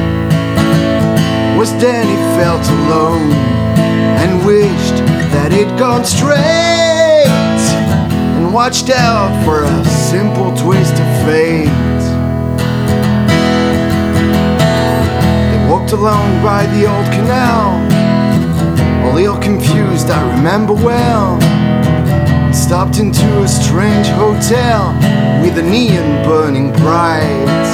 Was 1.57 1.71
then 1.81 2.05
he 2.05 2.17
felt 2.37 2.63
alone 2.69 3.31
and 4.21 4.45
wished 4.45 4.97
that 5.33 5.51
he'd 5.51 5.75
gone 5.79 6.05
straight. 6.05 6.37
and 8.37 8.53
watched 8.53 8.91
out 8.91 9.33
for 9.43 9.63
a 9.63 9.85
simple 9.85 10.55
twist 10.55 10.93
of 10.93 11.09
fate. 11.25 11.65
They 15.49 15.67
walked 15.67 15.93
along 15.93 16.43
by 16.43 16.67
the 16.75 16.85
old 16.85 17.07
canal, 17.07 18.00
all 19.11 19.17
ill 19.17 19.37
confused, 19.39 20.09
I 20.09 20.37
remember 20.37 20.73
well. 20.73 21.39
Stopped 22.53 22.97
into 22.97 23.41
a 23.41 23.47
strange 23.47 24.07
hotel 24.07 24.93
with 25.41 25.57
a 25.57 25.61
neon 25.61 26.23
burning 26.23 26.71
bright. 26.71 27.67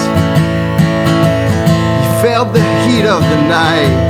He 2.02 2.22
felt 2.22 2.54
the 2.54 2.66
heat 2.86 3.06
of 3.06 3.22
the 3.22 3.42
night, 3.48 4.10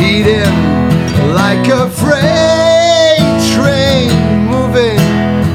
heat 0.00 0.26
him 0.26 0.54
like 1.34 1.66
a 1.68 1.88
freight 1.88 3.40
train 3.54 4.10
moving 4.46 5.00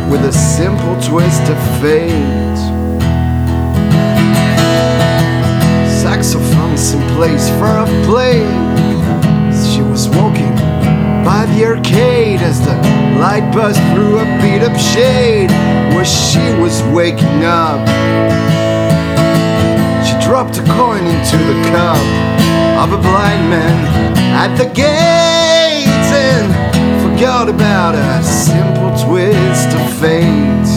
with 0.10 0.26
a 0.26 0.34
simple 0.34 0.96
twist 1.02 1.44
of 1.44 1.60
fate. 1.82 2.58
Saxophones 6.02 6.94
in 6.94 7.02
place 7.16 7.50
for 7.60 7.68
a 7.68 7.86
play. 8.06 8.42
She 9.72 9.82
was 9.82 10.10
walking 10.10 10.75
by 11.26 11.44
the 11.48 11.66
arcade 11.66 12.40
as 12.40 12.62
the 12.62 12.76
light 13.20 13.52
buzzed 13.52 13.82
through 13.92 14.20
a 14.20 14.26
beat 14.40 14.62
up 14.62 14.78
shade 14.78 15.50
where 15.96 16.06
she 16.06 16.54
was 16.62 16.84
waking 16.94 17.44
up. 17.44 17.82
She 20.06 20.14
dropped 20.24 20.60
a 20.60 20.64
coin 20.78 21.04
into 21.04 21.38
the 21.50 21.58
cup 21.74 21.98
of 22.78 22.94
a 22.94 23.02
blind 23.02 23.50
man 23.50 24.14
at 24.38 24.56
the 24.56 24.66
gate 24.66 25.88
and 26.14 26.48
forgot 27.02 27.50
about 27.50 27.96
a 27.96 28.24
simple 28.24 28.92
twist 29.04 29.70
of 29.70 29.84
fate. 30.00 30.70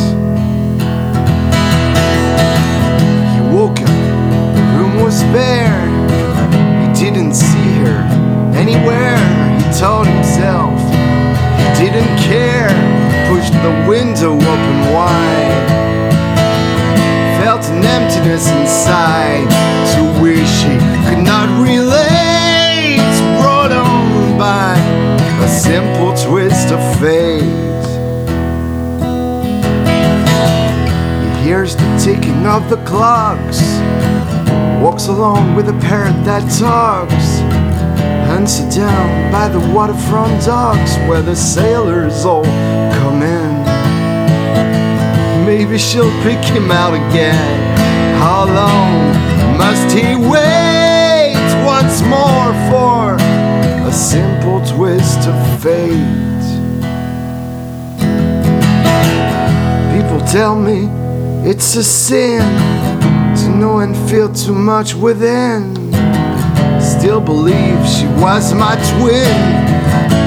He 3.35 3.41
woke 3.55 3.81
up, 3.83 3.99
the 4.57 4.65
room 4.79 4.95
was 5.05 5.23
bare. 5.25 5.77
He 6.81 7.05
didn't 7.05 7.35
see 7.35 7.71
her 7.85 8.01
anywhere, 8.57 9.19
he 9.19 9.28
told 9.79 10.09
himself. 10.09 10.77
He 11.79 11.87
didn't 11.87 12.19
care, 12.19 12.67
pushed 13.31 13.53
the 13.63 13.87
window 13.89 14.35
open 14.35 14.79
wide. 14.93 15.69
Felt 17.41 17.65
an 17.67 17.85
emptiness 17.85 18.51
inside 18.51 19.47
to 19.95 20.03
which 20.21 20.51
he 20.67 20.75
could 21.07 21.23
not 21.23 21.49
relate. 21.63 22.99
Brought 23.41 23.71
on 23.71 24.37
by 24.37 24.75
a 25.45 25.49
simple 25.49 26.13
twist 26.27 26.73
of 26.73 26.81
fate. 26.99 27.43
He 31.23 31.45
hears 31.45 31.77
the 31.77 32.01
ticking 32.05 32.47
of 32.47 32.69
the 32.69 32.79
clocks, 32.85 33.63
walks 34.83 35.07
along 35.07 35.55
with 35.55 35.69
a 35.69 35.79
parrot 35.87 36.25
that 36.25 36.43
talks, 36.59 37.58
sit 38.47 38.71
down 38.73 39.33
by 39.33 39.49
the 39.49 39.59
waterfront 39.73 40.45
docks 40.45 40.97
where 41.09 41.23
the 41.23 41.35
sailors 41.35 42.25
all 42.25 42.45
come 42.45 43.23
in. 43.23 43.55
Maybe 45.47 45.79
she'll 45.79 46.13
pick 46.23 46.45
him 46.45 46.71
out 46.71 46.93
again. 46.93 47.77
How 48.19 48.45
long 48.45 49.57
must 49.57 49.97
he 49.97 50.15
wait 50.15 51.35
once 51.65 52.03
more 52.03 52.53
for 52.71 53.17
a 53.89 53.93
simple 53.93 54.61
twist 54.67 55.27
of 55.27 55.63
fate? 55.63 56.47
People 59.95 60.21
tell 60.27 60.55
me 60.55 60.87
it's 61.49 61.75
a 61.77 61.83
sin 61.83 62.43
to 63.37 63.49
know 63.49 63.79
and 63.79 63.97
feel 64.11 64.33
too 64.33 64.55
much 64.55 64.95
within. 64.95 65.78
Still 66.99 67.21
believe 67.21 67.87
she 67.87 68.07
was 68.21 68.53
my 68.53 68.75
twin, 68.99 69.39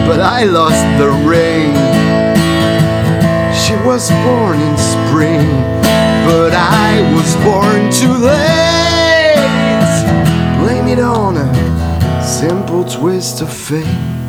but 0.07 0.21
I 0.21 0.45
lost 0.45 0.81
the 0.97 1.09
ring. 1.27 1.73
She 3.53 3.75
was 3.85 4.09
born 4.23 4.57
in 4.57 4.77
spring, 4.77 5.45
but 6.25 6.53
I 6.53 7.01
was 7.13 7.35
born 7.43 7.91
too 7.91 8.15
late. 8.25 9.35
Blame 10.63 10.87
it 10.87 10.99
on 10.99 11.35
a 11.35 12.23
simple 12.23 12.85
twist 12.85 13.41
of 13.41 13.51
fate. 13.51 14.20